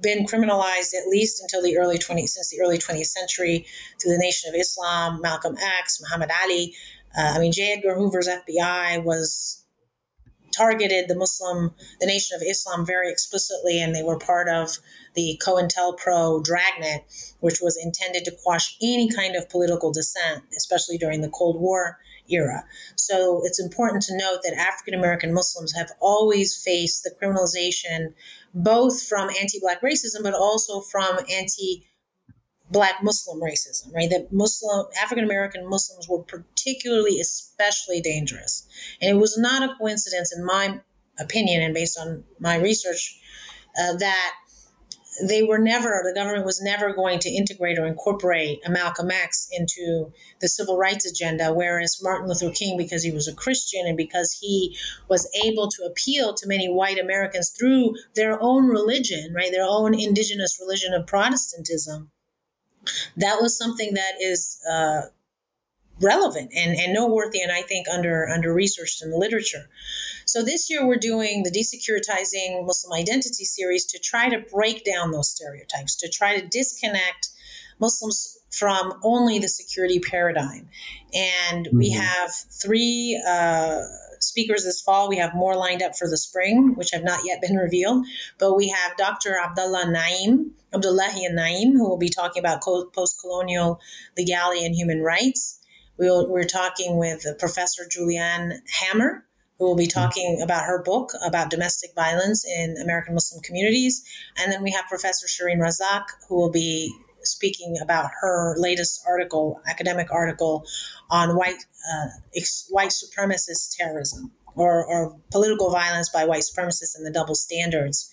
been 0.00 0.26
criminalized 0.26 0.94
at 0.94 1.08
least 1.08 1.40
until 1.42 1.62
the 1.62 1.78
early 1.78 1.98
20th, 1.98 2.28
since 2.28 2.50
the 2.50 2.60
early 2.60 2.78
20th 2.78 3.06
century 3.06 3.66
through 4.00 4.12
the 4.12 4.18
Nation 4.18 4.52
of 4.52 4.58
Islam, 4.58 5.20
Malcolm 5.20 5.56
X, 5.80 6.00
Muhammad 6.00 6.30
Ali. 6.42 6.74
Uh, 7.16 7.32
I 7.34 7.38
mean, 7.38 7.52
J. 7.52 7.74
Edgar 7.76 7.94
Hoover's 7.94 8.28
FBI 8.28 9.02
was 9.02 9.64
targeted 10.56 11.08
the 11.08 11.16
Muslim, 11.16 11.72
the 12.00 12.06
Nation 12.06 12.36
of 12.36 12.42
Islam, 12.46 12.84
very 12.84 13.10
explicitly, 13.10 13.80
and 13.80 13.94
they 13.94 14.02
were 14.02 14.18
part 14.18 14.48
of 14.48 14.78
the 15.14 15.40
COINTELPRO 15.44 16.44
dragnet, 16.44 17.04
which 17.40 17.60
was 17.60 17.78
intended 17.82 18.24
to 18.24 18.36
quash 18.42 18.76
any 18.82 19.08
kind 19.10 19.36
of 19.36 19.48
political 19.48 19.92
dissent, 19.92 20.44
especially 20.56 20.98
during 20.98 21.20
the 21.20 21.30
Cold 21.30 21.60
War 21.60 21.98
era. 22.30 22.64
So 22.96 23.42
it's 23.44 23.60
important 23.60 24.02
to 24.04 24.16
note 24.16 24.40
that 24.44 24.54
African 24.54 24.94
American 24.94 25.32
Muslims 25.32 25.72
have 25.74 25.90
always 26.00 26.56
faced 26.56 27.04
the 27.04 27.10
criminalization 27.10 28.14
both 28.54 29.02
from 29.02 29.28
anti 29.40 29.60
Black 29.60 29.80
racism, 29.82 30.22
but 30.22 30.34
also 30.34 30.80
from 30.80 31.18
anti 31.30 31.84
Black 32.70 33.02
Muslim 33.02 33.40
racism, 33.40 33.94
right? 33.94 34.10
That 34.10 34.28
Muslim, 34.30 34.86
African 35.02 35.24
American 35.24 35.68
Muslims 35.68 36.08
were 36.08 36.22
particularly, 36.22 37.18
especially 37.20 38.00
dangerous. 38.00 38.66
And 39.00 39.10
it 39.10 39.20
was 39.20 39.38
not 39.38 39.62
a 39.62 39.74
coincidence, 39.76 40.34
in 40.36 40.44
my 40.44 40.80
opinion, 41.18 41.62
and 41.62 41.74
based 41.74 41.98
on 41.98 42.24
my 42.38 42.56
research, 42.56 43.18
uh, 43.80 43.96
that 43.96 44.34
they 45.26 45.42
were 45.42 45.58
never, 45.58 46.02
the 46.04 46.14
government 46.14 46.44
was 46.44 46.60
never 46.60 46.92
going 46.92 47.18
to 47.20 47.30
integrate 47.30 47.78
or 47.78 47.86
incorporate 47.86 48.60
a 48.66 48.70
Malcolm 48.70 49.10
X 49.10 49.48
into 49.52 50.12
the 50.40 50.48
civil 50.48 50.76
rights 50.76 51.06
agenda, 51.06 51.52
whereas 51.52 52.00
Martin 52.02 52.28
Luther 52.28 52.50
King, 52.50 52.76
because 52.76 53.02
he 53.02 53.10
was 53.10 53.28
a 53.28 53.34
Christian 53.34 53.86
and 53.86 53.96
because 53.96 54.38
he 54.40 54.76
was 55.08 55.28
able 55.44 55.68
to 55.68 55.84
appeal 55.84 56.34
to 56.34 56.46
many 56.46 56.68
white 56.68 56.98
Americans 56.98 57.50
through 57.50 57.94
their 58.14 58.40
own 58.42 58.66
religion, 58.66 59.32
right, 59.34 59.50
their 59.50 59.66
own 59.66 59.98
indigenous 59.98 60.58
religion 60.60 60.92
of 60.94 61.06
Protestantism, 61.06 62.10
that 63.16 63.38
was 63.40 63.56
something 63.56 63.94
that 63.94 64.14
is 64.20 64.60
uh, 64.70 65.02
relevant 66.00 66.52
and, 66.54 66.76
and 66.78 66.92
noteworthy 66.92 67.40
and 67.40 67.52
I 67.52 67.62
think 67.62 67.88
under 67.88 68.28
under 68.28 68.52
researched 68.52 69.02
in 69.02 69.10
the 69.10 69.16
literature. 69.16 69.68
So 70.24 70.42
this 70.42 70.68
year 70.68 70.86
we're 70.86 70.96
doing 70.96 71.42
the 71.42 71.50
Desecuritizing 71.50 72.66
Muslim 72.66 72.92
Identity 72.92 73.44
series 73.44 73.86
to 73.86 73.98
try 73.98 74.28
to 74.28 74.38
break 74.52 74.84
down 74.84 75.10
those 75.10 75.30
stereotypes, 75.30 75.96
to 75.96 76.08
try 76.08 76.38
to 76.38 76.46
disconnect 76.46 77.30
Muslims 77.80 78.38
from 78.50 78.94
only 79.02 79.38
the 79.38 79.48
security 79.48 80.00
paradigm. 80.00 80.68
And 81.14 81.66
mm-hmm. 81.66 81.78
we 81.78 81.90
have 81.90 82.30
three 82.62 83.22
uh, 83.26 83.82
speakers 84.20 84.64
this 84.64 84.80
fall. 84.80 85.08
We 85.08 85.18
have 85.18 85.34
more 85.34 85.56
lined 85.56 85.82
up 85.82 85.96
for 85.96 86.08
the 86.08 86.16
spring, 86.16 86.74
which 86.74 86.90
have 86.92 87.04
not 87.04 87.20
yet 87.24 87.40
been 87.40 87.56
revealed. 87.56 88.06
But 88.38 88.54
we 88.54 88.68
have 88.68 88.96
Dr. 88.96 89.36
Abdullah 89.38 89.90
Naim, 89.90 90.52
Abdullahi 90.72 91.28
Naim, 91.30 91.72
who 91.72 91.88
will 91.88 91.98
be 91.98 92.08
talking 92.08 92.40
about 92.40 92.62
post 92.62 93.20
colonial 93.20 93.80
legality 94.16 94.64
and 94.64 94.74
human 94.74 95.00
rights. 95.00 95.57
We'll, 95.98 96.30
we're 96.30 96.44
talking 96.44 96.96
with 96.96 97.26
Professor 97.38 97.82
Juliane 97.90 98.60
Hammer, 98.80 99.24
who 99.58 99.66
will 99.66 99.76
be 99.76 99.88
talking 99.88 100.40
about 100.42 100.64
her 100.64 100.82
book 100.82 101.10
about 101.26 101.50
domestic 101.50 101.90
violence 101.94 102.46
in 102.46 102.76
American 102.82 103.14
Muslim 103.14 103.42
communities. 103.42 104.04
And 104.38 104.52
then 104.52 104.62
we 104.62 104.70
have 104.70 104.84
Professor 104.86 105.26
Sherene 105.26 105.58
Razack, 105.58 106.04
who 106.28 106.36
will 106.36 106.52
be 106.52 106.94
speaking 107.22 107.76
about 107.82 108.10
her 108.20 108.54
latest 108.58 109.02
article, 109.06 109.60
academic 109.66 110.12
article 110.12 110.64
on 111.10 111.36
white 111.36 111.56
uh, 111.92 112.06
ex- 112.36 112.66
white 112.70 112.90
supremacist 112.90 113.76
terrorism 113.76 114.30
or, 114.54 114.86
or 114.86 115.16
political 115.32 115.70
violence 115.70 116.08
by 116.10 116.24
white 116.24 116.42
supremacists 116.42 116.96
and 116.96 117.04
the 117.04 117.10
double 117.10 117.34
standards 117.34 118.10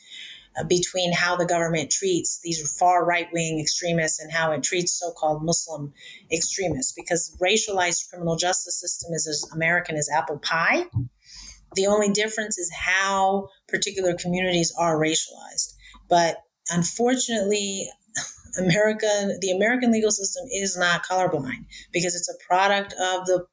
between 0.64 1.14
how 1.14 1.36
the 1.36 1.46
government 1.46 1.92
treats 1.92 2.40
these 2.44 2.78
far 2.78 3.06
right 3.06 3.28
wing 3.34 3.60
extremists 3.60 4.20
and 4.20 4.32
how 4.32 4.52
it 4.52 4.64
treats 4.64 4.94
so 4.94 5.12
called 5.12 5.44
Muslim 5.44 5.94
extremists. 6.32 6.94
Because 6.94 7.36
racialized 7.42 8.10
criminal 8.10 8.36
justice 8.36 8.80
system 8.80 9.14
is 9.14 9.28
as 9.28 9.46
American 9.54 9.96
as 9.98 10.10
apple 10.16 10.40
pie. 10.40 10.86
The 11.76 11.88
only 11.88 12.10
difference 12.12 12.58
is 12.58 12.72
how 12.74 13.50
particular 13.68 14.14
communities 14.14 14.74
are 14.78 14.98
racialized. 14.98 15.74
But 16.10 16.38
unfortunately, 16.70 17.90
America, 18.58 19.36
the 19.42 19.52
American 19.52 19.92
legal 19.92 20.12
system 20.12 20.46
is 20.54 20.78
not 20.78 21.06
colorblind 21.06 21.66
because 21.92 22.16
it's 22.16 22.30
a 22.30 22.48
product 22.48 22.94
of 22.94 23.26
the 23.26 23.46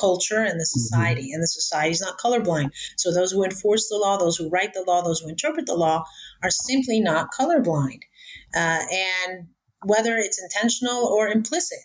culture 0.00 0.38
and 0.38 0.58
the 0.58 0.64
mm-hmm. 0.64 0.80
society, 0.80 1.22
mm-hmm. 1.22 1.34
and 1.34 1.42
the 1.42 1.48
society 1.48 1.90
is 1.90 2.00
not 2.00 2.18
colorblind. 2.18 2.70
So 2.96 3.12
those 3.12 3.32
who 3.32 3.44
enforce 3.44 3.88
the 3.88 3.96
law, 3.96 4.16
those 4.16 4.36
who 4.36 4.48
write 4.48 4.72
the 4.74 4.84
law, 4.86 5.02
those 5.02 5.20
who 5.20 5.28
interpret 5.28 5.66
the 5.66 5.74
law 5.74 6.04
are 6.42 6.50
simply 6.50 7.00
not 7.00 7.30
colorblind. 7.38 8.00
Uh, 8.54 8.82
and 8.90 9.48
whether 9.84 10.16
it's 10.16 10.42
intentional 10.42 11.06
or 11.06 11.28
implicit. 11.28 11.78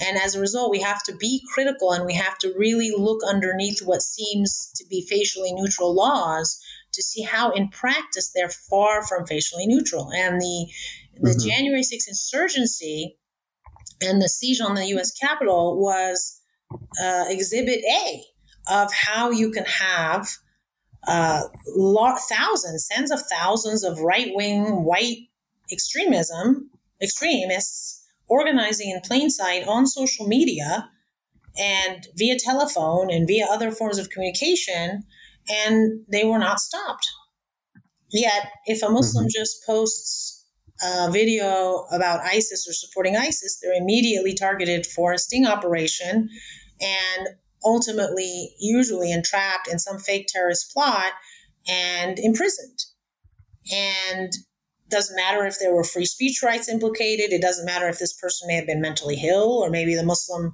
And 0.00 0.16
as 0.16 0.34
a 0.34 0.40
result, 0.40 0.70
we 0.70 0.80
have 0.80 1.02
to 1.04 1.16
be 1.16 1.42
critical 1.52 1.92
and 1.92 2.06
we 2.06 2.14
have 2.14 2.38
to 2.38 2.54
really 2.56 2.92
look 2.96 3.20
underneath 3.28 3.80
what 3.80 4.02
seems 4.02 4.70
to 4.76 4.86
be 4.86 5.06
facially 5.08 5.52
neutral 5.52 5.94
laws 5.94 6.60
to 6.92 7.02
see 7.02 7.22
how, 7.22 7.50
in 7.50 7.68
practice, 7.68 8.30
they're 8.34 8.48
far 8.48 9.04
from 9.04 9.26
facially 9.26 9.66
neutral. 9.66 10.10
And 10.12 10.40
the, 10.40 10.66
the 11.20 11.30
mm-hmm. 11.30 11.48
January 11.48 11.82
6th 11.82 12.08
insurgency 12.08 13.16
and 14.00 14.22
the 14.22 14.28
siege 14.28 14.60
on 14.60 14.74
the 14.74 14.86
US 14.96 15.12
Capitol 15.12 15.80
was 15.80 16.37
uh, 16.72 17.24
exhibit 17.28 17.80
A 17.84 18.24
of 18.70 18.92
how 18.92 19.30
you 19.30 19.50
can 19.50 19.64
have 19.64 20.28
uh, 21.06 21.42
thousands, 22.28 22.88
tens 22.90 23.10
of 23.10 23.20
thousands 23.30 23.84
of 23.84 23.98
right 24.00 24.30
wing 24.34 24.84
white 24.84 25.28
extremism, 25.72 26.70
extremists 27.02 28.04
organizing 28.28 28.90
in 28.90 29.00
plain 29.00 29.30
sight 29.30 29.66
on 29.66 29.86
social 29.86 30.26
media 30.26 30.90
and 31.58 32.06
via 32.16 32.38
telephone 32.38 33.10
and 33.10 33.26
via 33.26 33.46
other 33.46 33.70
forms 33.70 33.98
of 33.98 34.10
communication, 34.10 35.02
and 35.50 36.00
they 36.10 36.24
were 36.24 36.38
not 36.38 36.60
stopped. 36.60 37.08
Yet, 38.10 38.50
if 38.66 38.82
a 38.82 38.90
Muslim 38.90 39.24
mm-hmm. 39.24 39.40
just 39.40 39.64
posts 39.66 40.37
a 40.82 41.10
video 41.10 41.86
about 41.90 42.20
ISIS 42.20 42.66
or 42.68 42.72
supporting 42.72 43.16
ISIS, 43.16 43.58
they're 43.60 43.80
immediately 43.80 44.34
targeted 44.34 44.86
for 44.86 45.12
a 45.12 45.18
sting 45.18 45.46
operation 45.46 46.28
and 46.80 47.28
ultimately, 47.64 48.54
usually 48.58 49.10
entrapped 49.10 49.68
in 49.68 49.78
some 49.78 49.98
fake 49.98 50.26
terrorist 50.28 50.72
plot 50.72 51.12
and 51.66 52.18
imprisoned. 52.18 52.78
And 53.72 54.32
doesn't 54.90 55.16
matter 55.16 55.44
if 55.46 55.58
there 55.58 55.74
were 55.74 55.84
free 55.84 56.06
speech 56.06 56.42
rights 56.42 56.68
implicated. 56.68 57.32
It 57.32 57.42
doesn't 57.42 57.66
matter 57.66 57.88
if 57.88 57.98
this 57.98 58.12
person 58.12 58.48
may 58.48 58.54
have 58.54 58.66
been 58.66 58.80
mentally 58.80 59.20
ill, 59.22 59.58
or 59.62 59.70
maybe 59.70 59.94
the 59.94 60.04
Muslim, 60.04 60.52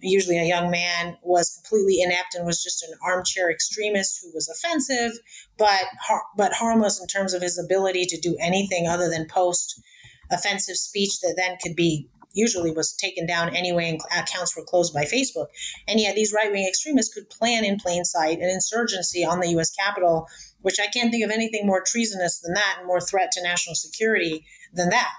usually 0.00 0.38
a 0.38 0.44
young 0.44 0.70
man, 0.70 1.16
was 1.22 1.60
completely 1.62 2.02
inept 2.02 2.34
and 2.34 2.46
was 2.46 2.62
just 2.62 2.82
an 2.82 2.90
armchair 3.02 3.50
extremist 3.50 4.20
who 4.22 4.30
was 4.34 4.48
offensive, 4.48 5.12
but 5.56 5.84
but 6.36 6.52
harmless 6.52 7.00
in 7.00 7.06
terms 7.06 7.34
of 7.34 7.42
his 7.42 7.58
ability 7.58 8.04
to 8.06 8.20
do 8.20 8.36
anything 8.40 8.86
other 8.86 9.08
than 9.08 9.26
post 9.28 9.80
offensive 10.30 10.76
speech 10.76 11.20
that 11.20 11.34
then 11.36 11.56
could 11.62 11.74
be 11.74 12.08
usually 12.32 12.70
was 12.70 12.92
taken 12.94 13.26
down 13.26 13.54
anyway 13.54 13.88
and 13.88 14.00
accounts 14.16 14.56
were 14.56 14.64
closed 14.64 14.94
by 14.94 15.04
Facebook. 15.04 15.46
And 15.86 15.98
yet 16.00 16.14
these 16.14 16.32
right 16.32 16.50
wing 16.50 16.66
extremists 16.66 17.14
could 17.14 17.30
plan 17.30 17.64
in 17.64 17.78
plain 17.78 18.04
sight 18.04 18.38
an 18.38 18.50
insurgency 18.50 19.24
on 19.24 19.40
the 19.40 19.48
US 19.58 19.70
Capitol, 19.70 20.26
which 20.60 20.78
I 20.80 20.86
can't 20.86 21.10
think 21.10 21.24
of 21.24 21.30
anything 21.30 21.66
more 21.66 21.82
treasonous 21.86 22.40
than 22.40 22.54
that 22.54 22.76
and 22.78 22.86
more 22.86 23.00
threat 23.00 23.32
to 23.32 23.42
national 23.42 23.74
security 23.74 24.44
than 24.72 24.90
that. 24.90 25.12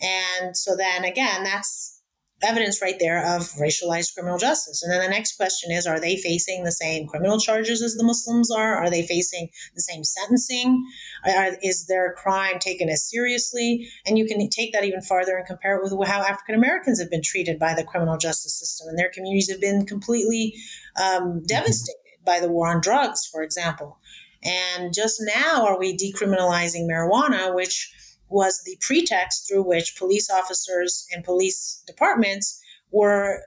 And 0.00 0.56
so 0.56 0.76
then 0.76 1.04
again, 1.04 1.44
that's 1.44 1.97
evidence 2.42 2.80
right 2.80 2.96
there 3.00 3.18
of 3.18 3.42
racialized 3.60 4.14
criminal 4.14 4.38
justice. 4.38 4.82
And 4.82 4.92
then 4.92 5.02
the 5.02 5.08
next 5.08 5.36
question 5.36 5.72
is 5.72 5.86
are 5.86 6.00
they 6.00 6.16
facing 6.16 6.64
the 6.64 6.72
same 6.72 7.06
criminal 7.06 7.38
charges 7.38 7.82
as 7.82 7.94
the 7.94 8.04
Muslims 8.04 8.50
are? 8.50 8.76
Are 8.76 8.90
they 8.90 9.06
facing 9.06 9.48
the 9.74 9.80
same 9.80 10.04
sentencing? 10.04 10.84
Are, 11.24 11.56
is 11.62 11.86
their 11.86 12.14
crime 12.14 12.58
taken 12.58 12.88
as 12.88 13.08
seriously? 13.08 13.88
And 14.06 14.16
you 14.16 14.26
can 14.26 14.48
take 14.50 14.72
that 14.72 14.84
even 14.84 15.02
farther 15.02 15.36
and 15.36 15.46
compare 15.46 15.76
it 15.76 15.82
with 15.82 16.08
how 16.08 16.22
African 16.22 16.54
Americans 16.54 17.00
have 17.00 17.10
been 17.10 17.22
treated 17.22 17.58
by 17.58 17.74
the 17.74 17.84
criminal 17.84 18.16
justice 18.18 18.58
system, 18.58 18.88
and 18.88 18.98
their 18.98 19.10
communities 19.10 19.50
have 19.50 19.60
been 19.60 19.84
completely 19.84 20.54
um, 21.02 21.42
devastated 21.46 21.98
by 22.24 22.40
the 22.40 22.48
war 22.48 22.68
on 22.68 22.80
drugs, 22.80 23.26
for 23.26 23.42
example. 23.42 23.98
And 24.44 24.94
just 24.94 25.20
now 25.20 25.66
are 25.66 25.78
we 25.78 25.96
decriminalizing 25.96 26.86
marijuana, 26.88 27.54
which 27.54 27.92
was 28.28 28.62
the 28.64 28.76
pretext 28.80 29.48
through 29.48 29.62
which 29.62 29.96
police 29.96 30.30
officers 30.30 31.06
and 31.12 31.24
police 31.24 31.82
departments 31.86 32.60
were 32.90 33.42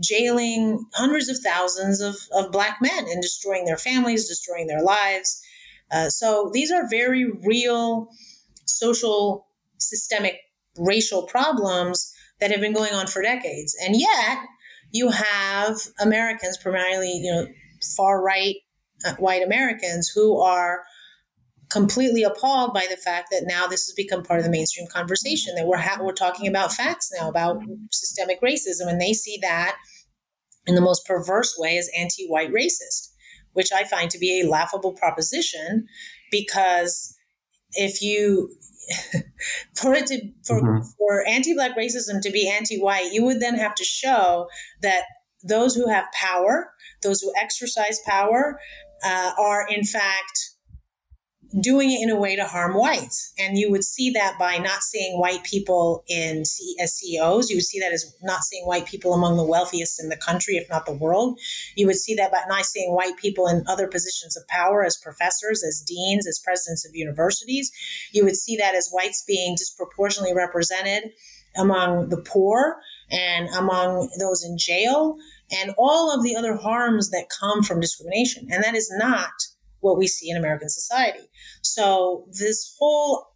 jailing 0.00 0.84
hundreds 0.94 1.28
of 1.28 1.38
thousands 1.38 2.00
of, 2.00 2.16
of 2.32 2.52
black 2.52 2.78
men 2.82 3.06
and 3.08 3.22
destroying 3.22 3.64
their 3.64 3.78
families, 3.78 4.28
destroying 4.28 4.66
their 4.66 4.82
lives. 4.82 5.40
Uh, 5.90 6.08
so 6.08 6.50
these 6.52 6.70
are 6.70 6.88
very 6.88 7.30
real 7.44 8.08
social, 8.66 9.46
systemic, 9.78 10.36
racial 10.78 11.22
problems 11.22 12.12
that 12.40 12.50
have 12.50 12.60
been 12.60 12.74
going 12.74 12.92
on 12.92 13.06
for 13.06 13.22
decades. 13.22 13.74
And 13.82 13.98
yet, 13.98 14.38
you 14.92 15.10
have 15.10 15.76
Americans, 16.00 16.58
primarily, 16.58 17.12
you 17.12 17.32
know, 17.32 17.46
far 17.96 18.22
right 18.22 18.56
uh, 19.06 19.14
white 19.14 19.42
Americans, 19.42 20.08
who 20.08 20.40
are 20.40 20.82
completely 21.70 22.22
appalled 22.22 22.72
by 22.72 22.86
the 22.88 22.96
fact 22.96 23.28
that 23.30 23.44
now 23.46 23.66
this 23.66 23.86
has 23.86 23.94
become 23.94 24.22
part 24.22 24.38
of 24.38 24.44
the 24.44 24.50
mainstream 24.50 24.86
conversation 24.88 25.54
that 25.56 25.66
we're 25.66 25.76
ha- 25.76 25.98
we're 26.00 26.12
talking 26.12 26.46
about 26.46 26.72
facts 26.72 27.10
now 27.18 27.28
about 27.28 27.60
systemic 27.90 28.40
racism 28.40 28.88
and 28.88 29.00
they 29.00 29.12
see 29.12 29.38
that 29.42 29.76
in 30.66 30.74
the 30.74 30.80
most 30.80 31.04
perverse 31.06 31.56
way 31.58 31.76
as 31.76 31.90
anti-white 31.96 32.52
racist 32.52 33.10
which 33.52 33.72
I 33.72 33.84
find 33.84 34.10
to 34.10 34.18
be 34.18 34.40
a 34.40 34.48
laughable 34.48 34.92
proposition 34.92 35.86
because 36.30 37.16
if 37.72 38.00
you 38.00 38.50
for 39.74 39.92
it 39.94 40.06
to 40.06 40.20
for, 40.44 40.62
mm-hmm. 40.62 40.86
for 40.98 41.26
anti-black 41.26 41.76
racism 41.76 42.20
to 42.22 42.30
be 42.30 42.48
anti-white 42.48 43.12
you 43.12 43.24
would 43.24 43.40
then 43.40 43.56
have 43.56 43.74
to 43.74 43.84
show 43.84 44.46
that 44.82 45.02
those 45.42 45.74
who 45.74 45.88
have 45.88 46.04
power 46.12 46.70
those 47.02 47.20
who 47.20 47.32
exercise 47.36 47.98
power 48.06 48.60
uh, 49.04 49.32
are 49.36 49.66
in 49.68 49.82
fact 49.82 50.55
doing 51.60 51.90
it 51.90 52.02
in 52.02 52.10
a 52.10 52.18
way 52.18 52.36
to 52.36 52.44
harm 52.44 52.74
whites. 52.74 53.32
And 53.38 53.56
you 53.56 53.70
would 53.70 53.84
see 53.84 54.10
that 54.10 54.38
by 54.38 54.58
not 54.58 54.82
seeing 54.82 55.18
white 55.18 55.44
people 55.44 56.04
in 56.08 56.44
C- 56.44 56.76
as 56.80 56.94
CEOs. 56.94 57.48
You 57.48 57.56
would 57.56 57.64
see 57.64 57.80
that 57.80 57.92
as 57.92 58.14
not 58.22 58.42
seeing 58.42 58.66
white 58.66 58.86
people 58.86 59.14
among 59.14 59.36
the 59.36 59.44
wealthiest 59.44 60.02
in 60.02 60.08
the 60.08 60.16
country, 60.16 60.56
if 60.56 60.68
not 60.68 60.86
the 60.86 60.92
world. 60.92 61.38
You 61.74 61.86
would 61.86 61.96
see 61.96 62.14
that 62.16 62.30
by 62.30 62.42
not 62.48 62.66
seeing 62.66 62.94
white 62.94 63.16
people 63.16 63.46
in 63.48 63.64
other 63.66 63.88
positions 63.88 64.36
of 64.36 64.46
power 64.48 64.84
as 64.84 64.96
professors, 64.96 65.64
as 65.64 65.80
deans, 65.80 66.26
as 66.26 66.38
presidents 66.38 66.86
of 66.86 66.94
universities. 66.94 67.70
You 68.12 68.24
would 68.24 68.36
see 68.36 68.56
that 68.56 68.74
as 68.74 68.90
whites 68.92 69.24
being 69.26 69.54
disproportionately 69.56 70.34
represented 70.34 71.12
among 71.56 72.10
the 72.10 72.20
poor 72.20 72.76
and 73.10 73.48
among 73.50 74.10
those 74.18 74.44
in 74.44 74.58
jail 74.58 75.16
and 75.50 75.72
all 75.78 76.12
of 76.12 76.22
the 76.22 76.36
other 76.36 76.56
harms 76.56 77.10
that 77.10 77.28
come 77.40 77.62
from 77.62 77.80
discrimination. 77.80 78.48
And 78.50 78.64
that 78.64 78.74
is 78.74 78.92
not 78.98 79.30
what 79.80 79.98
we 79.98 80.06
see 80.06 80.30
in 80.30 80.36
American 80.36 80.68
society. 80.68 81.28
So 81.62 82.26
this 82.32 82.74
whole 82.78 83.26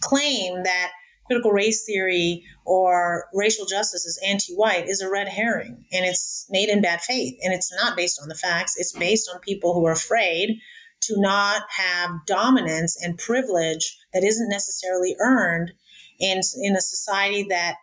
claim 0.00 0.62
that 0.62 0.92
critical 1.26 1.50
race 1.50 1.84
theory 1.84 2.44
or 2.64 3.26
racial 3.34 3.66
justice 3.66 4.04
is 4.04 4.20
anti-white 4.26 4.88
is 4.88 5.00
a 5.00 5.10
red 5.10 5.28
herring 5.28 5.84
and 5.92 6.04
it's 6.04 6.46
made 6.50 6.68
in 6.68 6.80
bad 6.80 7.00
faith 7.00 7.36
and 7.42 7.52
it's 7.52 7.74
not 7.74 7.96
based 7.96 8.20
on 8.22 8.28
the 8.28 8.34
facts 8.34 8.74
it's 8.76 8.96
based 8.96 9.28
on 9.32 9.40
people 9.40 9.74
who 9.74 9.84
are 9.86 9.92
afraid 9.92 10.58
to 11.00 11.20
not 11.20 11.62
have 11.76 12.10
dominance 12.26 12.96
and 13.02 13.18
privilege 13.18 13.98
that 14.14 14.24
isn't 14.24 14.48
necessarily 14.48 15.16
earned 15.20 15.72
in 16.20 16.40
in 16.62 16.76
a 16.76 16.80
society 16.80 17.44
that 17.48 17.74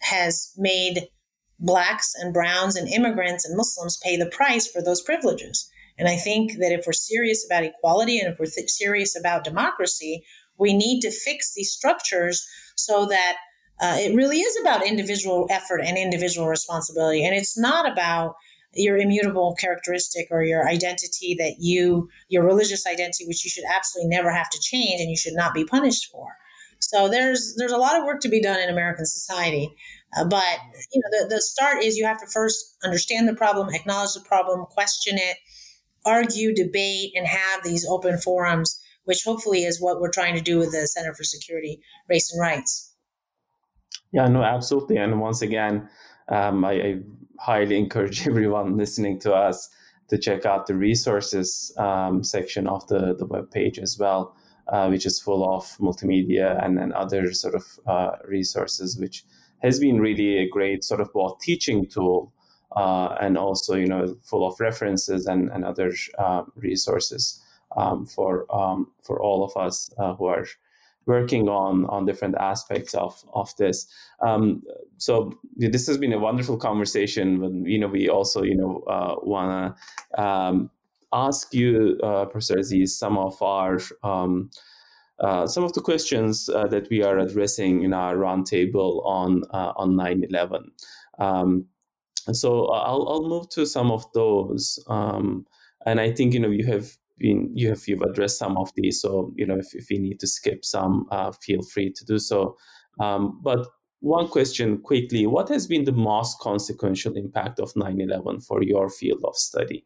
has 0.00 0.52
made 0.56 1.08
blacks 1.60 2.12
and 2.18 2.34
browns 2.34 2.76
and 2.76 2.88
immigrants 2.88 3.44
and 3.44 3.56
muslims 3.56 3.98
pay 4.02 4.16
the 4.16 4.26
price 4.30 4.66
for 4.66 4.82
those 4.82 5.00
privileges 5.00 5.70
and 5.98 6.08
I 6.08 6.16
think 6.16 6.52
that 6.58 6.72
if 6.72 6.86
we're 6.86 6.92
serious 6.92 7.44
about 7.44 7.64
equality 7.64 8.18
and 8.18 8.32
if 8.32 8.38
we're 8.38 8.46
th- 8.46 8.70
serious 8.70 9.18
about 9.18 9.44
democracy, 9.44 10.24
we 10.58 10.72
need 10.72 11.00
to 11.00 11.10
fix 11.10 11.54
these 11.54 11.70
structures 11.70 12.46
so 12.76 13.06
that 13.06 13.36
uh, 13.80 13.96
it 13.98 14.14
really 14.14 14.38
is 14.38 14.60
about 14.60 14.86
individual 14.86 15.46
effort 15.50 15.80
and 15.80 15.96
individual 15.96 16.48
responsibility. 16.48 17.24
And 17.24 17.34
it's 17.34 17.58
not 17.58 17.90
about 17.90 18.34
your 18.72 18.96
immutable 18.96 19.54
characteristic 19.58 20.26
or 20.30 20.42
your 20.42 20.68
identity 20.68 21.36
that 21.38 21.56
you, 21.60 22.08
your 22.28 22.44
religious 22.44 22.86
identity, 22.86 23.26
which 23.26 23.44
you 23.44 23.50
should 23.50 23.64
absolutely 23.72 24.08
never 24.08 24.32
have 24.32 24.50
to 24.50 24.60
change 24.60 25.00
and 25.00 25.10
you 25.10 25.16
should 25.16 25.34
not 25.34 25.54
be 25.54 25.64
punished 25.64 26.10
for. 26.10 26.28
So 26.80 27.08
there's 27.08 27.54
there's 27.56 27.72
a 27.72 27.78
lot 27.78 27.98
of 27.98 28.04
work 28.04 28.20
to 28.20 28.28
be 28.28 28.42
done 28.42 28.60
in 28.60 28.68
American 28.68 29.06
society, 29.06 29.74
uh, 30.16 30.24
but 30.24 30.58
you 30.92 31.00
know 31.00 31.22
the, 31.22 31.36
the 31.36 31.40
start 31.40 31.82
is 31.82 31.96
you 31.96 32.04
have 32.04 32.20
to 32.20 32.26
first 32.26 32.76
understand 32.84 33.26
the 33.26 33.34
problem, 33.34 33.68
acknowledge 33.72 34.12
the 34.12 34.20
problem, 34.20 34.66
question 34.66 35.16
it, 35.16 35.38
argue, 36.04 36.54
debate, 36.54 37.12
and 37.14 37.26
have 37.26 37.62
these 37.62 37.86
open 37.88 38.18
forums, 38.18 38.80
which 39.04 39.22
hopefully 39.24 39.64
is 39.64 39.80
what 39.80 40.00
we're 40.00 40.10
trying 40.10 40.34
to 40.34 40.40
do 40.40 40.58
with 40.58 40.72
the 40.72 40.86
Center 40.86 41.14
for 41.14 41.24
Security, 41.24 41.80
Race, 42.08 42.32
and 42.32 42.40
Rights. 42.40 42.94
Yeah, 44.12 44.28
no, 44.28 44.42
absolutely. 44.42 44.96
And 44.96 45.20
once 45.20 45.42
again, 45.42 45.88
um, 46.28 46.64
I, 46.64 46.72
I, 46.72 47.00
highly 47.40 47.76
encourage 47.84 48.26
everyone 48.28 48.76
listening 48.76 49.18
to 49.20 49.34
us 49.34 49.68
to 50.08 50.18
check 50.18 50.46
out 50.46 50.66
the 50.66 50.74
resources 50.74 51.74
um, 51.78 52.22
section 52.22 52.66
of 52.68 52.86
the, 52.88 53.14
the 53.18 53.26
web 53.26 53.50
page 53.50 53.78
as 53.78 53.98
well, 53.98 54.36
uh, 54.68 54.86
which 54.88 55.06
is 55.06 55.20
full 55.20 55.42
of 55.52 55.64
multimedia 55.78 56.62
and, 56.64 56.78
and 56.78 56.92
other 56.92 57.32
sort 57.32 57.54
of 57.54 57.64
uh, 57.86 58.16
resources, 58.28 58.96
which 58.98 59.24
has 59.62 59.80
been 59.80 60.00
really 60.00 60.38
a 60.38 60.48
great 60.48 60.84
sort 60.84 61.00
of 61.00 61.12
both 61.12 61.40
teaching 61.40 61.86
tool 61.86 62.32
uh, 62.74 63.16
and 63.20 63.38
also 63.38 63.74
you 63.74 63.86
know 63.86 64.16
full 64.22 64.46
of 64.46 64.58
references 64.60 65.26
and, 65.26 65.50
and 65.50 65.64
other 65.64 65.92
uh, 66.18 66.42
resources 66.56 67.42
um, 67.76 68.06
for 68.06 68.46
um, 68.54 68.90
for 69.02 69.20
all 69.20 69.44
of 69.44 69.56
us 69.56 69.90
uh, 69.98 70.14
who 70.14 70.26
are 70.26 70.46
working 71.06 71.48
on 71.48 71.84
on 71.86 72.06
different 72.06 72.34
aspects 72.36 72.94
of 72.94 73.24
of 73.34 73.54
this. 73.56 73.86
Um, 74.20 74.62
so 74.96 75.32
this 75.56 75.86
has 75.86 75.98
been 75.98 76.12
a 76.12 76.18
wonderful 76.18 76.56
conversation. 76.56 77.40
But 77.40 77.70
you 77.70 77.78
know, 77.78 77.88
we 77.88 78.08
also 78.08 78.42
you 78.42 78.54
know 78.54 78.82
uh, 78.86 79.16
want 79.22 79.76
to 80.16 80.22
um, 80.22 80.70
ask 81.12 81.54
you, 81.54 81.98
uh, 82.02 82.24
Professor 82.26 82.58
Aziz, 82.58 82.96
some 82.98 83.18
of 83.18 83.40
our 83.42 83.78
um, 84.02 84.50
uh, 85.20 85.46
some 85.46 85.64
of 85.64 85.72
the 85.72 85.80
questions 85.80 86.48
uh, 86.48 86.66
that 86.66 86.88
we 86.90 87.02
are 87.02 87.18
addressing 87.18 87.82
in 87.82 87.92
our 87.92 88.16
roundtable 88.16 89.04
on 89.06 89.42
uh, 89.50 89.72
on 89.76 89.94
9/11. 89.94 90.70
So 92.32 92.66
uh, 92.66 92.80
I'll 92.80 93.06
I'll 93.08 93.28
move 93.28 93.48
to 93.50 93.66
some 93.66 93.90
of 93.90 94.04
those, 94.12 94.82
um, 94.88 95.46
and 95.84 96.00
I 96.00 96.10
think 96.12 96.32
you 96.32 96.40
know 96.40 96.50
you 96.50 96.66
have 96.66 96.90
been 97.18 97.50
you 97.54 97.68
have 97.68 97.86
you've 97.86 98.02
addressed 98.02 98.38
some 98.38 98.56
of 98.56 98.70
these. 98.76 99.00
So 99.00 99.32
you 99.36 99.46
know 99.46 99.58
if 99.58 99.74
if 99.74 99.90
you 99.90 100.00
need 100.00 100.20
to 100.20 100.26
skip 100.26 100.64
some, 100.64 101.06
uh, 101.10 101.32
feel 101.32 101.62
free 101.62 101.92
to 101.92 102.04
do 102.04 102.18
so. 102.18 102.56
Um, 102.98 103.40
but 103.42 103.66
one 104.00 104.28
question 104.28 104.78
quickly: 104.78 105.26
What 105.26 105.48
has 105.50 105.66
been 105.66 105.84
the 105.84 105.92
most 105.92 106.38
consequential 106.38 107.14
impact 107.14 107.60
of 107.60 107.74
9/11 107.74 108.46
for 108.46 108.62
your 108.62 108.88
field 108.88 109.22
of 109.24 109.36
study? 109.36 109.84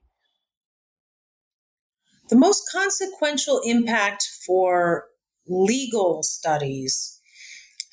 The 2.29 2.37
most 2.37 2.71
consequential 2.71 3.61
impact 3.65 4.23
for 4.47 5.07
legal 5.47 6.23
studies 6.23 7.21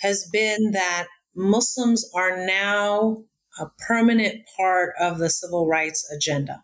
has 0.02 0.30
been 0.32 0.72
that 0.72 1.08
Muslims 1.36 2.10
are 2.14 2.46
now 2.46 3.24
a 3.60 3.68
permanent 3.88 4.42
part 4.58 4.94
of 5.00 5.18
the 5.18 5.30
civil 5.30 5.68
rights 5.68 6.10
agenda 6.16 6.64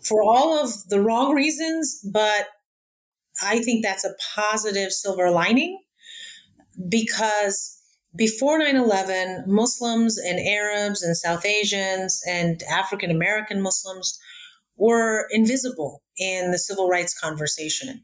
for 0.00 0.22
all 0.22 0.58
of 0.62 0.88
the 0.88 1.00
wrong 1.00 1.34
reasons, 1.34 2.00
but 2.12 2.48
I 3.42 3.60
think 3.60 3.84
that's 3.84 4.04
a 4.04 4.14
positive 4.34 4.92
silver 4.92 5.30
lining 5.30 5.80
because 6.88 7.76
before 8.16 8.58
9 8.58 8.76
11, 8.76 9.44
Muslims 9.46 10.18
and 10.18 10.38
Arabs 10.40 11.02
and 11.02 11.16
South 11.16 11.44
Asians 11.44 12.20
and 12.26 12.62
African 12.64 13.10
American 13.10 13.60
Muslims 13.60 14.18
were 14.76 15.26
invisible 15.30 16.02
in 16.16 16.52
the 16.52 16.58
civil 16.58 16.88
rights 16.88 17.18
conversation. 17.18 18.02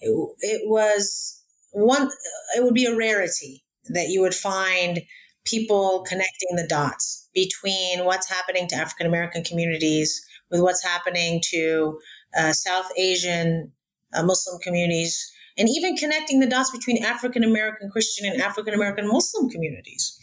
It, 0.00 0.10
it 0.40 0.62
was 0.64 1.42
one, 1.72 2.10
it 2.56 2.64
would 2.64 2.74
be 2.74 2.86
a 2.86 2.96
rarity 2.96 3.62
that 3.90 4.08
you 4.08 4.20
would 4.20 4.34
find 4.34 5.00
people 5.44 6.04
connecting 6.08 6.56
the 6.56 6.66
dots 6.68 7.19
between 7.34 8.04
what's 8.04 8.28
happening 8.28 8.66
to 8.68 8.76
African 8.76 9.06
American 9.06 9.44
communities 9.44 10.24
with 10.50 10.60
what's 10.60 10.84
happening 10.84 11.40
to 11.50 11.98
uh, 12.36 12.52
South 12.52 12.90
Asian 12.96 13.72
uh, 14.14 14.22
Muslim 14.22 14.60
communities, 14.60 15.30
and 15.56 15.68
even 15.68 15.96
connecting 15.96 16.40
the 16.40 16.48
dots 16.48 16.70
between 16.70 17.04
African 17.04 17.44
American 17.44 17.90
Christian 17.90 18.30
and 18.30 18.40
African 18.40 18.74
American 18.74 19.08
Muslim 19.08 19.48
communities. 19.48 20.18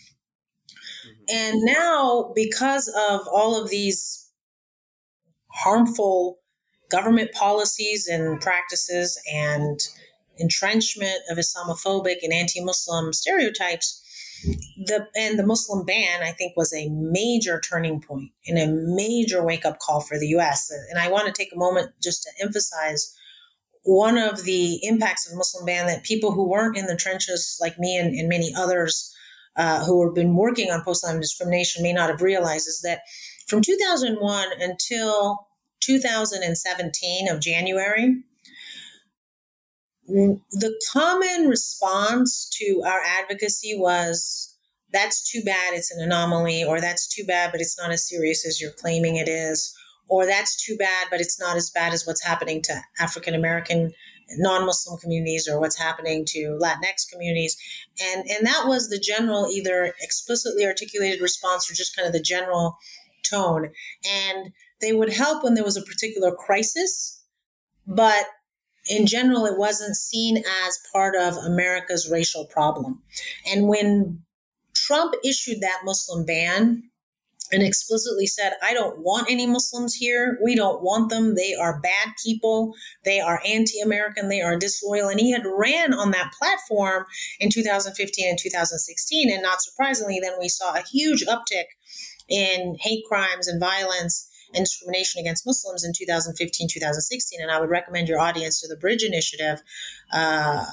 Mm-hmm. 1.05 1.35
And 1.35 1.61
now, 1.63 2.31
because 2.35 2.87
of 3.09 3.21
all 3.31 3.61
of 3.61 3.69
these 3.69 4.29
harmful 5.51 6.39
government 6.89 7.31
policies 7.33 8.07
and 8.07 8.39
practices 8.41 9.19
and 9.33 9.79
entrenchment 10.39 11.19
of 11.29 11.37
Islamophobic 11.37 12.17
and 12.21 12.33
anti 12.33 12.63
Muslim 12.63 13.13
stereotypes, 13.13 14.03
the 14.85 15.07
and 15.15 15.37
the 15.37 15.45
Muslim 15.45 15.85
ban, 15.85 16.23
I 16.23 16.31
think, 16.31 16.55
was 16.55 16.73
a 16.73 16.89
major 16.89 17.59
turning 17.59 18.01
point 18.01 18.31
and 18.45 18.57
a 18.57 18.67
major 18.67 19.43
wake 19.43 19.65
up 19.65 19.79
call 19.79 20.01
for 20.01 20.17
the 20.19 20.27
U.S. 20.29 20.71
And 20.89 20.99
I 20.99 21.09
want 21.09 21.27
to 21.27 21.33
take 21.33 21.53
a 21.53 21.57
moment 21.57 21.91
just 22.01 22.23
to 22.23 22.29
emphasize 22.43 23.13
one 23.83 24.17
of 24.17 24.43
the 24.43 24.79
impacts 24.83 25.25
of 25.25 25.31
the 25.31 25.37
Muslim 25.37 25.65
ban 25.65 25.87
that 25.87 26.03
people 26.03 26.31
who 26.31 26.49
weren't 26.49 26.77
in 26.77 26.87
the 26.87 26.95
trenches, 26.95 27.57
like 27.61 27.79
me 27.79 27.97
and, 27.97 28.13
and 28.13 28.27
many 28.27 28.53
others 28.55 29.13
uh, 29.55 29.83
who 29.85 30.05
have 30.05 30.13
been 30.13 30.35
working 30.35 30.71
on 30.71 30.83
post 30.83 31.05
discrimination, 31.19 31.83
may 31.83 31.93
not 31.93 32.09
have 32.09 32.21
realized 32.21 32.67
is 32.67 32.81
that 32.83 33.01
from 33.47 33.61
2001 33.61 34.47
until 34.59 35.47
2017 35.81 37.29
of 37.29 37.39
January, 37.39 38.23
the 40.07 40.73
common 40.91 41.49
response 41.49 42.49
to 42.57 42.81
our 42.85 43.01
advocacy 43.19 43.77
was 43.77 44.55
that's 44.93 45.29
too 45.29 45.41
bad 45.43 45.73
it's 45.73 45.91
an 45.91 46.01
anomaly 46.01 46.63
or 46.63 46.79
that's 46.79 47.07
too 47.07 47.25
bad 47.25 47.51
but 47.51 47.59
it's 47.59 47.77
not 47.77 47.91
as 47.91 48.07
serious 48.07 48.45
as 48.45 48.61
you're 48.61 48.71
claiming 48.71 49.17
it 49.17 49.27
is 49.27 49.75
or 50.07 50.25
that's 50.25 50.63
too 50.63 50.77
bad 50.77 51.07
but 51.11 51.19
it's 51.19 51.39
not 51.39 51.57
as 51.57 51.69
bad 51.69 51.93
as 51.93 52.07
what's 52.07 52.23
happening 52.23 52.61
to 52.61 52.73
african 52.99 53.35
american 53.35 53.91
non-muslim 54.35 54.99
communities 54.99 55.47
or 55.47 55.59
what's 55.59 55.77
happening 55.77 56.25
to 56.25 56.57
latinx 56.61 57.09
communities. 57.11 57.57
And 58.01 58.25
and 58.29 58.45
that 58.45 58.63
was 58.65 58.89
the 58.89 58.99
general 58.99 59.47
either 59.51 59.93
explicitly 60.01 60.65
articulated 60.65 61.21
response 61.21 61.69
or 61.69 61.73
just 61.73 61.95
kind 61.95 62.07
of 62.07 62.13
the 62.13 62.21
general 62.21 62.77
tone. 63.29 63.71
And 64.05 64.51
they 64.81 64.93
would 64.93 65.13
help 65.13 65.43
when 65.43 65.53
there 65.53 65.63
was 65.63 65.77
a 65.77 65.81
particular 65.81 66.31
crisis, 66.31 67.23
but 67.85 68.25
in 68.89 69.05
general, 69.05 69.45
it 69.45 69.57
wasn't 69.57 69.95
seen 69.95 70.37
as 70.37 70.79
part 70.91 71.15
of 71.15 71.35
America's 71.37 72.09
racial 72.09 72.45
problem. 72.45 73.01
And 73.51 73.67
when 73.67 74.21
Trump 74.75 75.15
issued 75.23 75.61
that 75.61 75.81
Muslim 75.83 76.25
ban 76.25 76.83
and 77.51 77.63
explicitly 77.63 78.27
said, 78.27 78.53
I 78.61 78.73
don't 78.73 78.99
want 78.99 79.29
any 79.29 79.47
Muslims 79.47 79.93
here. 79.93 80.37
We 80.43 80.55
don't 80.55 80.83
want 80.83 81.09
them. 81.09 81.35
They 81.35 81.55
are 81.55 81.79
bad 81.79 82.09
people. 82.23 82.73
They 83.05 83.19
are 83.19 83.41
anti 83.45 83.79
American. 83.79 84.29
They 84.29 84.41
are 84.41 84.57
disloyal. 84.57 85.07
And 85.07 85.19
he 85.19 85.31
had 85.31 85.43
ran 85.45 85.93
on 85.93 86.11
that 86.11 86.33
platform 86.37 87.05
in 87.39 87.49
2015 87.49 88.29
and 88.29 88.37
2016. 88.37 89.31
And 89.31 89.41
not 89.41 89.61
surprisingly, 89.61 90.19
then 90.21 90.33
we 90.39 90.49
saw 90.49 90.73
a 90.73 90.83
huge 90.83 91.25
uptick 91.25 91.65
in 92.27 92.75
hate 92.81 93.03
crimes 93.07 93.47
and 93.47 93.59
violence 93.59 94.29
discrimination 94.63 95.19
against 95.19 95.45
Muslims 95.45 95.83
in 95.83 95.93
2015, 95.95 96.67
2016. 96.71 97.41
And 97.41 97.51
I 97.51 97.59
would 97.59 97.69
recommend 97.69 98.07
your 98.07 98.19
audience 98.19 98.61
to 98.61 98.67
the 98.67 98.77
Bridge 98.77 99.03
Initiative. 99.03 99.61
Uh, 100.11 100.65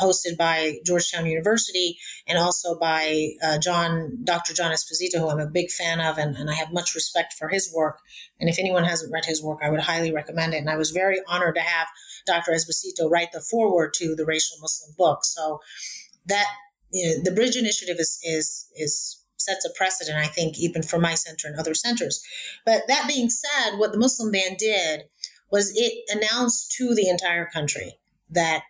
hosted 0.00 0.36
by 0.38 0.78
Georgetown 0.86 1.26
University 1.26 1.98
and 2.26 2.38
also 2.38 2.78
by 2.78 3.32
uh, 3.42 3.58
John, 3.58 4.18
Dr. 4.24 4.54
John 4.54 4.72
Esposito, 4.72 5.18
who 5.18 5.28
I'm 5.28 5.40
a 5.40 5.46
big 5.46 5.70
fan 5.70 6.00
of, 6.00 6.18
and, 6.18 6.36
and 6.36 6.48
I 6.48 6.54
have 6.54 6.72
much 6.72 6.94
respect 6.94 7.34
for 7.34 7.48
his 7.48 7.72
work. 7.74 7.98
And 8.40 8.48
if 8.48 8.58
anyone 8.58 8.84
hasn't 8.84 9.12
read 9.12 9.24
his 9.26 9.42
work, 9.42 9.58
I 9.62 9.70
would 9.70 9.80
highly 9.80 10.12
recommend 10.12 10.54
it. 10.54 10.58
And 10.58 10.70
I 10.70 10.76
was 10.76 10.90
very 10.90 11.18
honored 11.28 11.56
to 11.56 11.60
have 11.60 11.88
Dr. 12.26 12.52
Esposito 12.52 13.10
write 13.10 13.32
the 13.32 13.40
foreword 13.40 13.92
to 13.94 14.14
the 14.14 14.24
Racial 14.24 14.56
Muslim 14.60 14.94
book. 14.96 15.24
So 15.24 15.60
that 16.26 16.46
you 16.92 17.08
know, 17.08 17.22
the 17.24 17.32
Bridge 17.32 17.56
Initiative 17.56 17.96
is 17.98 18.18
is 18.22 18.68
is 18.76 19.21
sets 19.44 19.64
a 19.64 19.70
precedent, 19.76 20.18
I 20.18 20.26
think, 20.26 20.58
even 20.58 20.82
for 20.82 20.98
my 20.98 21.14
center 21.14 21.48
and 21.48 21.58
other 21.58 21.74
centers. 21.74 22.22
But 22.64 22.82
that 22.88 23.08
being 23.08 23.30
said, 23.30 23.76
what 23.76 23.92
the 23.92 23.98
Muslim 23.98 24.30
ban 24.30 24.56
did 24.58 25.04
was 25.50 25.72
it 25.76 25.92
announced 26.08 26.72
to 26.78 26.94
the 26.94 27.08
entire 27.08 27.46
country 27.46 27.98
that 28.30 28.62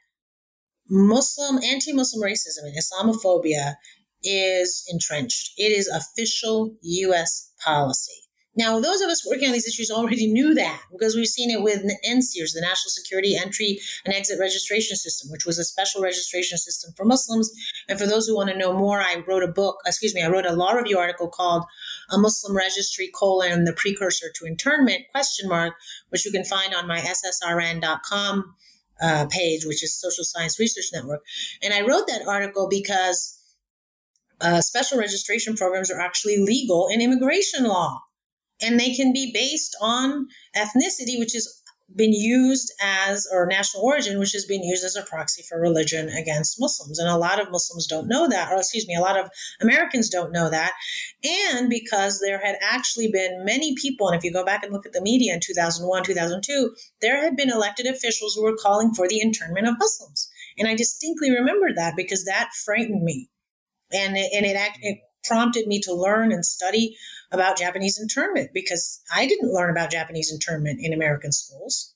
Muslim, 0.89 1.63
anti 1.63 1.93
Muslim 1.93 2.23
racism 2.23 2.65
and 2.65 2.77
Islamophobia 2.77 3.77
is 4.23 4.85
entrenched. 4.89 5.53
It 5.57 5.73
is 5.73 5.89
official 5.89 6.77
U.S. 6.83 7.53
policy. 7.65 8.13
Now, 8.55 8.81
those 8.81 9.01
of 9.01 9.09
us 9.09 9.27
working 9.27 9.49
on 9.49 9.53
these 9.53 9.67
issues 9.67 9.91
already 9.91 10.31
knew 10.31 10.55
that 10.55 10.83
because 10.91 11.17
we've 11.17 11.27
seen 11.27 11.51
it 11.51 11.63
with 11.63 11.83
NSEERS, 12.07 12.53
the 12.53 12.61
National 12.61 12.91
Security 12.91 13.35
Entry 13.35 13.79
and 14.05 14.15
Exit 14.15 14.39
Registration 14.39 14.97
System, 14.97 15.31
which 15.31 15.47
was 15.47 15.59
a 15.59 15.65
special 15.65 16.03
registration 16.03 16.59
system 16.59 16.93
for 16.95 17.07
Muslims. 17.07 17.51
And 17.89 17.99
for 17.99 18.07
those 18.07 18.27
who 18.27 18.37
want 18.37 18.51
to 18.51 18.59
know 18.59 18.75
more, 18.75 19.01
I 19.01 19.23
wrote 19.27 19.43
a 19.43 19.49
book, 19.49 19.79
excuse 19.87 20.15
me, 20.15 20.23
I 20.23 20.29
wrote 20.29 20.45
a 20.45 20.53
law 20.53 20.73
review 20.73 20.99
article 20.99 21.29
called 21.29 21.65
A 22.11 22.19
Muslim 22.19 22.55
Registry, 22.55 23.11
colon, 23.15 23.65
the 23.65 23.73
precursor 23.73 24.27
to 24.35 24.45
internment, 24.45 25.05
question 25.13 25.49
mark, 25.49 25.75
which 26.11 26.27
you 26.27 26.31
can 26.31 26.45
find 26.45 26.75
on 26.75 26.87
my 26.87 26.99
ssrn.com 26.99 28.55
uh, 29.01 29.27
page, 29.31 29.65
which 29.65 29.83
is 29.83 29.99
Social 29.99 30.25
Science 30.25 30.61
Research 30.61 30.87
Network. 30.93 31.23
And 31.63 31.73
I 31.73 31.81
wrote 31.81 32.07
that 32.07 32.27
article 32.29 32.69
because 32.69 33.39
uh, 34.43 34.61
special 34.61 34.99
registration 34.99 35.57
programs 35.57 35.91
are 35.91 36.01
actually 36.01 36.37
legal 36.37 36.89
in 36.89 37.01
immigration 37.01 37.65
law. 37.65 38.03
And 38.63 38.79
they 38.79 38.95
can 38.95 39.13
be 39.13 39.31
based 39.33 39.77
on 39.81 40.29
ethnicity, 40.57 41.19
which 41.19 41.33
has 41.33 41.63
been 41.97 42.13
used 42.13 42.73
as, 42.81 43.27
or 43.33 43.47
national 43.47 43.83
origin, 43.83 44.19
which 44.19 44.33
has 44.33 44.45
been 44.45 44.63
used 44.63 44.85
as 44.85 44.97
a 44.97 45.03
proxy 45.03 45.43
for 45.49 45.61
religion 45.61 46.09
against 46.09 46.61
Muslims. 46.61 46.99
And 46.99 47.09
a 47.09 47.17
lot 47.17 47.41
of 47.41 47.51
Muslims 47.51 47.87
don't 47.87 48.09
know 48.09 48.29
that, 48.29 48.51
or 48.51 48.57
excuse 48.57 48.87
me, 48.87 48.95
a 48.95 49.01
lot 49.01 49.19
of 49.19 49.29
Americans 49.61 50.09
don't 50.09 50.33
know 50.33 50.49
that. 50.51 50.73
And 51.25 51.69
because 51.69 52.21
there 52.21 52.39
had 52.39 52.57
actually 52.63 53.11
been 53.11 53.45
many 53.45 53.75
people, 53.77 54.09
and 54.09 54.17
if 54.17 54.25
you 54.25 54.33
go 54.33 54.45
back 54.45 54.63
and 54.63 54.73
look 54.73 54.87
at 54.87 54.93
the 54.93 55.03
media 55.03 55.35
in 55.35 55.41
2001, 55.41 56.05
2002, 56.05 56.75
there 57.01 57.23
had 57.23 57.37
been 57.37 57.51
elected 57.51 57.87
officials 57.87 58.35
who 58.35 58.43
were 58.43 58.57
calling 58.57 58.95
for 58.95 59.09
the 59.09 59.21
internment 59.21 59.67
of 59.67 59.79
Muslims. 59.79 60.31
And 60.59 60.69
I 60.69 60.75
distinctly 60.75 61.31
remember 61.31 61.69
that 61.75 61.95
because 61.97 62.25
that 62.25 62.51
frightened 62.65 63.03
me. 63.03 63.29
And 63.93 64.17
it, 64.17 64.31
and 64.35 64.47
it, 64.47 64.57
it 64.81 64.99
prompted 65.25 65.67
me 65.67 65.81
to 65.81 65.95
learn 65.95 66.33
and 66.33 66.45
study 66.45 66.97
about 67.33 67.59
Japanese 67.59 67.99
internment 68.01 68.51
because 68.53 69.01
I 69.15 69.27
didn't 69.27 69.53
learn 69.53 69.71
about 69.71 69.91
Japanese 69.91 70.33
internment 70.33 70.81
in 70.83 70.93
American 70.93 71.33
schools. 71.33 71.95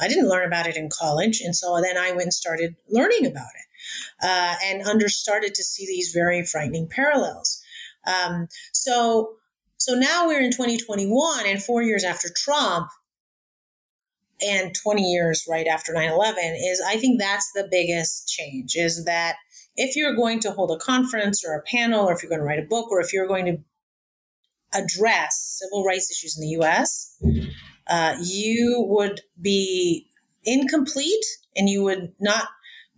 I 0.00 0.08
didn't 0.08 0.28
learn 0.28 0.46
about 0.46 0.68
it 0.68 0.76
in 0.76 0.88
college. 0.90 1.40
And 1.40 1.54
so 1.54 1.80
then 1.82 1.96
I 1.96 2.10
went 2.10 2.22
and 2.22 2.34
started 2.34 2.76
learning 2.88 3.26
about 3.26 3.50
it 3.56 4.24
uh, 4.24 4.54
and 4.64 4.82
under 4.82 5.08
started 5.08 5.54
to 5.56 5.64
see 5.64 5.86
these 5.86 6.12
very 6.14 6.44
frightening 6.44 6.88
parallels. 6.88 7.60
Um, 8.06 8.46
so, 8.72 9.34
so 9.76 9.94
now 9.94 10.26
we're 10.26 10.40
in 10.40 10.52
2021 10.52 11.46
and 11.46 11.62
four 11.62 11.82
years 11.82 12.04
after 12.04 12.28
Trump 12.34 12.88
and 14.40 14.72
20 14.84 15.02
years 15.02 15.44
right 15.50 15.66
after 15.66 15.92
9-11 15.92 16.34
is 16.62 16.80
I 16.86 16.96
think 16.96 17.18
that's 17.18 17.50
the 17.54 17.66
biggest 17.68 18.28
change 18.28 18.76
is 18.76 19.04
that 19.04 19.34
if 19.78 19.96
you're 19.96 20.14
going 20.14 20.40
to 20.40 20.50
hold 20.50 20.70
a 20.70 20.76
conference 20.76 21.44
or 21.46 21.54
a 21.54 21.62
panel, 21.62 22.06
or 22.06 22.12
if 22.12 22.22
you're 22.22 22.28
going 22.28 22.40
to 22.40 22.44
write 22.44 22.58
a 22.58 22.66
book, 22.68 22.90
or 22.90 23.00
if 23.00 23.12
you're 23.12 23.28
going 23.28 23.46
to 23.46 23.58
address 24.72 25.60
civil 25.60 25.84
rights 25.84 26.10
issues 26.10 26.36
in 26.36 26.42
the 26.42 26.64
US, 26.64 27.16
uh, 27.88 28.16
you 28.22 28.84
would 28.88 29.22
be 29.40 30.08
incomplete 30.44 31.24
and 31.56 31.68
you 31.68 31.82
would 31.82 32.12
not 32.20 32.48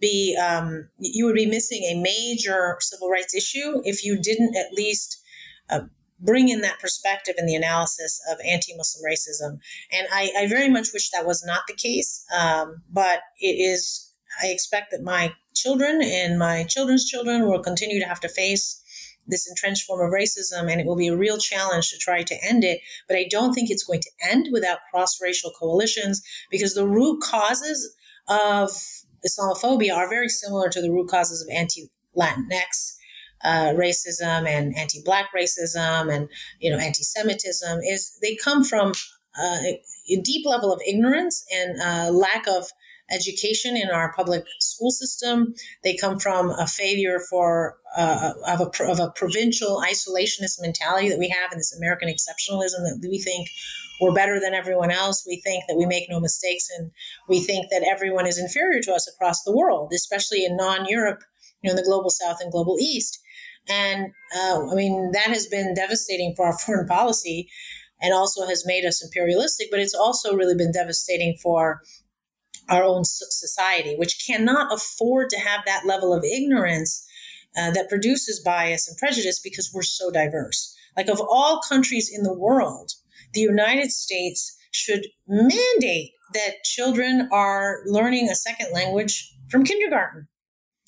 be, 0.00 0.36
um, 0.36 0.88
you 0.98 1.26
would 1.26 1.34
be 1.34 1.46
missing 1.46 1.82
a 1.84 2.00
major 2.00 2.76
civil 2.80 3.08
rights 3.10 3.34
issue 3.34 3.82
if 3.84 4.04
you 4.04 4.20
didn't 4.20 4.56
at 4.56 4.72
least 4.72 5.22
uh, 5.68 5.80
bring 6.18 6.48
in 6.48 6.60
that 6.60 6.78
perspective 6.78 7.34
in 7.38 7.46
the 7.46 7.54
analysis 7.54 8.20
of 8.30 8.38
anti 8.46 8.76
Muslim 8.76 9.10
racism. 9.10 9.58
And 9.92 10.06
I, 10.12 10.30
I, 10.36 10.46
very 10.46 10.68
much 10.68 10.88
wish 10.92 11.10
that 11.10 11.26
was 11.26 11.44
not 11.44 11.62
the 11.66 11.74
case, 11.74 12.24
um, 12.36 12.82
but 12.90 13.20
it 13.38 13.56
is. 13.58 14.06
I 14.42 14.48
expect 14.48 14.92
that 14.92 15.02
my 15.02 15.32
children 15.54 16.00
and 16.02 16.38
my 16.38 16.64
children's 16.64 17.04
children 17.04 17.48
will 17.48 17.62
continue 17.62 17.98
to 18.00 18.06
have 18.06 18.20
to 18.20 18.28
face 18.28 18.79
this 19.26 19.48
entrenched 19.48 19.84
form 19.86 20.00
of 20.00 20.12
racism, 20.12 20.70
and 20.70 20.80
it 20.80 20.86
will 20.86 20.96
be 20.96 21.08
a 21.08 21.16
real 21.16 21.38
challenge 21.38 21.90
to 21.90 21.98
try 21.98 22.22
to 22.22 22.44
end 22.44 22.64
it. 22.64 22.80
But 23.08 23.16
I 23.16 23.26
don't 23.30 23.52
think 23.52 23.70
it's 23.70 23.84
going 23.84 24.00
to 24.00 24.10
end 24.30 24.48
without 24.52 24.78
cross 24.90 25.20
racial 25.20 25.50
coalitions 25.58 26.22
because 26.50 26.74
the 26.74 26.86
root 26.86 27.22
causes 27.22 27.94
of 28.28 28.70
Islamophobia 29.26 29.94
are 29.94 30.08
very 30.08 30.28
similar 30.28 30.68
to 30.70 30.80
the 30.80 30.90
root 30.90 31.08
causes 31.08 31.42
of 31.42 31.48
anti 31.54 31.90
Latinx. 32.16 32.96
Uh, 33.42 33.72
racism 33.72 34.46
and 34.46 34.76
anti-black 34.76 35.28
racism 35.34 36.14
and 36.14 36.28
you 36.58 36.70
know 36.70 36.76
anti-Semitism 36.76 37.80
is 37.84 38.18
they 38.20 38.36
come 38.36 38.62
from 38.62 38.92
uh, 39.40 39.60
a 40.10 40.20
deep 40.22 40.44
level 40.44 40.70
of 40.70 40.82
ignorance 40.86 41.42
and 41.50 41.80
uh, 41.80 42.10
lack 42.12 42.46
of 42.46 42.68
education 43.10 43.76
in 43.76 43.90
our 43.90 44.12
public 44.12 44.44
school 44.60 44.90
system. 44.90 45.54
They 45.84 45.96
come 45.96 46.18
from 46.18 46.50
a 46.50 46.66
failure 46.66 47.20
for 47.30 47.76
uh, 47.96 48.32
of, 48.46 48.60
a, 48.60 48.84
of 48.84 49.00
a 49.00 49.10
provincial 49.10 49.82
isolationist 49.86 50.60
mentality 50.60 51.08
that 51.08 51.18
we 51.18 51.28
have 51.28 51.52
in 51.52 51.58
this 51.58 51.76
American 51.76 52.08
exceptionalism 52.08 52.82
that 52.82 52.98
we 53.02 53.18
think 53.18 53.48
we're 54.00 54.14
better 54.14 54.40
than 54.40 54.54
everyone 54.54 54.90
else. 54.90 55.24
We 55.26 55.40
think 55.44 55.64
that 55.68 55.76
we 55.76 55.86
make 55.86 56.08
no 56.08 56.20
mistakes, 56.20 56.68
and 56.76 56.90
we 57.28 57.40
think 57.40 57.66
that 57.70 57.86
everyone 57.88 58.26
is 58.26 58.38
inferior 58.38 58.80
to 58.82 58.92
us 58.92 59.08
across 59.08 59.42
the 59.42 59.54
world, 59.54 59.92
especially 59.94 60.44
in 60.44 60.56
non-Europe, 60.56 61.20
you 61.62 61.68
know, 61.68 61.72
in 61.72 61.76
the 61.76 61.88
global 61.88 62.10
South 62.10 62.38
and 62.40 62.50
global 62.50 62.78
East. 62.80 63.20
And 63.68 64.06
uh, 64.34 64.70
I 64.70 64.74
mean, 64.74 65.10
that 65.12 65.28
has 65.28 65.46
been 65.46 65.74
devastating 65.74 66.34
for 66.36 66.46
our 66.46 66.58
foreign 66.66 66.86
policy 66.86 67.48
and 68.02 68.14
also 68.14 68.46
has 68.46 68.64
made 68.66 68.86
us 68.86 69.04
imperialistic, 69.04 69.68
but 69.70 69.80
it's 69.80 69.94
also 69.94 70.34
really 70.34 70.54
been 70.54 70.72
devastating 70.72 71.36
for 71.42 71.82
our 72.70 72.84
own 72.84 73.04
society, 73.04 73.94
which 73.96 74.24
cannot 74.26 74.72
afford 74.72 75.28
to 75.30 75.38
have 75.38 75.60
that 75.66 75.84
level 75.84 76.14
of 76.14 76.24
ignorance 76.24 77.06
uh, 77.58 77.70
that 77.72 77.88
produces 77.88 78.40
bias 78.40 78.88
and 78.88 78.96
prejudice 78.96 79.40
because 79.40 79.70
we're 79.74 79.82
so 79.82 80.10
diverse. 80.10 80.74
Like, 80.96 81.08
of 81.08 81.20
all 81.20 81.60
countries 81.68 82.10
in 82.12 82.22
the 82.22 82.32
world, 82.32 82.92
the 83.32 83.40
United 83.40 83.90
States 83.90 84.56
should 84.72 85.06
mandate 85.26 86.12
that 86.32 86.62
children 86.64 87.28
are 87.32 87.80
learning 87.86 88.28
a 88.28 88.34
second 88.34 88.72
language 88.72 89.34
from 89.48 89.64
kindergarten. 89.64 90.28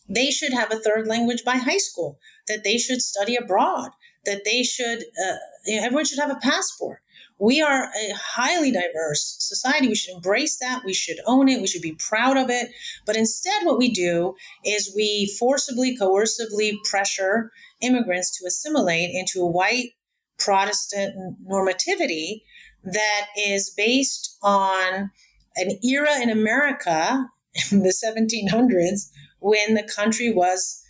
They 0.09 0.30
should 0.30 0.53
have 0.53 0.72
a 0.72 0.78
third 0.78 1.07
language 1.07 1.43
by 1.45 1.57
high 1.57 1.78
school, 1.78 2.18
that 2.49 2.64
they 2.64 2.78
should 2.78 3.03
study 3.03 3.37
abroad, 3.37 3.91
that 4.24 4.43
they 4.45 4.62
should, 4.62 5.01
uh, 5.01 5.37
you 5.66 5.76
know, 5.76 5.87
everyone 5.87 6.05
should 6.05 6.18
have 6.18 6.30
a 6.30 6.41
passport 6.41 7.01
we 7.43 7.61
are 7.61 7.86
a 7.86 8.12
highly 8.14 8.70
diverse 8.70 9.36
society. 9.40 9.88
We 9.88 9.97
should 9.97 10.14
embrace 10.14 10.59
that. 10.61 10.84
We 10.84 10.95
should 10.95 11.16
own 11.26 11.49
it. 11.49 11.61
We 11.61 11.66
should 11.66 11.82
be 11.82 11.97
proud 11.99 12.36
of 12.36 12.51
it. 12.51 12.70
But 13.05 13.16
instead, 13.16 13.64
what 13.64 13.78
we 13.78 13.90
do 13.90 14.34
is 14.64 14.93
we 14.95 15.34
forcibly, 15.40 15.97
coercively 15.99 16.76
pressure 16.88 17.51
immigrants 17.80 18.38
to 18.38 18.47
assimilate 18.47 19.11
into 19.12 19.40
a 19.40 19.51
white 19.51 19.90
Protestant 20.38 21.16
normativity 21.45 22.43
that 22.84 23.26
is 23.36 23.74
based 23.76 24.38
on 24.45 25.11
an 25.57 25.70
era 25.82 26.20
in 26.22 26.30
America 26.30 27.26
in 27.72 27.82
the 27.82 27.93
1700s 27.93 29.11
when 29.40 29.74
the 29.74 29.82
country 29.82 30.32
was 30.32 30.80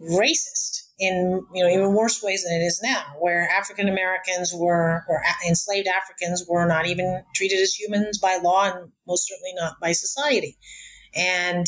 racist 0.00 0.83
in 0.98 1.44
you 1.52 1.64
know 1.64 1.70
even 1.70 1.94
worse 1.94 2.22
ways 2.22 2.44
than 2.44 2.52
it 2.52 2.64
is 2.64 2.80
now, 2.82 3.02
where 3.18 3.48
African 3.50 3.88
Americans 3.88 4.52
were 4.54 5.04
or 5.08 5.22
enslaved 5.46 5.88
Africans 5.88 6.44
were 6.48 6.66
not 6.66 6.86
even 6.86 7.22
treated 7.34 7.60
as 7.60 7.74
humans 7.74 8.18
by 8.18 8.38
law 8.42 8.70
and 8.70 8.92
most 9.06 9.28
certainly 9.28 9.52
not 9.54 9.80
by 9.80 9.92
society. 9.92 10.56
And 11.14 11.66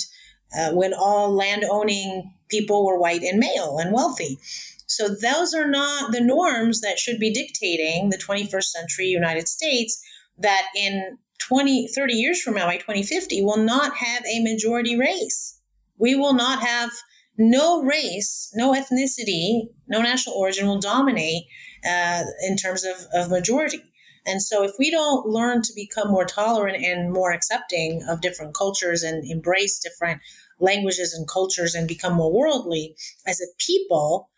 uh, 0.56 0.72
when 0.72 0.94
all 0.94 1.34
land 1.34 1.64
owning 1.68 2.32
people 2.48 2.86
were 2.86 2.98
white 2.98 3.22
and 3.22 3.38
male 3.38 3.78
and 3.78 3.92
wealthy. 3.92 4.38
So 4.86 5.08
those 5.08 5.52
are 5.52 5.68
not 5.68 6.12
the 6.12 6.20
norms 6.20 6.80
that 6.80 6.98
should 6.98 7.18
be 7.18 7.32
dictating 7.32 8.10
the 8.10 8.18
21st 8.18 8.64
century 8.64 9.06
United 9.06 9.48
States 9.48 10.00
that 10.38 10.68
in 10.76 11.18
20, 11.40 11.88
30 11.88 12.14
years 12.14 12.40
from 12.40 12.54
now, 12.54 12.66
by 12.66 12.76
2050, 12.76 13.42
will 13.42 13.58
not 13.58 13.96
have 13.96 14.24
a 14.26 14.42
majority 14.42 14.96
race. 14.96 15.60
We 15.98 16.14
will 16.14 16.34
not 16.34 16.60
have 16.60 16.90
no 17.38 17.82
race, 17.82 18.50
no 18.54 18.72
ethnicity, 18.72 19.68
no 19.88 20.00
national 20.00 20.36
origin 20.36 20.66
will 20.66 20.80
dominate 20.80 21.44
uh, 21.88 22.22
in 22.48 22.56
terms 22.56 22.84
of, 22.84 22.96
of 23.14 23.30
majority. 23.30 23.82
And 24.26 24.42
so, 24.42 24.64
if 24.64 24.72
we 24.78 24.90
don't 24.90 25.26
learn 25.26 25.62
to 25.62 25.72
become 25.74 26.08
more 26.10 26.24
tolerant 26.24 26.84
and 26.84 27.12
more 27.12 27.32
accepting 27.32 28.02
of 28.08 28.20
different 28.20 28.54
cultures 28.54 29.04
and 29.04 29.24
embrace 29.30 29.78
different 29.78 30.20
languages 30.58 31.14
and 31.14 31.28
cultures 31.28 31.74
and 31.74 31.86
become 31.86 32.14
more 32.14 32.32
worldly 32.32 32.96
as 33.26 33.40
a 33.40 33.46
people, 33.58 34.30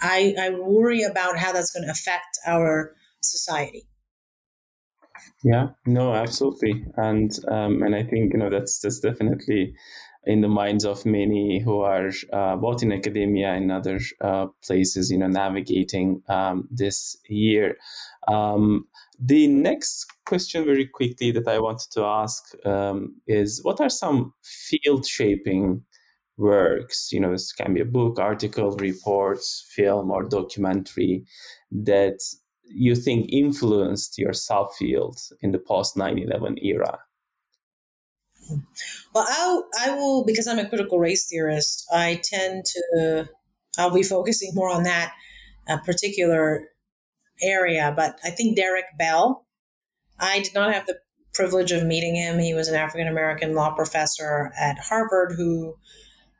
I, 0.00 0.34
I 0.38 0.50
worry 0.50 1.02
about 1.02 1.38
how 1.38 1.52
that's 1.52 1.70
going 1.70 1.84
to 1.84 1.92
affect 1.92 2.38
our 2.46 2.94
society. 3.20 3.86
Yeah, 5.44 5.68
no, 5.86 6.14
absolutely, 6.14 6.84
and 6.96 7.30
um, 7.48 7.82
and 7.82 7.94
I 7.94 8.02
think 8.02 8.32
you 8.32 8.38
know 8.38 8.50
that's 8.50 8.80
that's 8.80 9.00
definitely 9.00 9.74
in 10.24 10.42
the 10.42 10.48
minds 10.48 10.84
of 10.84 11.06
many 11.06 11.60
who 11.60 11.80
are 11.80 12.10
uh, 12.32 12.56
both 12.56 12.82
in 12.82 12.92
academia 12.92 13.52
and 13.52 13.72
other 13.72 13.98
uh, 14.20 14.46
places, 14.62 15.10
you 15.10 15.18
know, 15.18 15.26
navigating 15.26 16.22
um, 16.28 16.68
this 16.70 17.16
year. 17.28 17.76
Um, 18.28 18.86
the 19.18 19.46
next 19.46 20.06
question, 20.26 20.64
very 20.64 20.86
quickly, 20.86 21.30
that 21.32 21.48
I 21.48 21.58
wanted 21.58 21.90
to 21.92 22.04
ask 22.04 22.54
um, 22.66 23.16
is 23.26 23.60
what 23.62 23.80
are 23.80 23.88
some 23.88 24.34
field 24.42 25.06
shaping 25.06 25.82
works? 26.36 27.12
You 27.12 27.20
know, 27.20 27.32
this 27.32 27.52
can 27.52 27.74
be 27.74 27.80
a 27.80 27.86
book, 27.86 28.18
article, 28.18 28.76
reports, 28.76 29.66
film, 29.74 30.10
or 30.10 30.24
documentary 30.24 31.24
that 31.70 32.18
you 32.64 32.94
think 32.94 33.32
influenced 33.32 34.18
your 34.18 34.32
subfield 34.32 35.32
in 35.40 35.52
the 35.52 35.58
post 35.58 35.96
9 35.96 36.18
11 36.18 36.58
era? 36.62 36.98
Well, 39.14 39.26
I'll, 39.28 39.68
I 39.80 39.90
will, 39.94 40.24
because 40.24 40.46
I'm 40.46 40.58
a 40.58 40.68
critical 40.68 40.98
race 40.98 41.28
theorist, 41.28 41.86
I 41.92 42.20
tend 42.22 42.64
to, 42.66 43.28
I'll 43.78 43.94
be 43.94 44.02
focusing 44.02 44.52
more 44.54 44.70
on 44.70 44.84
that 44.84 45.12
uh, 45.68 45.78
particular 45.78 46.68
area. 47.42 47.92
But 47.94 48.18
I 48.24 48.30
think 48.30 48.56
Derek 48.56 48.86
Bell, 48.98 49.46
I 50.18 50.40
did 50.40 50.54
not 50.54 50.72
have 50.72 50.86
the 50.86 50.98
privilege 51.32 51.72
of 51.72 51.86
meeting 51.86 52.16
him. 52.16 52.38
He 52.38 52.54
was 52.54 52.68
an 52.68 52.74
African 52.74 53.08
American 53.08 53.54
law 53.54 53.74
professor 53.74 54.52
at 54.58 54.78
Harvard 54.78 55.34
who 55.36 55.76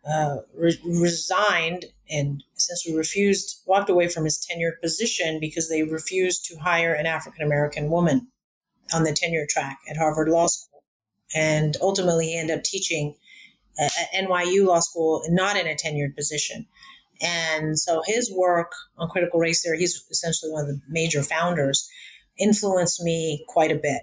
uh, 0.08 0.38
re- 0.56 0.80
resigned 0.84 1.86
and 2.08 2.42
essentially 2.56 2.96
refused, 2.96 3.62
walked 3.66 3.90
away 3.90 4.08
from 4.08 4.24
his 4.24 4.38
tenured 4.38 4.80
position 4.82 5.38
because 5.38 5.68
they 5.68 5.82
refused 5.82 6.44
to 6.46 6.56
hire 6.56 6.92
an 6.92 7.06
African 7.06 7.44
American 7.44 7.90
woman 7.90 8.28
on 8.92 9.04
the 9.04 9.12
tenure 9.12 9.46
track 9.48 9.78
at 9.88 9.96
Harvard 9.96 10.28
Law 10.28 10.46
School 10.46 10.69
and 11.34 11.76
ultimately 11.80 12.28
he 12.28 12.38
ended 12.38 12.58
up 12.58 12.64
teaching 12.64 13.14
at 13.78 13.92
NYU 14.14 14.66
Law 14.66 14.80
School, 14.80 15.22
not 15.28 15.56
in 15.56 15.66
a 15.66 15.74
tenured 15.74 16.14
position. 16.14 16.66
And 17.22 17.78
so 17.78 18.02
his 18.06 18.32
work 18.34 18.72
on 18.98 19.08
critical 19.08 19.40
race 19.40 19.62
theory, 19.62 19.78
he's 19.78 20.04
essentially 20.10 20.50
one 20.50 20.62
of 20.62 20.68
the 20.68 20.80
major 20.88 21.22
founders, 21.22 21.88
influenced 22.38 23.02
me 23.02 23.44
quite 23.48 23.70
a 23.70 23.76
bit. 23.76 24.02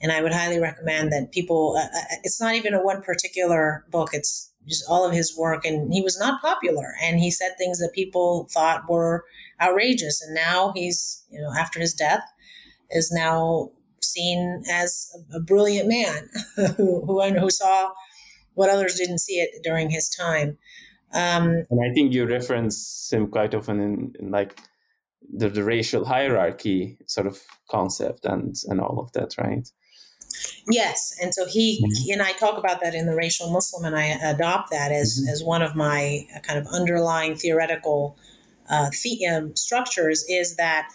And 0.00 0.12
I 0.12 0.20
would 0.20 0.32
highly 0.32 0.60
recommend 0.60 1.12
that 1.12 1.32
people, 1.32 1.76
uh, 1.78 1.84
uh 1.84 2.16
it's 2.22 2.40
not 2.40 2.54
even 2.54 2.74
a 2.74 2.82
one 2.82 3.02
particular 3.02 3.84
book, 3.90 4.10
it's 4.12 4.52
just 4.66 4.84
all 4.88 5.06
of 5.06 5.12
his 5.12 5.36
work. 5.36 5.64
And 5.64 5.92
he 5.92 6.02
was 6.02 6.18
not 6.18 6.42
popular 6.42 6.94
and 7.02 7.20
he 7.20 7.30
said 7.30 7.52
things 7.56 7.78
that 7.78 7.92
people 7.94 8.48
thought 8.52 8.90
were 8.90 9.24
outrageous. 9.60 10.20
And 10.20 10.34
now 10.34 10.72
he's, 10.74 11.24
you 11.30 11.40
know, 11.40 11.52
after 11.56 11.80
his 11.80 11.94
death, 11.94 12.22
is 12.90 13.10
now 13.10 13.70
seen 14.16 14.62
as 14.72 15.10
a, 15.34 15.40
brilliant 15.40 15.88
man 15.88 16.28
who, 16.76 17.04
who, 17.06 17.22
who 17.38 17.50
saw 17.50 17.90
what 18.54 18.70
others 18.70 18.96
didn't 18.96 19.18
see 19.18 19.34
it 19.34 19.62
during 19.62 19.90
his 19.90 20.08
time. 20.08 20.58
Um, 21.12 21.64
and 21.70 21.80
I 21.84 21.92
think 21.94 22.12
you 22.12 22.26
reference 22.26 23.10
him 23.12 23.28
quite 23.28 23.54
often 23.54 23.80
in, 23.80 24.14
in 24.18 24.30
like 24.30 24.58
the, 25.32 25.48
the 25.48 25.64
racial 25.64 26.04
hierarchy 26.04 26.98
sort 27.06 27.26
of 27.26 27.40
concept 27.70 28.24
and 28.24 28.54
and 28.68 28.80
all 28.80 28.98
of 28.98 29.12
that, 29.12 29.34
right? 29.38 29.68
Yes, 30.68 31.16
and 31.22 31.32
so 31.32 31.46
he, 31.46 31.82
mm-hmm. 31.82 32.12
and 32.12 32.22
I 32.22 32.32
talk 32.32 32.58
about 32.58 32.80
that 32.82 32.94
in 32.94 33.06
the 33.06 33.14
racial 33.14 33.50
Muslim, 33.50 33.84
and 33.84 33.96
I 33.96 34.06
adopt 34.06 34.70
that 34.70 34.92
as 34.92 35.20
mm-hmm. 35.20 35.32
as 35.32 35.42
one 35.42 35.62
of 35.62 35.74
my 35.74 36.26
uh, 36.34 36.40
kind 36.40 36.58
of 36.58 36.66
underlying 36.66 37.36
theoretical 37.36 38.18
uh, 38.68 38.90
the, 39.02 39.26
um, 39.26 39.56
structures 39.56 40.24
is 40.28 40.56
that 40.56 40.88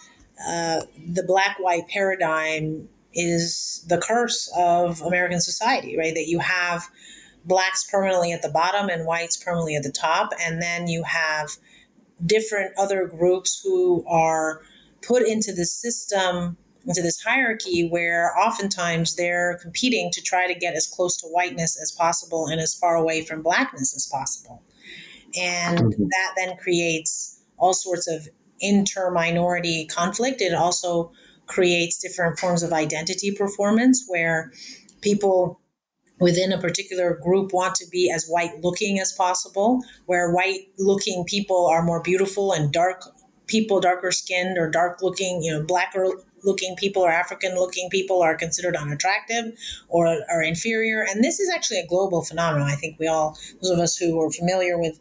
uh, 0.46 0.82
the 1.08 1.24
black 1.24 1.58
white 1.60 1.88
paradigm 1.88 2.90
is 3.14 3.86
the 3.88 3.98
curse 3.98 4.52
of 4.56 5.02
American 5.02 5.42
society, 5.42 5.98
right? 5.98 6.14
That 6.14 6.28
you 6.28 6.40
have 6.40 6.88
blacks 7.46 7.84
permanently 7.90 8.32
at 8.32 8.42
the 8.42 8.50
bottom 8.50 8.90
and 8.90 9.06
whites 9.06 9.38
permanently 9.38 9.76
at 9.76 9.84
the 9.84 9.92
top. 9.92 10.32
And 10.42 10.62
then 10.62 10.88
you 10.88 11.04
have 11.04 11.52
different 12.26 12.74
other 12.78 13.08
groups 13.08 13.62
who 13.64 14.06
are 14.08 14.62
put 15.02 15.28
into 15.28 15.54
the 15.54 15.66
system, 15.66 16.58
into 16.86 17.02
this 17.02 17.22
hierarchy 17.22 17.88
where 17.88 18.38
oftentimes 18.38 19.16
they're 19.16 19.58
competing 19.62 20.12
to 20.14 20.22
try 20.22 20.48
to 20.48 20.58
get 20.58 20.76
as 20.76 20.88
close 20.88 21.18
to 21.18 21.28
whiteness 21.28 21.80
as 21.82 21.92
possible 21.92 22.48
and 22.48 22.62
as 22.62 22.74
far 22.74 22.96
away 22.96 23.24
from 23.24 23.42
blackness 23.42 23.96
as 23.96 24.08
possible. 24.08 24.64
And 25.40 25.80
mm-hmm. 25.80 26.04
that 26.04 26.34
then 26.38 26.58
creates 26.58 27.40
all 27.58 27.74
sorts 27.74 28.08
of 28.08 28.28
inter 28.60 29.12
minority 29.12 29.86
conflict. 29.86 30.42
It 30.42 30.54
also 30.54 31.12
creates 31.52 31.98
different 31.98 32.40
forms 32.40 32.64
of 32.64 32.72
identity 32.72 33.30
performance 33.30 34.06
where 34.08 34.54
people 35.02 35.60
within 36.18 36.54
a 36.54 36.62
particular 36.62 37.20
group 37.22 37.52
want 37.52 37.76
to 37.76 37.86
be 37.92 38.10
as 38.10 38.26
white 38.28 38.64
looking 38.64 39.00
as 39.00 39.12
possible, 39.12 39.82
where 40.06 40.32
white 40.32 40.68
looking 40.78 41.26
people 41.26 41.68
are 41.68 41.84
more 41.84 42.02
beautiful 42.02 42.54
and 42.54 42.72
dark 42.72 43.04
people, 43.48 43.82
darker 43.82 44.12
skinned 44.12 44.58
or 44.58 44.70
dark 44.70 45.02
looking, 45.02 45.44
you 45.44 45.52
know, 45.52 45.62
blacker 45.62 46.08
looking 46.44 46.76
people 46.78 47.04
or 47.04 47.12
African 47.12 47.56
looking 47.56 47.90
people 47.90 48.22
are 48.22 48.36
considered 48.36 48.76
unattractive 48.76 49.54
or 49.90 50.08
are 50.30 50.42
inferior. 50.42 51.06
And 51.08 51.24
this 51.24 51.40
is 51.40 51.50
actually 51.54 51.80
a 51.80 51.88
global 51.88 52.24
phenomenon. 52.24 52.70
I 52.70 52.76
think 52.76 52.98
we 52.98 53.08
all, 53.08 53.38
those 53.62 53.72
of 53.72 53.80
us 53.80 53.98
who 53.98 54.20
are 54.22 54.32
familiar 54.32 54.80
with 54.80 55.00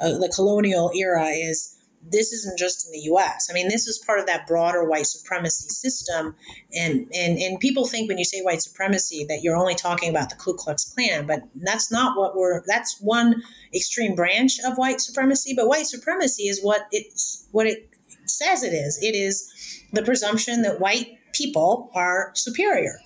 uh, 0.00 0.18
the 0.18 0.32
colonial 0.34 0.90
era, 0.94 1.28
is 1.28 1.78
this 2.10 2.32
isn't 2.32 2.58
just 2.58 2.86
in 2.86 2.92
the 2.92 3.12
US. 3.12 3.48
I 3.50 3.54
mean, 3.54 3.68
this 3.68 3.86
is 3.86 3.98
part 3.98 4.18
of 4.18 4.26
that 4.26 4.46
broader 4.46 4.84
white 4.84 5.06
supremacy 5.06 5.68
system. 5.68 6.34
And, 6.74 7.08
and, 7.14 7.38
and 7.38 7.60
people 7.60 7.86
think 7.86 8.08
when 8.08 8.18
you 8.18 8.24
say 8.24 8.40
white 8.40 8.62
supremacy 8.62 9.24
that 9.28 9.42
you're 9.42 9.56
only 9.56 9.74
talking 9.74 10.10
about 10.10 10.28
the 10.28 10.36
Ku 10.36 10.54
Klux 10.54 10.84
Klan, 10.84 11.26
but 11.26 11.42
that's 11.54 11.92
not 11.92 12.18
what 12.18 12.36
we're, 12.36 12.62
that's 12.66 13.00
one 13.00 13.42
extreme 13.74 14.14
branch 14.14 14.58
of 14.66 14.76
white 14.76 15.00
supremacy. 15.00 15.54
But 15.56 15.68
white 15.68 15.86
supremacy 15.86 16.44
is 16.48 16.62
what 16.62 16.86
it's, 16.90 17.46
what 17.52 17.66
it 17.66 17.88
says 18.26 18.62
it 18.62 18.72
is. 18.72 18.98
It 19.00 19.14
is 19.14 19.82
the 19.92 20.02
presumption 20.02 20.62
that 20.62 20.80
white 20.80 21.18
people 21.32 21.90
are 21.94 22.32
superior 22.34 22.98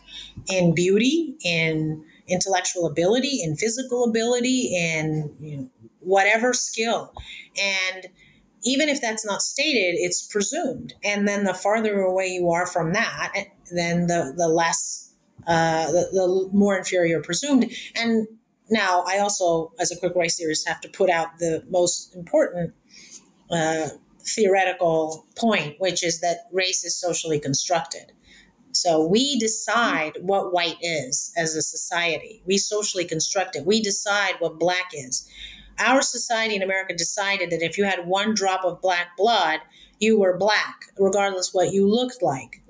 in 0.49 0.75
beauty, 0.75 1.37
in 1.45 2.05
intellectual 2.29 2.87
ability, 2.87 3.41
in 3.43 3.57
physical 3.57 4.05
ability, 4.05 4.75
in 4.75 5.35
you 5.41 5.57
know, 5.57 5.71
whatever 6.01 6.53
skill. 6.53 7.13
And 7.61 8.09
even 8.65 8.89
if 8.89 9.01
that's 9.01 9.25
not 9.25 9.43
stated, 9.43 9.97
it's 9.99 10.27
presumed. 10.27 10.95
And 11.05 11.27
then 11.27 11.45
the 11.45 11.55
farther 11.55 12.01
away 12.01 12.29
you 12.29 12.51
are 12.51 12.67
from 12.67 12.93
that, 12.95 13.33
then 13.73 14.07
the, 14.07 14.35
the 14.37 14.49
less, 14.49 15.13
uh, 15.47 15.87
the, 15.87 16.09
the 16.13 16.51
more 16.53 16.77
inferior 16.77 17.21
presumed. 17.23 17.71
And 17.95 18.27
now 18.71 19.05
I 19.07 19.19
also, 19.19 19.73
as 19.79 19.93
a 19.93 19.97
quick 19.97 20.15
race 20.15 20.37
theorist, 20.37 20.67
have 20.69 20.81
to 20.81 20.89
put 20.89 21.11
out 21.11 21.39
the 21.39 21.65
most 21.69 22.15
important 22.17 22.75
uh, 23.51 23.89
theoretical 24.23 25.27
point, 25.37 25.77
which 25.79 26.03
is 26.03 26.21
that 26.21 26.49
race 26.53 26.85
is 26.85 26.99
socially 26.99 27.39
constructed. 27.39 28.13
So 28.73 29.07
we 29.07 29.39
decide 29.39 30.19
what 30.21 30.53
white 30.53 30.77
is 30.83 31.33
as 31.37 31.55
a 31.55 31.63
society. 31.63 32.43
We 32.45 32.59
socially 32.59 33.07
construct 33.07 33.57
it. 33.57 33.65
We 33.65 33.81
decide 33.81 34.35
what 34.39 34.59
black 34.59 34.91
is 34.93 35.29
our 35.79 36.03
society 36.03 36.57
in 36.57 36.63
America 36.63 36.95
decided 36.95 37.51
that 37.51 37.63
if 37.63 37.79
you 37.79 37.85
had 37.85 38.07
one 38.07 38.35
drop 38.35 38.65
of 38.65 38.81
black 38.81 39.17
blood, 39.17 39.61
you 39.99 40.19
were 40.19 40.37
black, 40.37 40.87
regardless 40.99 41.55
what 41.55 41.73
you 41.73 41.89
looked 41.89 42.23
like. 42.23 42.63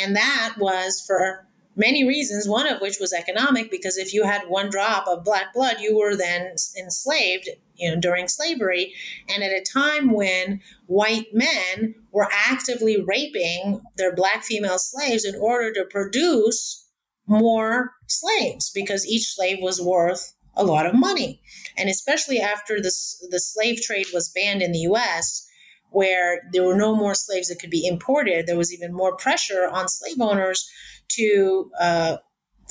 And 0.00 0.16
that 0.16 0.54
was 0.58 1.02
for 1.06 1.46
many 1.76 2.06
reasons, 2.06 2.48
one 2.48 2.68
of 2.68 2.80
which 2.80 2.98
was 3.00 3.12
economic, 3.12 3.70
because 3.70 3.96
if 3.96 4.14
you 4.14 4.24
had 4.24 4.48
one 4.48 4.70
drop 4.70 5.06
of 5.08 5.24
black 5.24 5.52
blood, 5.52 5.76
you 5.80 5.96
were 5.96 6.16
then 6.16 6.54
enslaved 6.78 7.48
you 7.76 7.90
know, 7.90 8.00
during 8.00 8.28
slavery. 8.28 8.94
And 9.28 9.42
at 9.42 9.50
a 9.50 9.62
time 9.62 10.12
when 10.12 10.60
white 10.86 11.26
men 11.32 11.94
were 12.12 12.28
actively 12.30 13.02
raping 13.02 13.80
their 13.96 14.14
black 14.14 14.44
female 14.44 14.78
slaves 14.78 15.24
in 15.24 15.34
order 15.40 15.72
to 15.72 15.84
produce 15.90 16.88
more 17.26 17.92
slaves, 18.06 18.70
because 18.70 19.06
each 19.06 19.34
slave 19.34 19.58
was 19.60 19.80
worth 19.80 20.33
a 20.56 20.64
lot 20.64 20.86
of 20.86 20.94
money. 20.94 21.40
And 21.76 21.88
especially 21.88 22.40
after 22.40 22.76
the, 22.76 22.92
the 23.30 23.40
slave 23.40 23.80
trade 23.80 24.06
was 24.12 24.30
banned 24.34 24.62
in 24.62 24.72
the 24.72 24.80
US, 24.80 25.46
where 25.90 26.42
there 26.52 26.64
were 26.64 26.76
no 26.76 26.94
more 26.94 27.14
slaves 27.14 27.48
that 27.48 27.60
could 27.60 27.70
be 27.70 27.86
imported, 27.86 28.46
there 28.46 28.56
was 28.56 28.72
even 28.72 28.92
more 28.92 29.16
pressure 29.16 29.68
on 29.70 29.88
slave 29.88 30.20
owners 30.20 30.68
to 31.08 31.70
uh, 31.80 32.16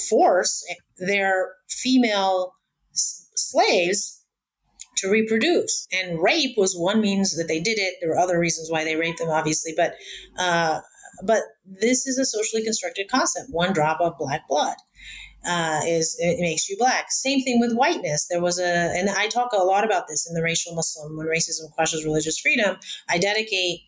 force 0.09 0.65
their 0.97 1.53
female 1.69 2.53
s- 2.91 3.29
slaves 3.35 4.21
to 4.97 5.09
reproduce. 5.09 5.87
And 5.91 6.21
rape 6.21 6.57
was 6.57 6.75
one 6.77 7.01
means 7.01 7.35
that 7.37 7.47
they 7.47 7.59
did 7.59 7.79
it. 7.79 7.95
There 8.01 8.09
were 8.09 8.19
other 8.19 8.39
reasons 8.39 8.69
why 8.69 8.83
they 8.83 8.95
raped 8.95 9.19
them, 9.19 9.29
obviously, 9.29 9.73
but 9.75 9.95
uh, 10.37 10.81
but 11.23 11.43
this 11.65 12.07
is 12.07 12.17
a 12.17 12.25
socially 12.25 12.63
constructed 12.63 13.07
concept. 13.09 13.49
One 13.51 13.71
drop 13.71 14.01
of 14.01 14.17
black 14.17 14.47
blood 14.47 14.75
uh, 15.45 15.81
is 15.85 16.15
it 16.19 16.39
makes 16.39 16.69
you 16.69 16.77
black. 16.77 17.11
Same 17.11 17.41
thing 17.41 17.59
with 17.59 17.73
whiteness. 17.73 18.27
There 18.29 18.41
was 18.41 18.59
a, 18.59 18.93
and 18.97 19.09
I 19.09 19.27
talk 19.27 19.51
a 19.53 19.63
lot 19.63 19.83
about 19.83 20.07
this 20.07 20.27
in 20.27 20.33
the 20.33 20.43
Racial 20.43 20.73
Muslim 20.73 21.17
when 21.17 21.27
racism 21.27 21.71
questions 21.71 22.05
religious 22.05 22.39
freedom. 22.39 22.77
I 23.09 23.17
dedicate 23.17 23.81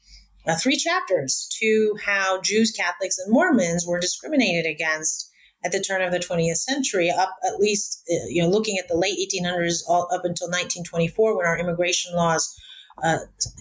uh, 0.48 0.56
three 0.56 0.78
chapters 0.78 1.50
to 1.60 1.96
how 2.04 2.42
Jews, 2.42 2.72
Catholics, 2.72 3.18
and 3.18 3.32
Mormons 3.32 3.86
were 3.88 4.00
discriminated 4.00 4.70
against 4.70 5.32
at 5.64 5.72
the 5.72 5.82
turn 5.82 6.02
of 6.02 6.12
the 6.12 6.20
20th 6.20 6.58
century, 6.58 7.10
up 7.10 7.36
at 7.44 7.60
least, 7.60 8.04
uh, 8.12 8.28
you 8.28 8.42
know, 8.42 8.50
looking 8.50 8.78
at 8.78 8.88
the 8.88 8.98
late 8.98 9.18
1800s 9.18 9.82
all 9.88 10.04
up 10.14 10.24
until 10.24 10.48
1924, 10.48 11.36
when 11.36 11.46
our 11.46 11.58
immigration 11.58 12.14
laws 12.16 12.56
uh, 13.04 13.18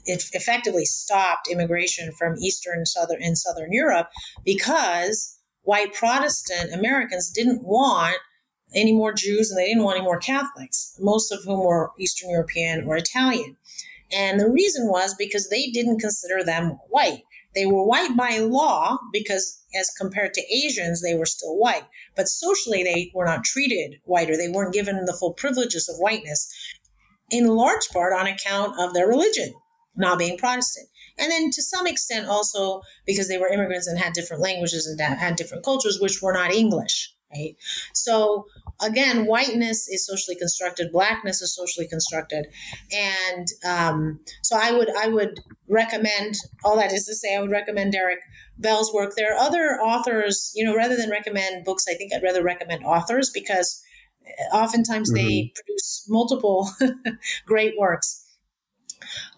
it 0.06 0.24
effectively 0.32 0.84
stopped 0.84 1.48
immigration 1.50 2.12
from 2.12 2.36
Eastern, 2.38 2.86
Southern, 2.86 3.22
and 3.22 3.36
Southern 3.36 3.72
Europe 3.72 4.08
because 4.44 5.38
white 5.64 5.92
Protestant 5.94 6.72
Americans 6.72 7.30
didn't 7.30 7.62
want 7.62 8.16
any 8.74 8.92
more 8.92 9.12
Jews 9.12 9.50
and 9.50 9.58
they 9.58 9.66
didn't 9.66 9.84
want 9.84 9.98
any 9.98 10.04
more 10.04 10.18
Catholics, 10.18 10.96
most 11.00 11.32
of 11.32 11.44
whom 11.44 11.60
were 11.60 11.92
Eastern 11.98 12.30
European 12.30 12.84
or 12.86 12.96
Italian. 12.96 13.56
And 14.12 14.38
the 14.38 14.50
reason 14.50 14.88
was 14.88 15.14
because 15.14 15.48
they 15.48 15.70
didn't 15.70 16.00
consider 16.00 16.44
them 16.44 16.78
white. 16.88 17.22
They 17.54 17.66
were 17.66 17.84
white 17.84 18.16
by 18.16 18.38
law 18.38 18.98
because, 19.12 19.62
as 19.78 19.90
compared 19.90 20.34
to 20.34 20.54
Asians, 20.54 21.02
they 21.02 21.14
were 21.14 21.26
still 21.26 21.56
white. 21.56 21.84
But 22.16 22.28
socially, 22.28 22.82
they 22.82 23.12
were 23.14 23.24
not 23.24 23.44
treated 23.44 24.00
whiter. 24.04 24.36
They 24.36 24.48
weren't 24.48 24.74
given 24.74 25.04
the 25.04 25.16
full 25.18 25.34
privileges 25.34 25.88
of 25.88 25.96
whiteness, 25.98 26.52
in 27.30 27.46
large 27.46 27.88
part 27.92 28.12
on 28.12 28.26
account 28.26 28.78
of 28.78 28.92
their 28.92 29.06
religion, 29.06 29.54
not 29.96 30.18
being 30.18 30.36
Protestant. 30.36 30.88
And 31.18 31.30
then 31.30 31.50
to 31.50 31.62
some 31.62 31.86
extent 31.86 32.26
also 32.26 32.82
because 33.06 33.28
they 33.28 33.38
were 33.38 33.48
immigrants 33.48 33.86
and 33.86 33.98
had 33.98 34.12
different 34.12 34.42
languages 34.42 34.86
and 34.86 35.00
had 35.00 35.36
different 35.36 35.64
cultures, 35.64 35.98
which 36.00 36.20
were 36.20 36.32
not 36.32 36.52
English, 36.52 37.12
right? 37.32 37.56
So 37.92 38.46
again, 38.82 39.26
whiteness 39.26 39.88
is 39.88 40.04
socially 40.04 40.36
constructed, 40.36 40.92
blackness 40.92 41.40
is 41.40 41.54
socially 41.54 41.86
constructed, 41.86 42.46
and 42.92 43.48
um, 43.66 44.20
so 44.42 44.58
I 44.60 44.72
would 44.72 44.90
I 44.96 45.08
would 45.08 45.40
recommend 45.68 46.36
all 46.64 46.76
that 46.76 46.92
is 46.92 47.06
to 47.06 47.14
say 47.14 47.36
I 47.36 47.40
would 47.40 47.50
recommend 47.50 47.92
Derek 47.92 48.20
Bell's 48.58 48.92
work. 48.92 49.14
There 49.16 49.32
are 49.32 49.38
other 49.38 49.80
authors, 49.80 50.52
you 50.54 50.64
know, 50.64 50.74
rather 50.74 50.96
than 50.96 51.10
recommend 51.10 51.64
books, 51.64 51.86
I 51.88 51.94
think 51.94 52.12
I'd 52.12 52.22
rather 52.22 52.42
recommend 52.42 52.84
authors 52.84 53.30
because 53.30 53.82
oftentimes 54.52 55.12
mm-hmm. 55.12 55.26
they 55.26 55.52
produce 55.54 56.06
multiple 56.08 56.70
great 57.46 57.74
works. 57.78 58.23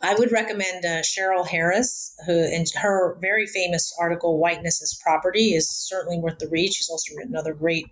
I 0.03 0.15
would 0.15 0.33
recommend 0.33 0.85
uh, 0.85 1.03
Cheryl 1.03 1.47
Harris, 1.47 2.15
who 2.27 2.33
and 2.33 2.67
her 2.77 3.17
very 3.21 3.47
famous 3.47 3.93
article 4.01 4.39
"Whiteness 4.39 4.83
is 4.83 4.99
Property" 5.03 5.55
is 5.55 5.69
certainly 5.71 6.19
worth 6.19 6.39
the 6.39 6.49
read. 6.49 6.73
She's 6.73 6.91
also 6.91 7.15
written 7.17 7.37
other 7.37 7.55
great 7.55 7.87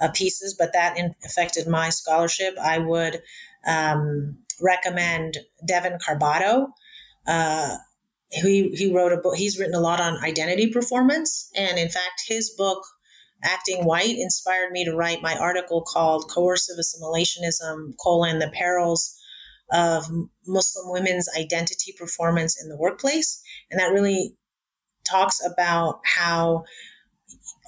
uh, 0.00 0.10
pieces, 0.10 0.54
but 0.58 0.72
that 0.72 0.98
in, 0.98 1.14
affected 1.24 1.66
my 1.66 1.90
scholarship. 1.90 2.56
I 2.62 2.78
would 2.78 3.22
um, 3.66 4.38
recommend 4.60 5.38
Devon 5.66 5.98
Carbado. 5.98 6.68
Uh, 7.26 7.76
he 8.30 8.70
he 8.70 8.92
wrote 8.92 9.12
a 9.12 9.18
book. 9.18 9.36
He's 9.36 9.58
written 9.58 9.74
a 9.74 9.80
lot 9.80 10.00
on 10.00 10.22
identity 10.24 10.70
performance, 10.70 11.50
and 11.56 11.78
in 11.78 11.88
fact, 11.88 12.22
his 12.26 12.50
book 12.50 12.84
acting 13.42 13.84
white 13.84 14.16
inspired 14.18 14.72
me 14.72 14.84
to 14.84 14.94
write 14.94 15.22
my 15.22 15.36
article 15.36 15.82
called 15.82 16.30
coercive 16.30 16.76
assimilationism 16.78 17.92
colon 18.02 18.38
the 18.38 18.48
perils 18.48 19.16
of 19.72 20.06
Muslim 20.46 20.92
women's 20.92 21.28
identity 21.38 21.92
performance 21.98 22.60
in 22.60 22.68
the 22.68 22.76
workplace. 22.76 23.42
And 23.70 23.80
that 23.80 23.92
really 23.92 24.36
talks 25.04 25.44
about 25.44 26.00
how 26.04 26.64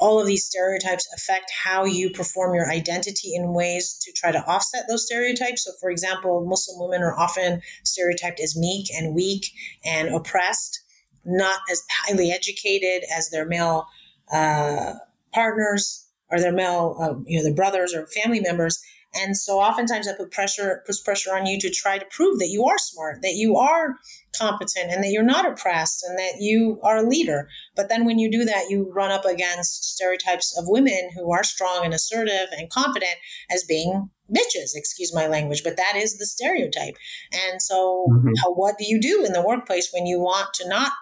all 0.01 0.21
of 0.21 0.27
these 0.27 0.45
stereotypes 0.45 1.09
affect 1.15 1.51
how 1.65 1.85
you 1.85 2.11
perform 2.11 2.55
your 2.55 2.71
identity 2.71 3.35
in 3.35 3.53
ways 3.53 3.99
to 4.03 4.13
try 4.13 4.31
to 4.31 4.45
offset 4.47 4.85
those 4.89 5.07
stereotypes. 5.07 5.65
So, 5.65 5.73
for 5.81 5.91
example, 5.91 6.47
Muslim 6.47 6.79
women 6.81 7.03
are 7.03 7.19
often 7.19 7.63
stereotyped 7.85 8.41
as 8.41 8.57
meek 8.57 8.87
and 8.95 9.15
weak 9.15 9.47
and 9.85 10.09
oppressed, 10.15 10.81
not 11.25 11.61
as 11.71 11.83
highly 11.91 12.31
educated 12.31 13.03
as 13.15 13.31
their 13.31 13.47
male 13.47 13.87
uh, 14.33 14.95
partners 15.33 16.07
or 16.31 16.41
their 16.41 16.53
male, 16.53 16.97
uh, 17.01 17.15
you 17.27 17.39
know, 17.39 17.45
their 17.45 17.55
brothers 17.55 17.95
or 17.95 18.07
family 18.07 18.41
members. 18.41 18.81
And 19.15 19.37
so 19.37 19.59
oftentimes 19.59 20.07
that 20.07 20.19
put 20.19 20.31
pressure 20.31 20.83
puts 20.87 21.01
pressure 21.01 21.35
on 21.35 21.47
you 21.47 21.59
to 21.61 21.71
try 21.71 21.99
to 21.99 22.05
prove 22.11 22.39
that 22.39 22.49
you 22.49 22.65
are 22.65 22.79
smart, 22.79 23.23
that 23.23 23.35
you 23.35 23.57
are 23.57 23.97
competent 24.39 24.93
and 24.93 25.03
that 25.03 25.11
you're 25.11 25.23
not 25.23 25.47
oppressed 25.47 26.05
and 26.07 26.19
that 26.19 26.37
you 26.41 26.79
are 26.83 26.99
a 26.99 27.09
leader. 27.09 27.49
But 27.75 27.89
then 27.89 28.05
when 28.05 28.19
you 28.19 28.31
do 28.31 28.45
that, 28.45 28.67
you 28.69 28.91
run 28.95 29.11
up 29.11 29.25
against 29.25 29.95
stereotypes 29.95 30.57
of 30.59 30.65
women 30.69 31.11
who 31.15 31.33
are 31.33 31.43
strong 31.43 31.85
and 31.85 31.95
assertive 31.95 32.49
and 32.57 32.71
confident 32.71 33.17
as 33.51 33.65
being 33.65 34.11
bitches, 34.31 34.75
excuse 34.75 35.15
my 35.15 35.27
language, 35.27 35.65
but 35.65 35.79
that 35.79 35.95
is 35.97 36.19
the 36.19 36.27
stereotype. 36.27 36.95
And 37.33 37.63
so 37.63 38.07
mm-hmm. 38.11 38.33
how, 38.43 38.53
what 38.53 38.77
do 38.79 38.85
you 38.87 39.01
do 39.01 39.25
in 39.25 39.33
the 39.33 39.43
workplace 39.43 39.91
when 39.93 40.07
you 40.07 40.21
want 40.21 40.53
to 40.55 40.69
not 40.69 40.93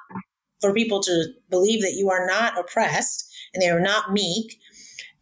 for 0.60 0.72
people 0.72 1.02
to 1.02 1.26
believe 1.50 1.82
that 1.82 1.94
you 1.94 2.08
are 2.10 2.26
not 2.26 2.58
oppressed 2.58 3.24
and 3.52 3.62
they 3.62 3.68
are 3.68 3.80
not 3.80 4.12
meek 4.12 4.58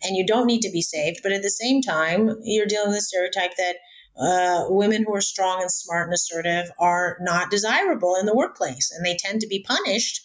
and 0.04 0.16
you 0.16 0.26
don't 0.26 0.46
need 0.46 0.60
to 0.62 0.70
be 0.70 0.82
saved. 0.82 1.20
But 1.22 1.32
at 1.32 1.42
the 1.42 1.50
same 1.50 1.80
time, 1.80 2.36
you're 2.42 2.66
dealing 2.66 2.88
with 2.88 2.98
a 2.98 3.02
stereotype 3.02 3.56
that 3.56 3.76
uh, 4.16 4.66
women 4.68 5.04
who 5.06 5.14
are 5.14 5.20
strong 5.20 5.60
and 5.60 5.70
smart 5.70 6.06
and 6.06 6.14
assertive 6.14 6.70
are 6.78 7.16
not 7.20 7.50
desirable 7.50 8.14
in 8.14 8.26
the 8.26 8.36
workplace 8.36 8.92
and 8.94 9.04
they 9.04 9.16
tend 9.16 9.40
to 9.40 9.48
be 9.48 9.64
punished 9.66 10.24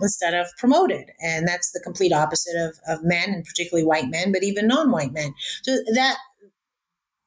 instead 0.00 0.34
of 0.34 0.46
promoted. 0.58 1.10
And 1.20 1.46
that's 1.46 1.72
the 1.72 1.80
complete 1.80 2.12
opposite 2.12 2.56
of, 2.56 2.78
of 2.88 3.04
men 3.04 3.30
and 3.30 3.44
particularly 3.44 3.86
white 3.86 4.08
men, 4.08 4.32
but 4.32 4.42
even 4.42 4.66
non 4.66 4.90
white 4.90 5.12
men. 5.12 5.34
So 5.62 5.76
that. 5.94 6.16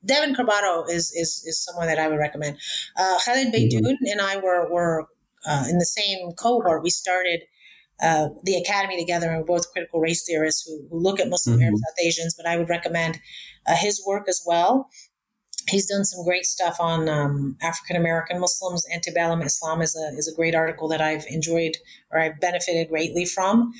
Devon 0.05 0.35
Carbado 0.35 0.83
is, 0.89 1.13
is 1.13 1.45
is 1.47 1.63
someone 1.63 1.87
that 1.87 1.97
I 1.97 2.09
would 2.09 2.19
recommend. 2.19 2.57
Uh, 2.97 3.17
Khaled 3.19 3.53
mm-hmm. 3.53 3.77
Beydoun 3.77 3.95
and 4.11 4.19
I 4.19 4.35
were 4.35 4.69
were 4.69 5.07
uh, 5.47 5.63
in 5.69 5.77
the 5.77 5.85
same 5.85 6.33
cohort. 6.33 6.83
We 6.83 6.89
started 6.89 7.43
uh, 8.03 8.27
the 8.43 8.55
academy 8.55 8.99
together, 8.99 9.29
and 9.29 9.39
we're 9.39 9.45
both 9.45 9.71
critical 9.71 10.01
race 10.01 10.25
theorists 10.25 10.63
who, 10.67 10.85
who 10.89 10.99
look 11.01 11.19
at 11.19 11.29
Muslim 11.29 11.57
mm-hmm. 11.57 11.63
Arab 11.63 11.77
South 11.77 12.05
Asians. 12.05 12.35
But 12.35 12.45
I 12.45 12.57
would 12.57 12.69
recommend 12.69 13.19
uh, 13.65 13.75
his 13.75 14.03
work 14.05 14.27
as 14.27 14.43
well. 14.45 14.89
He's 15.69 15.87
done 15.87 16.03
some 16.03 16.25
great 16.25 16.45
stuff 16.45 16.75
on 16.81 17.07
um, 17.07 17.55
African 17.61 17.95
American 17.95 18.41
Muslims. 18.41 18.83
Antebellum 18.93 19.41
Islam 19.41 19.81
is 19.81 19.95
a 19.95 20.17
is 20.17 20.27
a 20.27 20.35
great 20.35 20.53
article 20.53 20.89
that 20.89 21.01
I've 21.01 21.25
enjoyed 21.29 21.77
or 22.11 22.19
I've 22.19 22.39
benefited 22.41 22.89
greatly 22.89 23.25
from. 23.25 23.71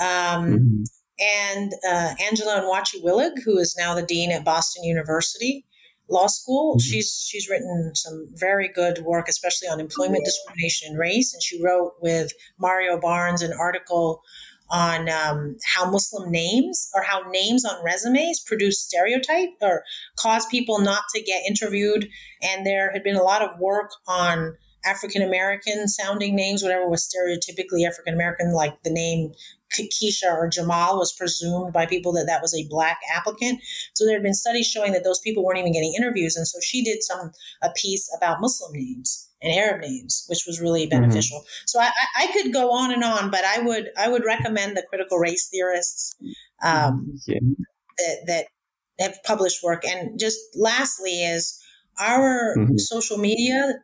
Um, 0.00 0.06
mm-hmm. 0.08 0.82
And 1.18 1.72
uh, 1.88 2.14
Angela 2.22 2.60
Onwuachi-Willig, 2.60 3.42
who 3.44 3.58
is 3.58 3.74
now 3.78 3.94
the 3.94 4.02
dean 4.02 4.30
at 4.30 4.44
Boston 4.44 4.84
University, 4.84 5.65
law 6.08 6.26
school. 6.26 6.74
Mm-hmm. 6.74 6.80
She's 6.80 7.26
she's 7.28 7.48
written 7.48 7.92
some 7.94 8.28
very 8.34 8.68
good 8.68 9.00
work, 9.00 9.28
especially 9.28 9.68
on 9.68 9.80
employment 9.80 10.24
discrimination 10.24 10.90
and 10.90 10.98
race. 10.98 11.32
And 11.34 11.42
she 11.42 11.62
wrote 11.62 11.94
with 12.00 12.32
Mario 12.58 12.98
Barnes 12.98 13.42
an 13.42 13.52
article 13.58 14.22
on 14.68 15.08
um, 15.08 15.56
how 15.64 15.88
Muslim 15.88 16.30
names 16.30 16.90
or 16.94 17.02
how 17.02 17.22
names 17.30 17.64
on 17.64 17.84
resumes 17.84 18.40
produce 18.40 18.80
stereotype 18.80 19.50
or 19.62 19.84
cause 20.18 20.44
people 20.46 20.80
not 20.80 21.02
to 21.14 21.22
get 21.22 21.46
interviewed. 21.46 22.08
And 22.42 22.66
there 22.66 22.90
had 22.92 23.04
been 23.04 23.16
a 23.16 23.22
lot 23.22 23.42
of 23.42 23.58
work 23.60 23.92
on 24.08 24.56
African 24.84 25.22
American 25.22 25.88
sounding 25.88 26.34
names, 26.34 26.62
whatever 26.62 26.88
was 26.88 27.08
stereotypically 27.08 27.86
African 27.86 28.14
American, 28.14 28.52
like 28.54 28.82
the 28.82 28.90
name 28.90 29.32
Keisha 29.72 30.32
or 30.32 30.48
Jamal 30.48 30.98
was 30.98 31.12
presumed 31.12 31.72
by 31.72 31.86
people 31.86 32.12
that 32.12 32.26
that 32.26 32.42
was 32.42 32.54
a 32.54 32.66
black 32.68 32.98
applicant. 33.14 33.60
So 33.94 34.04
there 34.04 34.14
had 34.14 34.22
been 34.22 34.34
studies 34.34 34.66
showing 34.66 34.92
that 34.92 35.04
those 35.04 35.20
people 35.20 35.44
weren't 35.44 35.58
even 35.58 35.72
getting 35.72 35.94
interviews, 35.96 36.36
and 36.36 36.46
so 36.46 36.58
she 36.60 36.82
did 36.82 37.02
some 37.02 37.32
a 37.62 37.70
piece 37.76 38.08
about 38.16 38.40
Muslim 38.40 38.72
names 38.72 39.28
and 39.42 39.52
Arab 39.52 39.82
names, 39.82 40.24
which 40.28 40.44
was 40.46 40.60
really 40.60 40.86
mm-hmm. 40.86 41.00
beneficial. 41.00 41.38
Mm-hmm. 41.38 41.66
So 41.66 41.80
I, 41.80 41.90
I, 42.16 42.26
could 42.32 42.52
go 42.52 42.70
on 42.70 42.92
and 42.92 43.04
on, 43.04 43.30
but 43.30 43.44
I 43.44 43.60
would 43.60 43.90
I 43.98 44.08
would 44.08 44.24
recommend 44.24 44.76
the 44.76 44.84
critical 44.88 45.18
race 45.18 45.48
theorists 45.48 46.16
um, 46.62 47.18
yeah. 47.26 47.38
that, 47.98 48.16
that 48.26 48.46
have 48.98 49.18
published 49.24 49.62
work. 49.62 49.84
And 49.84 50.18
just 50.18 50.38
lastly 50.54 51.22
is 51.22 51.58
our 52.00 52.54
mm-hmm. 52.56 52.76
social 52.76 53.18
media, 53.18 53.74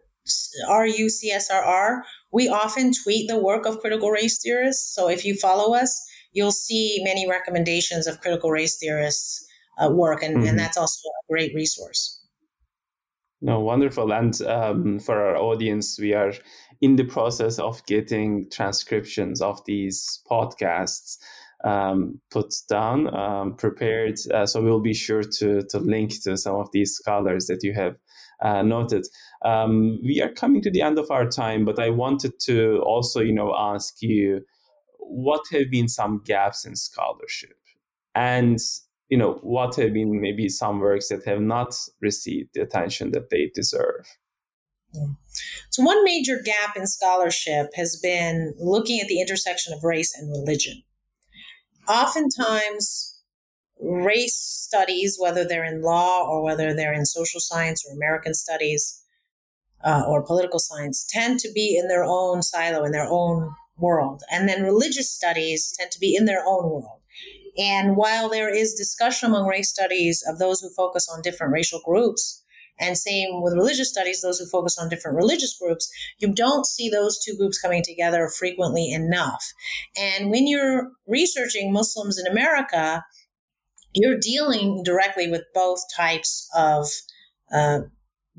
RUCSRR, 0.70 2.02
we 2.32 2.48
often 2.48 2.92
tweet 2.92 3.28
the 3.28 3.38
work 3.38 3.66
of 3.66 3.80
critical 3.80 4.10
race 4.10 4.40
theorists. 4.42 4.94
So 4.94 5.08
if 5.08 5.24
you 5.24 5.34
follow 5.34 5.74
us, 5.74 6.00
you'll 6.32 6.52
see 6.52 7.00
many 7.02 7.28
recommendations 7.28 8.06
of 8.06 8.20
critical 8.20 8.50
race 8.50 8.78
theorists' 8.78 9.44
uh, 9.78 9.90
work, 9.90 10.22
and, 10.22 10.36
mm-hmm. 10.36 10.46
and 10.46 10.58
that's 10.58 10.76
also 10.76 11.08
a 11.08 11.32
great 11.32 11.54
resource. 11.54 12.20
No, 13.40 13.58
wonderful. 13.58 14.12
And 14.12 14.40
um, 14.42 14.98
for 15.00 15.20
our 15.20 15.36
audience, 15.36 15.98
we 15.98 16.14
are 16.14 16.32
in 16.80 16.96
the 16.96 17.04
process 17.04 17.58
of 17.58 17.84
getting 17.86 18.48
transcriptions 18.50 19.42
of 19.42 19.64
these 19.64 20.20
podcasts 20.30 21.16
um, 21.64 22.20
put 22.30 22.54
down, 22.68 23.14
um, 23.14 23.54
prepared. 23.54 24.18
Uh, 24.32 24.46
so 24.46 24.62
we'll 24.62 24.80
be 24.80 24.94
sure 24.94 25.22
to, 25.22 25.62
to 25.62 25.78
link 25.78 26.22
to 26.22 26.36
some 26.36 26.56
of 26.56 26.68
these 26.72 26.94
scholars 26.94 27.46
that 27.46 27.62
you 27.62 27.72
have 27.74 27.96
uh, 28.43 28.62
noted. 28.62 29.07
Um, 29.45 29.99
we 30.05 30.20
are 30.20 30.32
coming 30.32 30.62
to 30.62 30.70
the 30.70 30.82
end 30.82 30.99
of 30.99 31.11
our 31.11 31.26
time, 31.26 31.64
but 31.64 31.78
I 31.78 31.90
wanted 31.90 32.38
to 32.40 32.82
also, 32.84 33.20
you 33.20 33.32
know, 33.32 33.55
ask 33.57 34.03
you 34.03 34.43
what 34.99 35.43
have 35.53 35.70
been 35.70 35.88
some 35.88 36.22
gaps 36.24 36.64
in 36.64 36.76
scholarship? 36.76 37.57
And 38.14 38.59
you 39.09 39.18
know 39.18 39.38
what 39.43 39.76
have 39.76 39.93
been 39.93 40.20
maybe 40.20 40.49
some 40.49 40.80
works 40.80 41.09
that 41.09 41.24
have 41.26 41.40
not 41.40 41.74
received 42.01 42.51
the 42.55 42.62
attention 42.62 43.12
that 43.12 43.30
they 43.30 43.51
deserve? 43.55 44.07
So 45.70 45.82
one 45.82 46.05
major 46.05 46.40
gap 46.43 46.76
in 46.76 46.86
scholarship 46.86 47.70
has 47.76 47.97
been 47.97 48.55
looking 48.59 49.01
at 49.01 49.09
the 49.09 49.20
intersection 49.20 49.72
of 49.72 49.84
race 49.84 50.14
and 50.16 50.30
religion. 50.30 50.82
Oftentimes 51.88 53.11
race 53.83 54.37
studies 54.37 55.16
whether 55.18 55.45
they're 55.45 55.64
in 55.64 55.83
law 55.83 56.26
or 56.26 56.43
whether 56.43 56.72
they're 56.72 56.93
in 56.93 57.05
social 57.05 57.41
science 57.41 57.85
or 57.85 57.95
american 57.95 58.33
studies 58.33 59.03
uh, 59.85 60.03
or 60.07 60.24
political 60.24 60.61
science 60.61 61.05
tend 61.09 61.41
to 61.41 61.51
be 61.53 61.76
in 61.76 61.89
their 61.89 62.05
own 62.05 62.43
silo 62.43 62.85
in 62.85 62.93
their 62.93 63.09
own 63.09 63.53
world. 63.78 64.22
And 64.30 64.49
then 64.49 64.62
religious 64.62 65.11
studies 65.11 65.74
tend 65.78 65.91
to 65.93 65.99
be 65.99 66.14
in 66.14 66.24
their 66.24 66.45
own 66.47 66.64
world. 66.64 67.01
And 67.59 67.97
while 67.97 68.30
there 68.30 68.55
is 68.55 68.74
discussion 68.74 69.28
among 69.28 69.47
race 69.47 69.68
studies 69.68 70.24
of 70.26 70.39
those 70.39 70.61
who 70.61 70.70
focus 70.70 71.09
on 71.12 71.20
different 71.20 71.53
racial 71.53 71.80
groups, 71.85 72.43
and 72.80 72.97
same 72.97 73.43
with 73.43 73.53
religious 73.53 73.91
studies, 73.91 74.22
those 74.22 74.39
who 74.39 74.47
focus 74.47 74.78
on 74.78 74.89
different 74.89 75.16
religious 75.16 75.57
groups, 75.59 75.91
you 76.18 76.33
don't 76.33 76.66
see 76.66 76.89
those 76.89 77.22
two 77.22 77.37
groups 77.37 77.61
coming 77.61 77.83
together 77.85 78.30
frequently 78.39 78.91
enough. 78.91 79.45
And 79.97 80.30
when 80.30 80.47
you're 80.47 80.91
researching 81.07 81.72
Muslims 81.72 82.18
in 82.18 82.26
America, 82.26 83.05
you're 83.95 84.18
dealing 84.18 84.82
directly 84.84 85.30
with 85.30 85.43
both 85.55 85.80
types 85.95 86.49
of 86.57 86.86
uh, 87.53 87.80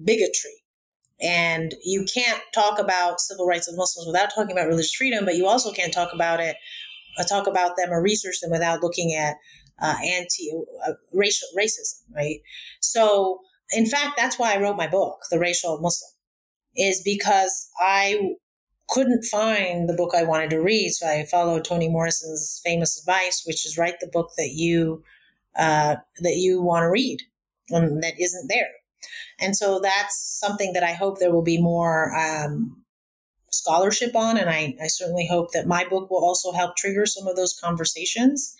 bigotry. 0.03 0.63
And 1.21 1.75
you 1.83 2.05
can't 2.11 2.41
talk 2.53 2.79
about 2.79 3.21
civil 3.21 3.45
rights 3.45 3.67
of 3.67 3.77
Muslims 3.77 4.07
without 4.07 4.33
talking 4.33 4.51
about 4.51 4.67
religious 4.67 4.93
freedom, 4.93 5.25
but 5.25 5.35
you 5.35 5.47
also 5.47 5.71
can't 5.71 5.93
talk 5.93 6.11
about 6.13 6.39
it, 6.39 6.57
uh, 7.17 7.23
talk 7.23 7.47
about 7.47 7.77
them 7.77 7.91
or 7.91 8.01
research 8.01 8.41
them 8.41 8.51
without 8.51 8.81
looking 8.81 9.13
at 9.13 9.35
uh, 9.81 9.95
anti 10.03 10.51
uh, 10.85 10.93
racial 11.13 11.47
racism, 11.57 12.01
right? 12.15 12.39
So, 12.81 13.39
in 13.71 13.85
fact, 13.85 14.17
that's 14.17 14.37
why 14.37 14.53
I 14.53 14.61
wrote 14.61 14.75
my 14.75 14.87
book, 14.87 15.19
The 15.31 15.39
Racial 15.39 15.79
Muslim, 15.79 16.11
is 16.75 17.01
because 17.03 17.69
I 17.79 18.35
couldn't 18.89 19.23
find 19.23 19.87
the 19.87 19.93
book 19.93 20.13
I 20.15 20.23
wanted 20.23 20.49
to 20.51 20.61
read. 20.61 20.91
So 20.91 21.07
I 21.07 21.25
followed 21.25 21.65
Toni 21.65 21.89
Morrison's 21.89 22.61
famous 22.63 22.99
advice, 22.99 23.43
which 23.45 23.65
is 23.65 23.77
write 23.77 23.99
the 23.99 24.09
book 24.11 24.31
that 24.37 24.51
you 24.53 25.03
uh, 25.57 25.95
that 26.19 26.35
you 26.35 26.61
want 26.61 26.83
to 26.83 26.89
read 26.89 27.19
and 27.69 28.03
that 28.03 28.19
isn't 28.19 28.47
there. 28.47 28.69
And 29.39 29.55
so 29.55 29.79
that's 29.79 30.39
something 30.39 30.73
that 30.73 30.83
I 30.83 30.93
hope 30.93 31.19
there 31.19 31.31
will 31.31 31.43
be 31.43 31.61
more 31.61 32.15
um, 32.15 32.83
scholarship 33.51 34.15
on. 34.15 34.37
And 34.37 34.49
I, 34.49 34.75
I, 34.81 34.87
certainly 34.87 35.27
hope 35.27 35.51
that 35.53 35.67
my 35.67 35.85
book 35.87 36.09
will 36.09 36.23
also 36.23 36.51
help 36.51 36.75
trigger 36.75 37.05
some 37.05 37.27
of 37.27 37.35
those 37.35 37.57
conversations. 37.61 38.55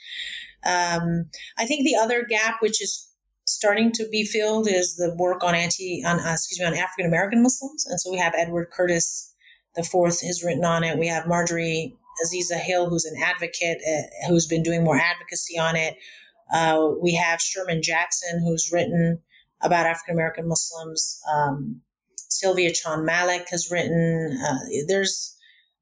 Um, 0.66 1.26
I 1.58 1.66
think 1.66 1.86
the 1.86 1.96
other 1.96 2.24
gap, 2.24 2.58
which 2.62 2.82
is 2.82 3.10
starting 3.46 3.92
to 3.94 4.08
be 4.10 4.26
filled, 4.26 4.68
is 4.68 4.96
the 4.96 5.14
work 5.18 5.44
on 5.44 5.56
anti, 5.56 6.04
on, 6.06 6.20
uh, 6.20 6.34
excuse 6.34 6.60
me, 6.60 6.66
on 6.66 6.74
African 6.74 7.06
American 7.06 7.44
Muslims. 7.44 7.86
And 7.86 8.00
so 8.00 8.12
we 8.12 8.18
have 8.18 8.34
Edward 8.38 8.70
Curtis, 8.72 9.34
the 9.76 9.84
fourth, 9.84 10.22
has 10.26 10.44
written 10.44 10.66
on 10.66 10.84
it. 10.84 10.98
We 10.98 11.08
have 11.08 11.26
Margari 11.26 11.96
Aziza 12.26 12.60
Hill, 12.60 12.90
who's 12.90 13.06
an 13.06 13.22
advocate, 13.22 13.80
uh, 13.88 14.28
who's 14.28 14.48
been 14.48 14.64
doing 14.64 14.84
more 14.84 14.98
advocacy 14.98 15.58
on 15.58 15.76
it. 15.76 15.96
Uh, 16.54 16.90
we 17.02 17.16
have 17.16 17.42
Sherman 17.42 17.82
Jackson, 17.82 18.42
who's 18.46 18.72
written 18.72 19.20
about 19.62 19.86
African 19.86 20.14
American 20.14 20.48
Muslims. 20.48 21.20
Um, 21.34 21.82
Sylvia 22.16 22.72
Chan-Malik 22.72 23.48
has 23.50 23.70
written. 23.72 24.40
Uh, 24.46 24.60
there's 24.88 25.36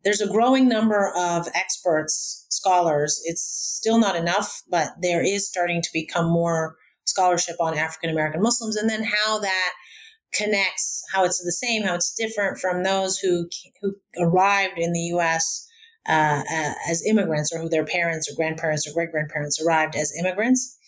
there's 0.03 0.21
a 0.21 0.31
growing 0.31 0.67
number 0.67 1.11
of 1.15 1.47
experts, 1.53 2.47
scholars. 2.49 3.21
It's 3.25 3.43
still 3.43 3.99
not 3.99 4.15
enough, 4.15 4.63
but 4.69 4.89
there 5.01 5.23
is 5.23 5.47
starting 5.47 5.81
to 5.81 5.89
become 5.93 6.25
more 6.25 6.75
scholarship 7.05 7.55
on 7.59 7.77
African 7.77 8.09
American 8.09 8.41
Muslims, 8.41 8.75
and 8.75 8.89
then 8.89 9.03
how 9.03 9.39
that 9.39 9.73
connects, 10.33 11.03
how 11.13 11.25
it's 11.25 11.43
the 11.43 11.51
same, 11.51 11.83
how 11.83 11.95
it's 11.95 12.13
different 12.13 12.57
from 12.57 12.83
those 12.83 13.19
who 13.19 13.47
who 13.81 13.95
arrived 14.19 14.77
in 14.77 14.93
the 14.93 15.07
U.S. 15.15 15.67
Uh, 16.09 16.41
uh, 16.51 16.73
as 16.89 17.05
immigrants, 17.05 17.53
or 17.53 17.59
who 17.59 17.69
their 17.69 17.85
parents 17.85 18.27
or 18.27 18.35
grandparents 18.35 18.87
or 18.87 18.93
great 18.93 19.11
grandparents 19.11 19.61
arrived 19.63 19.95
as 19.95 20.11
immigrants. 20.17 20.79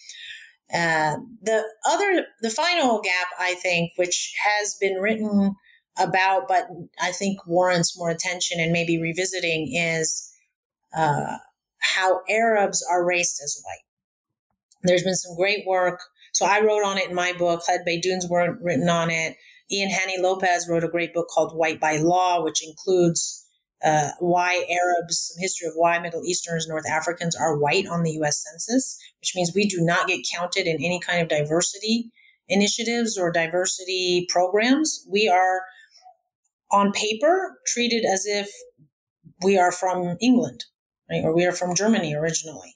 Uh, 0.74 1.18
the 1.44 1.64
other, 1.88 2.26
the 2.42 2.50
final 2.50 3.00
gap, 3.00 3.28
I 3.40 3.54
think, 3.54 3.92
which 3.96 4.34
has 4.44 4.76
been 4.82 4.96
written 4.96 5.54
about, 6.00 6.48
but 6.48 6.68
I 7.00 7.12
think 7.12 7.46
warrants 7.46 7.96
more 7.96 8.10
attention 8.10 8.60
and 8.60 8.72
maybe 8.72 9.00
revisiting, 9.00 9.72
is 9.76 10.34
uh, 10.98 11.38
how 11.80 12.22
Arabs 12.28 12.84
are 12.90 13.06
raced 13.06 13.40
as 13.44 13.62
white. 13.64 13.86
There's 14.82 15.04
been 15.04 15.14
some 15.14 15.36
great 15.36 15.64
work. 15.68 16.00
So 16.32 16.48
I 16.48 16.62
wrote 16.62 16.84
on 16.84 16.98
it 16.98 17.10
in 17.10 17.16
my 17.16 17.34
book. 17.34 17.62
Led 17.68 17.82
Khaled 17.86 18.04
Beydoun's 18.04 18.28
written 18.62 18.90
on 18.90 19.12
it. 19.12 19.38
Ian 19.72 19.90
Haney 19.90 20.20
Lopez 20.20 20.68
wrote 20.68 20.84
a 20.84 20.90
great 20.90 21.14
book 21.14 21.28
called 21.28 21.56
White 21.56 21.80
by 21.80 21.98
Law, 21.98 22.44
which 22.44 22.68
includes 22.68 23.43
uh, 23.84 24.12
why 24.20 24.66
Arabs, 24.70 25.32
some 25.34 25.42
history 25.42 25.68
of 25.68 25.74
why 25.76 26.00
Middle 26.00 26.24
Easterners, 26.24 26.68
North 26.68 26.90
Africans 26.90 27.36
are 27.36 27.58
white 27.58 27.86
on 27.88 28.04
the 28.04 28.12
US 28.22 28.44
Census, 28.44 28.98
which 29.20 29.34
means 29.36 29.52
we 29.54 29.68
do 29.68 29.82
not 29.82 30.08
get 30.08 30.26
counted 30.34 30.68
in 30.68 30.78
any 30.78 31.00
kind 31.00 31.22
of 31.22 31.28
diversity 31.28 32.12
initiatives 32.48 33.18
or 33.18 33.32
diversity 33.32 34.28
programs. 34.30 35.06
We 35.10 35.28
are 35.28 35.62
on 36.72 36.92
paper 36.92 37.60
treated 37.68 38.06
as 38.06 38.26
if 38.26 38.50
we 39.44 39.58
are 39.58 39.72
from 39.72 40.18
England, 40.22 40.64
right? 41.10 41.24
Or 41.24 41.36
we 41.36 41.46
are 41.46 41.52
from 41.52 41.76
Germany 41.76 42.16
originally, 42.16 42.76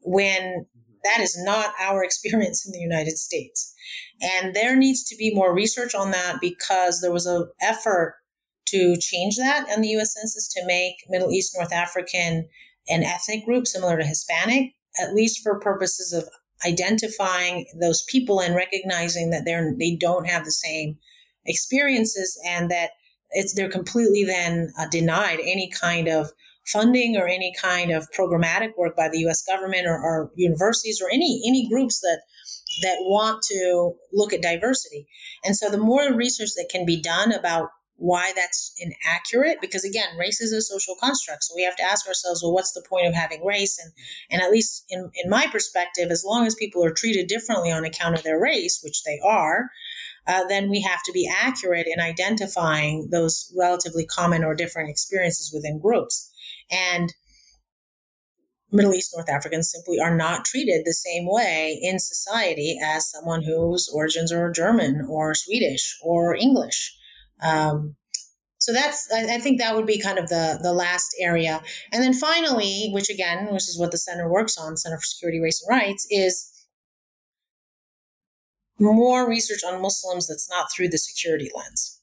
when 0.00 0.66
that 1.04 1.20
is 1.20 1.36
not 1.42 1.72
our 1.80 2.04
experience 2.04 2.66
in 2.66 2.72
the 2.72 2.78
United 2.78 3.18
States. 3.18 3.72
And 4.20 4.54
there 4.54 4.76
needs 4.76 5.04
to 5.04 5.16
be 5.16 5.34
more 5.34 5.54
research 5.54 5.94
on 5.94 6.10
that 6.12 6.36
because 6.40 7.00
there 7.00 7.12
was 7.12 7.26
an 7.26 7.48
effort 7.60 8.16
to 8.74 8.96
change 9.00 9.36
that 9.36 9.68
in 9.74 9.80
the 9.80 9.88
US 9.96 10.14
Census 10.14 10.48
to 10.54 10.66
make 10.66 10.96
Middle 11.08 11.30
East, 11.30 11.54
North 11.56 11.72
African 11.72 12.48
an 12.88 13.02
ethnic 13.02 13.44
group 13.44 13.66
similar 13.66 13.96
to 13.96 14.04
Hispanic, 14.04 14.72
at 15.00 15.14
least 15.14 15.42
for 15.42 15.58
purposes 15.58 16.12
of 16.12 16.28
identifying 16.66 17.66
those 17.80 18.04
people 18.08 18.40
and 18.40 18.54
recognizing 18.54 19.30
that 19.30 19.44
they're 19.44 19.74
they 19.78 19.96
don't 19.96 20.26
have 20.26 20.44
the 20.44 20.50
same 20.50 20.96
experiences 21.46 22.38
and 22.46 22.70
that 22.70 22.90
it's 23.30 23.54
they're 23.54 23.70
completely 23.70 24.24
then 24.24 24.72
uh, 24.78 24.86
denied 24.90 25.40
any 25.40 25.70
kind 25.70 26.08
of 26.08 26.30
funding 26.66 27.16
or 27.16 27.26
any 27.26 27.52
kind 27.60 27.90
of 27.90 28.06
programmatic 28.16 28.70
work 28.78 28.96
by 28.96 29.08
the 29.08 29.18
U.S. 29.20 29.42
government 29.42 29.86
or, 29.86 29.98
or 29.98 30.30
universities 30.36 31.00
or 31.02 31.08
any 31.10 31.42
any 31.46 31.68
groups 31.68 32.00
that 32.00 32.22
that 32.82 32.96
want 33.00 33.42
to 33.42 33.92
look 34.12 34.32
at 34.32 34.42
diversity. 34.42 35.06
And 35.44 35.56
so 35.56 35.70
the 35.70 35.78
more 35.78 36.12
research 36.12 36.50
that 36.56 36.68
can 36.70 36.84
be 36.84 37.00
done 37.00 37.32
about 37.32 37.68
why 37.96 38.32
that's 38.34 38.72
inaccurate 38.78 39.58
because 39.60 39.84
again 39.84 40.16
race 40.18 40.40
is 40.40 40.52
a 40.52 40.60
social 40.60 40.96
construct 41.00 41.44
so 41.44 41.54
we 41.54 41.62
have 41.62 41.76
to 41.76 41.82
ask 41.82 42.06
ourselves 42.06 42.42
well 42.42 42.52
what's 42.52 42.72
the 42.72 42.84
point 42.88 43.06
of 43.06 43.14
having 43.14 43.44
race 43.44 43.78
and 43.82 43.92
and 44.30 44.42
at 44.42 44.50
least 44.50 44.84
in, 44.88 45.10
in 45.22 45.30
my 45.30 45.46
perspective 45.46 46.10
as 46.10 46.24
long 46.24 46.46
as 46.46 46.54
people 46.54 46.84
are 46.84 46.92
treated 46.92 47.28
differently 47.28 47.70
on 47.70 47.84
account 47.84 48.14
of 48.14 48.22
their 48.24 48.40
race 48.40 48.80
which 48.82 49.02
they 49.04 49.18
are 49.24 49.70
uh, 50.26 50.44
then 50.48 50.70
we 50.70 50.80
have 50.80 51.02
to 51.04 51.12
be 51.12 51.30
accurate 51.42 51.86
in 51.86 52.00
identifying 52.00 53.08
those 53.10 53.52
relatively 53.56 54.04
common 54.06 54.42
or 54.42 54.54
different 54.54 54.90
experiences 54.90 55.52
within 55.54 55.78
groups 55.78 56.32
and 56.70 57.12
Middle 58.72 58.94
East 58.94 59.12
North 59.14 59.28
Africans 59.28 59.70
simply 59.70 60.00
are 60.00 60.16
not 60.16 60.44
treated 60.44 60.84
the 60.84 60.92
same 60.92 61.26
way 61.30 61.78
in 61.80 62.00
society 62.00 62.76
as 62.82 63.08
someone 63.08 63.44
whose 63.44 63.88
origins 63.94 64.32
are 64.32 64.50
German 64.50 65.06
or 65.08 65.32
Swedish 65.36 65.96
or 66.02 66.34
English. 66.34 66.92
Um, 67.42 67.96
so 68.58 68.72
that's 68.72 69.12
I, 69.12 69.34
I, 69.34 69.38
think 69.38 69.60
that 69.60 69.74
would 69.74 69.86
be 69.86 70.00
kind 70.00 70.18
of 70.18 70.28
the 70.28 70.58
the 70.62 70.72
last 70.72 71.14
area. 71.20 71.60
And 71.92 72.02
then 72.02 72.14
finally 72.14 72.88
which 72.92 73.10
again 73.10 73.52
which 73.52 73.68
is 73.68 73.78
what 73.78 73.90
the 73.90 73.98
center 73.98 74.28
works 74.28 74.56
on 74.56 74.76
center 74.76 74.96
for 74.96 75.04
security 75.04 75.40
race 75.40 75.62
and 75.62 75.78
rights 75.78 76.06
is 76.10 76.50
more 78.78 79.28
research 79.28 79.60
on 79.64 79.82
muslims 79.82 80.26
that's 80.26 80.48
not 80.50 80.68
through 80.74 80.88
the 80.88 80.98
security 80.98 81.50
lens. 81.54 82.00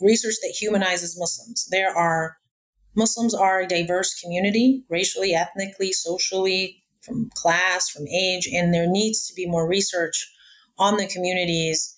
Research 0.00 0.34
that 0.42 0.56
humanizes 0.58 1.18
muslims. 1.18 1.68
There 1.70 1.96
are 1.96 2.38
muslims 2.96 3.34
are 3.34 3.60
a 3.60 3.68
diverse 3.68 4.20
community 4.20 4.84
racially 4.88 5.32
ethnically 5.32 5.92
socially 5.92 6.82
from 7.02 7.30
class 7.34 7.88
from 7.88 8.08
age 8.08 8.48
and 8.52 8.74
there 8.74 8.88
needs 8.88 9.28
to 9.28 9.34
be 9.34 9.46
more 9.46 9.68
research 9.68 10.32
on 10.78 10.96
the 10.96 11.06
communities 11.06 11.95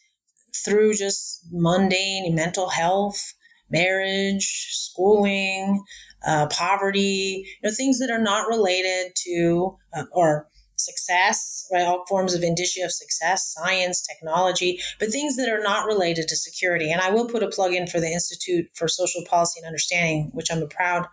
through 0.64 0.94
just 0.94 1.46
mundane 1.50 2.34
mental 2.34 2.68
health 2.68 3.34
marriage, 3.70 4.68
schooling, 4.70 5.82
uh, 6.26 6.46
poverty, 6.48 7.44
you 7.62 7.68
know, 7.68 7.74
things 7.74 7.98
that 7.98 8.10
are 8.10 8.20
not 8.20 8.48
related 8.48 9.12
to 9.14 9.76
uh, 9.94 10.04
or 10.12 10.48
success, 10.76 11.66
right? 11.72 11.84
All 11.84 12.04
forms 12.08 12.34
of 12.34 12.42
indicia 12.42 12.84
of 12.84 12.92
success, 12.92 13.52
science, 13.52 14.06
technology, 14.06 14.78
but 14.98 15.10
things 15.10 15.36
that 15.36 15.48
are 15.48 15.62
not 15.62 15.86
related 15.86 16.28
to 16.28 16.36
security. 16.36 16.90
And 16.90 17.00
I 17.00 17.10
will 17.10 17.26
put 17.26 17.42
a 17.42 17.48
plug 17.48 17.72
in 17.72 17.86
for 17.86 18.00
the 18.00 18.12
Institute 18.12 18.66
for 18.74 18.88
Social 18.88 19.24
Policy 19.28 19.60
and 19.60 19.66
Understanding, 19.66 20.30
which 20.32 20.50
I'm 20.50 20.62
a 20.62 20.68
proud 20.68 21.06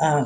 uh, 0.00 0.24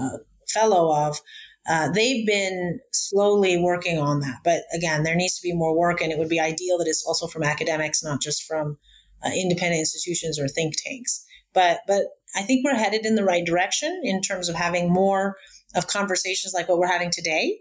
fellow 0.53 0.95
of. 0.95 1.21
Uh, 1.69 1.91
they've 1.91 2.27
been 2.27 2.81
slowly 2.93 3.59
working 3.59 3.99
on 3.99 4.21
that. 4.21 4.39
But 4.43 4.63
again, 4.73 5.03
there 5.03 5.15
needs 5.15 5.37
to 5.39 5.43
be 5.43 5.55
more 5.55 5.77
work, 5.77 6.01
and 6.01 6.11
it 6.11 6.19
would 6.19 6.29
be 6.29 6.41
ideal 6.41 6.79
that 6.79 6.89
it's 6.89 7.05
also 7.07 7.27
from 7.27 7.43
academics, 7.43 8.03
not 8.03 8.23
just 8.23 8.45
from 8.45 8.79
uh, 9.25 9.31
independent 9.31 9.81
institutions 9.81 10.39
or 10.39 10.49
think 10.49 10.75
tanks. 10.77 11.25
But 11.53 11.81
but 11.87 12.05
I 12.37 12.43
think 12.43 12.65
we're 12.65 12.75
headed 12.75 13.05
in 13.05 13.15
the 13.15 13.25
right 13.25 13.45
direction 13.45 14.01
in 14.03 14.23
terms 14.23 14.49
of 14.49 14.55
having 14.55 14.93
more 14.93 15.37
of 15.75 15.87
conversations 15.87 16.55
like 16.55 16.69
what 16.69 16.79
we're 16.79 16.87
having 16.87 17.11
today, 17.11 17.59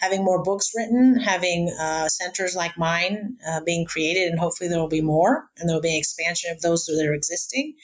having 0.00 0.24
more 0.24 0.42
books 0.42 0.70
written, 0.74 1.20
having 1.20 1.74
uh, 1.80 2.08
centers 2.08 2.56
like 2.56 2.76
mine 2.78 3.36
uh, 3.46 3.60
being 3.64 3.84
created, 3.84 4.28
and 4.28 4.38
hopefully 4.38 4.68
there 4.68 4.80
will 4.80 4.88
be 4.88 5.02
more, 5.02 5.50
and 5.58 5.68
there 5.68 5.76
will 5.76 5.82
be 5.82 5.90
an 5.90 5.98
expansion 5.98 6.50
of 6.50 6.62
those 6.62 6.86
that 6.86 7.06
are 7.06 7.14
existing. 7.14 7.74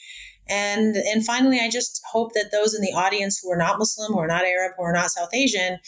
And 0.49 0.95
and 0.95 1.25
finally, 1.25 1.59
I 1.59 1.69
just 1.69 2.01
hope 2.11 2.33
that 2.33 2.51
those 2.51 2.73
in 2.73 2.81
the 2.81 2.93
audience 2.93 3.39
who 3.39 3.51
are 3.51 3.57
not 3.57 3.79
Muslim, 3.79 4.13
who 4.13 4.19
are 4.19 4.27
not 4.27 4.45
Arab, 4.45 4.73
who 4.77 4.83
are 4.83 4.93
not 4.93 5.11
South 5.11 5.33
Asian, 5.33 5.79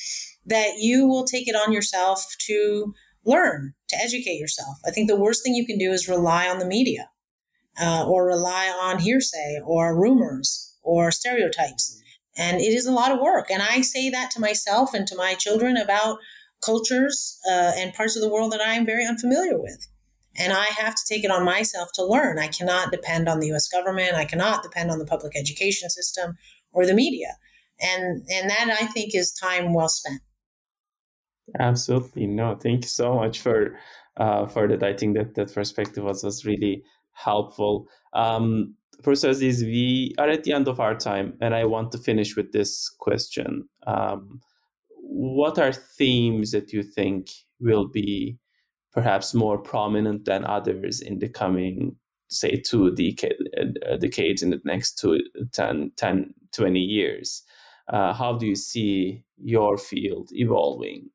that 0.45 0.75
you 0.77 1.07
will 1.07 1.25
take 1.25 1.47
it 1.47 1.55
on 1.55 1.73
yourself 1.73 2.25
to 2.47 2.93
learn, 3.25 3.73
to 3.89 3.97
educate 3.97 4.39
yourself. 4.39 4.77
I 4.85 4.91
think 4.91 5.07
the 5.07 5.19
worst 5.19 5.43
thing 5.43 5.55
you 5.55 5.65
can 5.65 5.77
do 5.77 5.91
is 5.91 6.07
rely 6.07 6.47
on 6.47 6.59
the 6.59 6.65
media 6.65 7.09
uh, 7.79 8.05
or 8.07 8.25
rely 8.25 8.67
on 8.67 8.99
hearsay 8.99 9.59
or 9.65 9.99
rumors 9.99 10.75
or 10.83 11.11
stereotypes. 11.11 11.98
And 12.39 12.61
it 12.61 12.73
is 12.73 12.87
a 12.87 12.91
lot 12.91 13.11
of 13.11 13.19
work. 13.19 13.51
And 13.51 13.61
I 13.61 13.81
say 13.81 14.09
that 14.09 14.31
to 14.31 14.39
myself 14.39 14.93
and 14.93 15.05
to 15.07 15.15
my 15.15 15.33
children 15.33 15.75
about 15.75 16.19
cultures 16.63 17.37
uh, 17.47 17.73
and 17.75 17.93
parts 17.93 18.15
of 18.15 18.21
the 18.21 18.29
world 18.29 18.53
that 18.53 18.61
I 18.61 18.75
am 18.75 18.85
very 18.85 19.05
unfamiliar 19.05 19.61
with. 19.61 19.87
And 20.37 20.53
I 20.53 20.65
have 20.77 20.95
to 20.95 21.01
take 21.07 21.25
it 21.25 21.31
on 21.31 21.43
myself 21.43 21.89
to 21.95 22.05
learn. 22.05 22.39
I 22.39 22.47
cannot 22.47 22.91
depend 22.91 23.27
on 23.27 23.39
the 23.39 23.51
US 23.53 23.67
government. 23.67 24.13
I 24.13 24.23
cannot 24.23 24.63
depend 24.63 24.89
on 24.89 24.99
the 24.99 25.05
public 25.05 25.33
education 25.35 25.89
system 25.89 26.37
or 26.71 26.85
the 26.85 26.93
media. 26.93 27.35
And, 27.81 28.25
and 28.31 28.49
that 28.49 28.77
I 28.81 28.85
think 28.87 29.13
is 29.13 29.33
time 29.33 29.73
well 29.73 29.89
spent. 29.89 30.21
Absolutely. 31.59 32.25
No, 32.27 32.55
thank 32.55 32.85
you 32.85 32.89
so 32.89 33.15
much 33.15 33.39
for 33.39 33.77
uh, 34.17 34.45
for 34.45 34.67
that. 34.67 34.83
I 34.83 34.93
think 34.93 35.17
that 35.17 35.35
that 35.35 35.53
perspective 35.53 36.03
was, 36.03 36.23
was 36.23 36.45
really 36.45 36.83
helpful. 37.13 37.87
Um, 38.13 38.75
Professor 39.03 39.29
is 39.29 39.63
we 39.63 40.13
are 40.17 40.27
at 40.27 40.43
the 40.43 40.51
end 40.51 40.67
of 40.67 40.79
our 40.79 40.95
time, 40.95 41.33
and 41.39 41.55
I 41.55 41.65
want 41.65 41.91
to 41.93 41.97
finish 41.97 42.35
with 42.35 42.51
this 42.51 42.89
question. 42.99 43.69
Um, 43.87 44.41
what 44.89 45.57
are 45.57 45.71
themes 45.71 46.51
that 46.51 46.73
you 46.73 46.83
think 46.83 47.29
will 47.59 47.87
be 47.87 48.37
perhaps 48.91 49.33
more 49.33 49.57
prominent 49.57 50.25
than 50.25 50.43
others 50.45 50.99
in 50.99 51.19
the 51.19 51.29
coming, 51.29 51.95
say, 52.29 52.57
two 52.57 52.93
decade, 52.93 53.35
uh, 53.89 53.97
decades 53.97 54.41
in 54.41 54.49
the 54.49 54.61
next 54.65 54.99
two, 54.99 55.19
10, 55.53 55.91
10 55.95 56.33
20 56.51 56.79
years? 56.79 57.43
Uh, 57.87 58.13
how 58.13 58.37
do 58.37 58.45
you 58.45 58.55
see 58.55 59.23
your 59.37 59.77
field 59.77 60.29
evolving? 60.33 61.09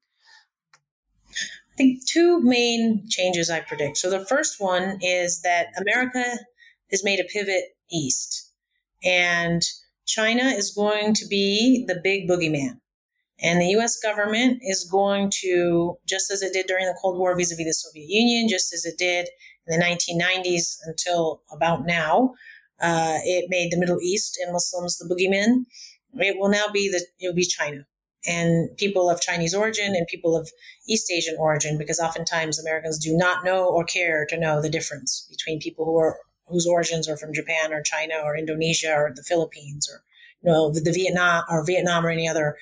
I 1.31 1.77
think 1.77 2.07
two 2.07 2.41
main 2.41 3.05
changes 3.09 3.51
I 3.51 3.61
predict. 3.61 3.99
So 3.99 4.09
the 4.09 4.25
first 4.25 4.61
one 4.61 4.99
is 5.03 5.43
that 5.43 5.67
America 5.79 6.25
has 6.91 7.05
made 7.05 7.21
a 7.21 7.25
pivot 7.25 7.74
east, 7.91 8.51
and 9.05 9.63
China 10.07 10.45
is 10.45 10.73
going 10.73 11.15
to 11.15 11.27
be 11.27 11.85
the 11.87 12.01
big 12.03 12.29
boogeyman. 12.29 12.81
And 13.41 13.61
the 13.61 13.77
US 13.79 13.99
government 14.01 14.59
is 14.63 14.89
going 14.91 15.31
to, 15.43 15.97
just 16.07 16.31
as 16.31 16.43
it 16.43 16.53
did 16.53 16.67
during 16.67 16.87
the 16.87 16.99
Cold 17.01 17.19
War 17.19 17.37
vis 17.37 17.53
a 17.53 17.57
vis 17.57 17.67
the 17.67 17.73
Soviet 17.73 18.07
Union, 18.09 18.49
just 18.49 18.73
as 18.73 18.85
it 18.85 18.97
did 18.97 19.29
in 19.67 19.79
the 19.79 19.85
1990s 19.85 20.77
until 20.85 21.43
about 21.51 21.87
now, 21.87 22.35
uh, 22.81 23.19
it 23.25 23.47
made 23.49 23.71
the 23.71 23.79
Middle 23.79 24.01
East 24.01 24.39
and 24.43 24.53
Muslims 24.53 24.99
the 24.99 25.09
boogeyman. 25.09 25.65
It 26.15 26.39
will 26.39 26.49
now 26.49 26.67
be 26.73 26.89
the, 26.89 27.05
it 27.19 27.29
will 27.29 27.35
be 27.35 27.45
China 27.47 27.87
and 28.27 28.75
people 28.77 29.11
of 29.11 29.21
Chinese 29.21 29.55
origin 29.55 29.95
and 29.95 30.07
people 30.07 30.37
of 30.37 30.51
East 30.89 31.11
Asian 31.11 31.37
origin, 31.39 31.77
because 31.77 32.01
oftentimes 32.01 32.59
Americans 32.59 32.99
do 32.99 33.17
not 33.17 33.45
know 33.45 33.67
or 33.67 33.85
care 33.85 34.25
to 34.27 34.39
know 34.39 34.63
the 34.63 34.71
difference 34.71 35.27
between 35.31 35.61
people 35.61 35.85
who 35.85 35.99
are 35.99 36.19
whose 36.47 36.67
origins 36.67 37.09
are 37.09 37.17
from 37.17 37.33
Japan 37.33 37.73
or 37.73 37.83
China 37.83 38.15
or 38.23 38.37
Indonesia 38.37 38.93
or 38.95 39.13
the 39.15 39.23
Philippines 39.23 39.89
or 39.91 40.03
you 40.43 40.53
know 40.53 40.71
the, 40.71 40.81
the 40.81 40.93
Vietnam 40.93 41.45
or 41.51 41.65
Vietnam 41.65 42.05
or 42.05 42.11
any 42.11 42.29
other 42.29 42.57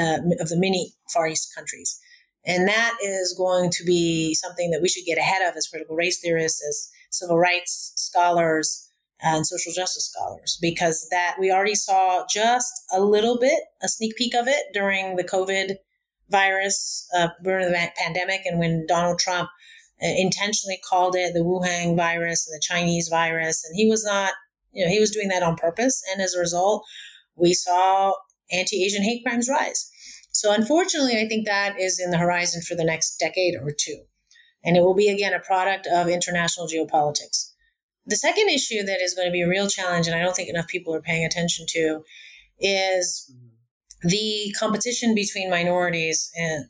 uh, 0.00 0.18
of 0.40 0.48
the 0.48 0.58
many 0.58 0.92
Far 1.12 1.28
East 1.28 1.54
countries. 1.54 2.00
And 2.46 2.66
that 2.68 2.96
is 3.04 3.34
going 3.36 3.70
to 3.72 3.84
be 3.84 4.34
something 4.34 4.70
that 4.70 4.80
we 4.80 4.88
should 4.88 5.04
get 5.04 5.18
ahead 5.18 5.46
of 5.46 5.56
as 5.56 5.68
critical 5.68 5.94
race 5.94 6.20
theorists, 6.20 6.64
as 6.66 6.90
civil 7.10 7.38
rights 7.38 7.92
scholars, 7.96 8.90
and 9.22 9.46
social 9.46 9.72
justice 9.72 10.10
scholars 10.10 10.58
because 10.60 11.08
that 11.10 11.36
we 11.38 11.50
already 11.50 11.74
saw 11.74 12.24
just 12.28 12.72
a 12.92 13.00
little 13.00 13.38
bit, 13.38 13.60
a 13.82 13.88
sneak 13.88 14.16
peek 14.16 14.34
of 14.34 14.48
it 14.48 14.64
during 14.72 15.16
the 15.16 15.24
COVID 15.24 15.76
virus, 16.30 17.06
uh, 17.16 17.28
during 17.42 17.70
the 17.70 17.90
pandemic, 17.96 18.42
and 18.46 18.58
when 18.58 18.86
Donald 18.86 19.18
Trump 19.18 19.50
intentionally 20.00 20.80
called 20.88 21.14
it 21.16 21.34
the 21.34 21.40
Wuhan 21.40 21.96
virus 21.96 22.46
and 22.46 22.54
the 22.54 22.62
Chinese 22.62 23.08
virus, 23.08 23.64
and 23.64 23.76
he 23.76 23.86
was 23.86 24.04
not, 24.04 24.32
you 24.72 24.84
know, 24.84 24.90
he 24.90 25.00
was 25.00 25.10
doing 25.10 25.28
that 25.28 25.42
on 25.42 25.56
purpose, 25.56 26.02
and 26.12 26.22
as 26.22 26.34
a 26.34 26.40
result, 26.40 26.84
we 27.36 27.54
saw 27.54 28.14
anti-Asian 28.52 29.02
hate 29.02 29.24
crimes 29.24 29.48
rise. 29.48 29.90
So 30.32 30.52
unfortunately, 30.52 31.20
I 31.20 31.26
think 31.26 31.46
that 31.46 31.78
is 31.78 32.00
in 32.00 32.10
the 32.10 32.18
horizon 32.18 32.62
for 32.62 32.74
the 32.74 32.84
next 32.84 33.16
decade 33.16 33.54
or 33.60 33.72
two. 33.76 34.02
And 34.64 34.76
it 34.76 34.80
will 34.80 34.94
be 34.94 35.08
again 35.08 35.32
a 35.32 35.40
product 35.40 35.86
of 35.86 36.08
international 36.08 36.66
geopolitics. 36.66 37.52
The 38.06 38.16
second 38.16 38.48
issue 38.48 38.82
that 38.84 39.00
is 39.00 39.14
going 39.14 39.28
to 39.28 39.32
be 39.32 39.42
a 39.42 39.48
real 39.48 39.68
challenge, 39.68 40.06
and 40.06 40.16
I 40.16 40.20
don't 40.20 40.34
think 40.34 40.48
enough 40.48 40.66
people 40.66 40.94
are 40.94 41.00
paying 41.00 41.24
attention 41.24 41.66
to, 41.70 42.02
is 42.58 43.32
the 44.02 44.54
competition 44.58 45.14
between 45.14 45.50
minorities 45.50 46.30
and, 46.36 46.66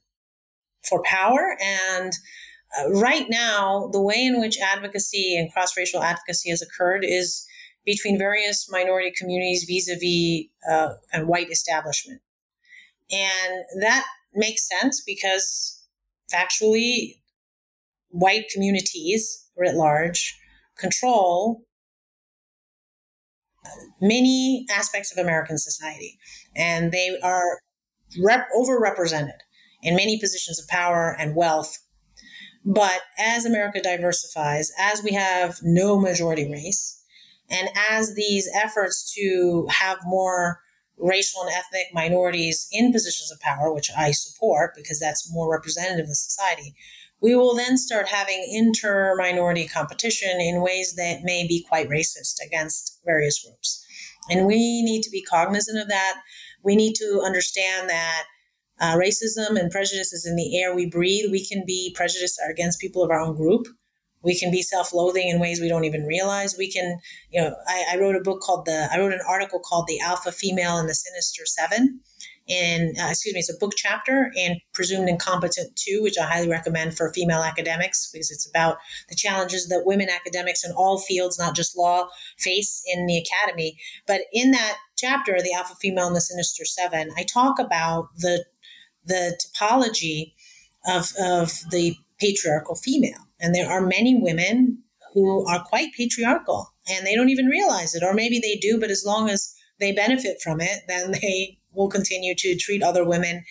for 0.88 1.02
power. 1.02 1.56
And 1.62 2.12
Uh, 2.78 2.90
right 2.92 3.26
now, 3.28 3.88
the 3.92 4.00
way 4.00 4.24
in 4.24 4.40
which 4.40 4.58
advocacy 4.58 5.36
and 5.36 5.52
cross 5.52 5.76
racial 5.76 6.02
advocacy 6.02 6.50
has 6.50 6.62
occurred 6.62 7.04
is 7.04 7.44
between 7.84 8.18
various 8.18 8.70
minority 8.70 9.12
communities 9.16 9.64
vis 9.64 9.88
uh, 9.88 9.94
a 10.72 10.88
vis 10.88 10.96
and 11.12 11.28
white 11.28 11.50
establishment. 11.50 12.20
And 13.10 13.64
that 13.80 14.06
makes 14.34 14.68
sense 14.68 15.02
because 15.04 15.82
factually, 16.32 17.20
white 18.10 18.46
communities 18.52 19.48
writ 19.56 19.74
large 19.74 20.38
control 20.78 21.62
uh, 23.64 23.70
many 24.00 24.66
aspects 24.70 25.12
of 25.12 25.18
American 25.22 25.58
society, 25.58 26.18
and 26.56 26.92
they 26.92 27.18
are 27.22 27.60
rep- 28.22 28.48
overrepresented 28.56 29.38
in 29.82 29.96
many 29.96 30.18
positions 30.18 30.60
of 30.60 30.66
power 30.68 31.16
and 31.18 31.34
wealth. 31.34 31.78
But 32.64 33.00
as 33.18 33.44
America 33.44 33.80
diversifies, 33.80 34.70
as 34.78 35.02
we 35.02 35.12
have 35.12 35.58
no 35.62 35.98
majority 35.98 36.50
race, 36.50 37.02
and 37.50 37.68
as 37.90 38.14
these 38.14 38.48
efforts 38.54 39.12
to 39.14 39.66
have 39.70 39.98
more 40.04 40.60
racial 40.96 41.42
and 41.42 41.50
ethnic 41.50 41.86
minorities 41.92 42.68
in 42.70 42.92
positions 42.92 43.32
of 43.32 43.40
power, 43.40 43.72
which 43.72 43.90
I 43.96 44.12
support 44.12 44.74
because 44.76 45.00
that's 45.00 45.32
more 45.32 45.50
representative 45.50 46.04
of 46.04 46.16
society, 46.16 46.74
we 47.20 47.34
will 47.34 47.54
then 47.54 47.76
start 47.76 48.08
having 48.08 48.46
inter 48.50 49.14
minority 49.16 49.66
competition 49.66 50.40
in 50.40 50.62
ways 50.62 50.94
that 50.96 51.22
may 51.22 51.46
be 51.46 51.64
quite 51.68 51.88
racist 51.88 52.36
against 52.44 53.00
various 53.04 53.42
groups. 53.42 53.84
And 54.30 54.46
we 54.46 54.82
need 54.82 55.02
to 55.02 55.10
be 55.10 55.22
cognizant 55.22 55.80
of 55.80 55.88
that. 55.88 56.20
We 56.62 56.76
need 56.76 56.94
to 56.96 57.22
understand 57.24 57.88
that 57.88 58.24
uh, 58.80 58.96
racism 58.96 59.58
and 59.58 59.70
prejudice 59.70 60.12
is 60.12 60.26
in 60.26 60.36
the 60.36 60.58
air. 60.60 60.74
We 60.74 60.86
breathe. 60.86 61.30
We 61.30 61.44
can 61.44 61.64
be 61.66 61.94
prejudiced 61.94 62.40
against 62.50 62.80
people 62.80 63.02
of 63.02 63.10
our 63.10 63.20
own 63.20 63.36
group. 63.36 63.66
We 64.22 64.38
can 64.38 64.50
be 64.50 64.62
self-loathing 64.62 65.28
in 65.28 65.40
ways 65.40 65.60
we 65.60 65.68
don't 65.68 65.84
even 65.84 66.04
realize. 66.06 66.56
We 66.56 66.70
can 66.70 66.98
you 67.30 67.40
know 67.40 67.54
I, 67.66 67.84
I, 67.92 67.98
wrote 67.98 68.16
a 68.16 68.20
book 68.20 68.40
called 68.40 68.66
the 68.66 68.88
i 68.92 68.98
wrote 68.98 69.12
an 69.12 69.20
article 69.28 69.60
called 69.60 69.86
the 69.86 70.00
alpha 70.00 70.32
female 70.32 70.76
and 70.76 70.88
the 70.88 70.94
sinister 70.94 71.46
seven 71.46 72.00
and 72.48 72.96
uh, 72.98 73.08
excuse 73.08 73.34
me 73.34 73.40
it's 73.40 73.52
a 73.52 73.58
book 73.58 73.72
chapter 73.76 74.32
and 74.36 74.60
presumed 74.74 75.08
incompetent 75.08 75.74
2 75.76 76.02
which 76.02 76.18
i 76.18 76.24
highly 76.24 76.48
recommend 76.48 76.96
for 76.96 77.12
female 77.12 77.42
academics 77.42 78.10
because 78.12 78.30
it's 78.30 78.48
about 78.48 78.76
the 79.08 79.14
challenges 79.14 79.68
that 79.68 79.84
women 79.86 80.08
academics 80.10 80.64
in 80.64 80.72
all 80.72 80.98
fields 80.98 81.38
not 81.38 81.56
just 81.56 81.76
law 81.76 82.08
face 82.38 82.82
in 82.86 83.06
the 83.06 83.18
academy. 83.18 83.78
But 84.06 84.22
in 84.32 84.50
that 84.50 84.78
chapter 84.96 85.40
the 85.40 85.54
alpha 85.54 85.74
female 85.80 86.08
and 86.08 86.16
the 86.16 86.20
sinister 86.20 86.64
seven 86.64 87.10
i 87.16 87.22
talk 87.22 87.58
about 87.58 88.08
the 88.16 88.44
the 89.10 89.38
topology 89.44 90.32
of, 90.86 91.12
of 91.20 91.52
the 91.70 91.94
patriarchal 92.18 92.74
female 92.74 93.26
and 93.40 93.54
there 93.54 93.68
are 93.68 93.80
many 93.80 94.14
women 94.14 94.82
who 95.14 95.46
are 95.48 95.64
quite 95.64 95.92
patriarchal 95.96 96.72
and 96.88 97.06
they 97.06 97.14
don't 97.14 97.30
even 97.30 97.46
realize 97.46 97.94
it. 97.94 98.02
Or 98.02 98.14
maybe 98.14 98.38
they 98.38 98.56
do, 98.56 98.78
but 98.78 98.90
as 98.90 99.04
long 99.04 99.28
as 99.28 99.54
they 99.78 99.92
benefit 99.92 100.40
from 100.42 100.60
it, 100.60 100.82
then 100.86 101.12
they 101.22 101.56
will 101.72 101.88
continue 101.88 102.34
to 102.34 102.56
treat 102.56 102.82
other 102.82 103.04
women 103.04 103.44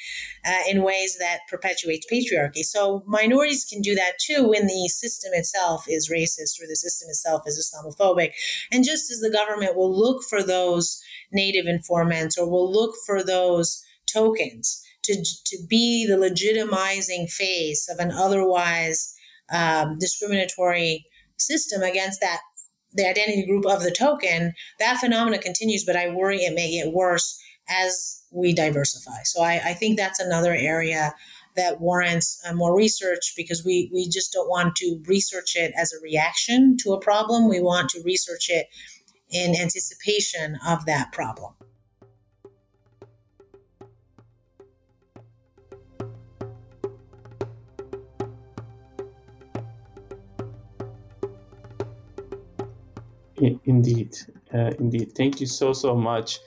uh, 0.46 0.60
in 0.70 0.84
ways 0.84 1.18
that 1.20 1.40
perpetuates 1.50 2.06
patriarchy. 2.12 2.64
So 2.64 3.02
minorities 3.08 3.66
can 3.66 3.82
do 3.82 3.96
that 3.96 4.14
too 4.20 4.50
when 4.50 4.68
the 4.68 4.90
system 4.90 5.32
itself 5.34 5.86
is 5.88 6.10
racist 6.10 6.62
or 6.62 6.68
the 6.68 6.76
system 6.76 7.08
itself 7.10 7.44
is 7.48 7.58
Islamophobic. 7.58 8.32
And 8.74 8.84
just 8.84 9.10
as 9.10 9.20
the 9.20 9.32
government 9.32 9.78
will 9.78 9.98
look 9.98 10.24
for 10.30 10.44
those 10.44 11.02
native 11.32 11.66
informants 11.66 12.38
or 12.38 12.50
will 12.50 12.70
look 12.70 12.94
for 13.06 13.24
those 13.24 13.82
tokens 14.06 14.84
to, 15.04 15.16
to 15.46 15.58
be 15.68 16.06
the 16.06 16.16
legitimizing 16.16 17.30
face 17.30 17.90
of 17.90 18.00
an 18.00 18.12
otherwise 18.12 19.16
um, 19.52 19.98
discriminatory 20.00 21.06
system 21.38 21.82
against 21.82 22.22
that 22.22 22.42
the 22.94 23.08
identity 23.08 23.46
group 23.46 23.66
of 23.66 23.84
the 23.84 23.92
token, 23.92 24.54
that 24.80 24.98
phenomena 24.98 25.38
continues, 25.38 25.86
but 25.86 25.96
I 25.96 26.10
worry 26.10 26.40
it 26.40 26.56
may 26.56 26.72
get 26.72 26.92
worse 26.92 27.40
as 27.70 28.24
we 28.32 28.54
diversify. 28.54 29.22
So 29.26 29.44
I, 29.44 29.62
I 29.64 29.74
think 29.74 29.98
that's 29.98 30.20
another 30.20 30.54
area 30.54 31.14
that 31.56 31.80
warrants 31.80 32.42
uh, 32.48 32.54
more 32.54 32.76
research 32.76 33.34
because 33.36 33.64
we, 33.64 33.90
we 33.94 34.08
just 34.10 34.32
don't 34.34 34.50
want 34.50 34.76
to 34.78 35.02
research 35.06 35.56
it 35.56 35.74
as 35.78 35.92
a 35.94 36.02
reaction 36.02 36.78
to 36.84 36.94
a 36.94 37.00
problem. 37.00 37.50
We 37.50 37.60
want 37.60 37.90
to 37.92 38.02
research 38.04 38.50
it 38.50 38.68
in 39.30 39.56
anticipation 39.56 40.58
of 40.66 40.86
that 40.86 41.12
problem. 41.12 41.54
Indeed, 53.40 54.18
uh, 54.54 54.72
indeed. 54.80 55.14
Thank 55.16 55.40
you 55.40 55.48
so 55.48 55.74
so 55.74 55.96
much 55.96 56.40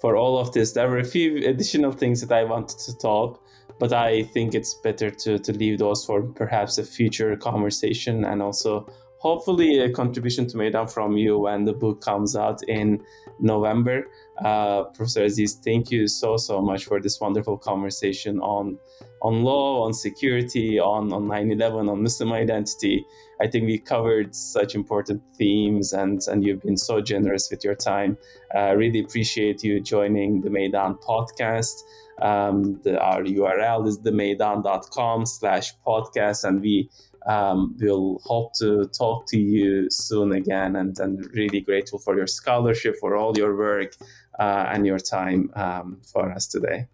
for 0.00 0.16
all 0.16 0.38
of 0.38 0.52
this. 0.52 0.72
There 0.72 0.88
were 0.88 0.98
a 0.98 1.04
few 1.04 1.48
additional 1.48 1.92
things 1.92 2.20
that 2.20 2.32
I 2.32 2.44
wanted 2.44 2.78
to 2.78 2.96
talk, 2.98 3.42
but 3.78 3.92
I 3.92 4.24
think 4.24 4.54
it's 4.54 4.74
better 4.74 5.10
to 5.10 5.38
to 5.38 5.52
leave 5.52 5.78
those 5.78 6.04
for 6.04 6.22
perhaps 6.22 6.78
a 6.78 6.84
future 6.84 7.36
conversation 7.36 8.24
and 8.24 8.42
also 8.42 8.86
hopefully 9.18 9.80
a 9.80 9.92
contribution 9.92 10.46
to 10.48 10.56
Maydan 10.56 10.90
from 10.90 11.16
you 11.16 11.38
when 11.38 11.64
the 11.64 11.74
book 11.74 12.00
comes 12.00 12.34
out 12.34 12.62
in 12.68 13.02
November. 13.38 14.06
Uh, 14.44 14.84
Professor 14.84 15.24
Aziz, 15.24 15.54
thank 15.54 15.90
you 15.90 16.08
so 16.08 16.36
so 16.36 16.60
much 16.62 16.86
for 16.86 17.00
this 17.00 17.20
wonderful 17.20 17.58
conversation 17.58 18.40
on 18.40 18.78
on 19.22 19.42
law, 19.42 19.84
on 19.84 19.92
security, 19.92 20.80
on 20.80 21.12
on 21.12 21.26
9/11, 21.26 21.90
on 21.90 22.02
Muslim 22.02 22.32
identity. 22.32 23.04
I 23.42 23.46
think 23.46 23.66
we 23.66 23.78
covered 23.78 24.34
such 24.34 24.74
important 24.74 25.22
themes, 25.36 25.92
and 25.92 26.20
and 26.28 26.42
you've 26.42 26.62
been 26.62 26.78
so 26.78 27.00
generous 27.02 27.50
with 27.50 27.64
your 27.64 27.74
time. 27.74 28.16
I 28.54 28.70
uh, 28.70 28.74
really 28.74 29.00
appreciate 29.00 29.62
you 29.62 29.80
joining 29.80 30.40
the 30.40 30.48
Maydan 30.48 31.00
podcast. 31.02 31.74
Um, 32.22 32.80
the, 32.82 33.00
our 33.00 33.22
URL 33.22 33.86
is 33.86 33.98
themaydan.com 34.00 35.24
slash 35.24 35.72
podcast, 35.86 36.44
and 36.44 36.60
we 36.60 36.90
um, 37.26 37.76
we'll 37.78 38.18
hope 38.24 38.54
to 38.54 38.86
talk 38.86 39.26
to 39.28 39.38
you 39.38 39.90
soon 39.90 40.32
again. 40.32 40.76
And, 40.76 40.98
and 40.98 41.28
really 41.34 41.60
grateful 41.60 41.98
for 41.98 42.16
your 42.16 42.26
scholarship, 42.26 42.96
for 42.98 43.16
all 43.16 43.36
your 43.36 43.56
work, 43.56 43.94
and 44.40 44.86
your 44.86 44.98
time 44.98 45.50
um, 45.54 46.00
for 46.12 46.30
us 46.32 46.46
today. 46.46 46.86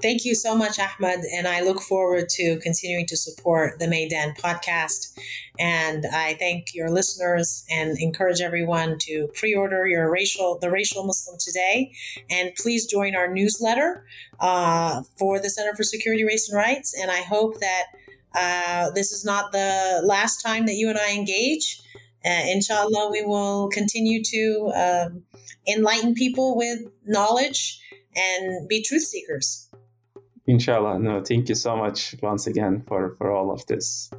Thank 0.00 0.24
you 0.24 0.36
so 0.36 0.54
much, 0.54 0.78
Ahmet. 0.78 1.24
And 1.34 1.48
I 1.48 1.60
look 1.60 1.80
forward 1.80 2.28
to 2.28 2.60
continuing 2.60 3.04
to 3.06 3.16
support 3.16 3.80
the 3.80 3.86
Maydan 3.86 4.38
podcast. 4.38 5.18
And 5.58 6.06
I 6.12 6.34
thank 6.34 6.72
your 6.72 6.88
listeners 6.88 7.64
and 7.68 7.98
encourage 7.98 8.40
everyone 8.40 8.98
to 9.00 9.28
pre-order 9.34 9.88
your 9.88 10.08
racial, 10.08 10.56
the 10.60 10.70
Racial 10.70 11.02
Muslim 11.04 11.36
today. 11.40 11.90
And 12.30 12.54
please 12.54 12.86
join 12.86 13.16
our 13.16 13.26
newsletter 13.26 14.06
uh, 14.38 15.02
for 15.18 15.40
the 15.40 15.50
Center 15.50 15.74
for 15.74 15.82
Security, 15.82 16.22
Race, 16.22 16.48
and 16.48 16.56
Rights. 16.56 16.94
And 16.96 17.10
I 17.10 17.22
hope 17.22 17.58
that 17.58 17.86
uh, 18.36 18.90
this 18.92 19.10
is 19.10 19.24
not 19.24 19.50
the 19.50 20.00
last 20.04 20.40
time 20.42 20.66
that 20.66 20.74
you 20.74 20.88
and 20.90 20.98
I 20.98 21.12
engage. 21.12 21.82
Uh, 22.24 22.42
inshallah, 22.46 23.10
we 23.10 23.24
will 23.24 23.68
continue 23.68 24.22
to 24.22 24.72
um, 24.74 25.22
enlighten 25.66 26.14
people 26.14 26.56
with 26.56 26.80
knowledge 27.06 27.80
and 28.16 28.68
be 28.68 28.82
truth 28.82 29.04
seekers. 29.04 29.70
Inshallah. 30.46 30.98
No, 30.98 31.22
thank 31.22 31.48
you 31.48 31.54
so 31.54 31.76
much 31.76 32.16
once 32.22 32.46
again 32.46 32.82
for, 32.86 33.14
for 33.16 33.30
all 33.30 33.50
of 33.50 33.64
this. 33.66 34.10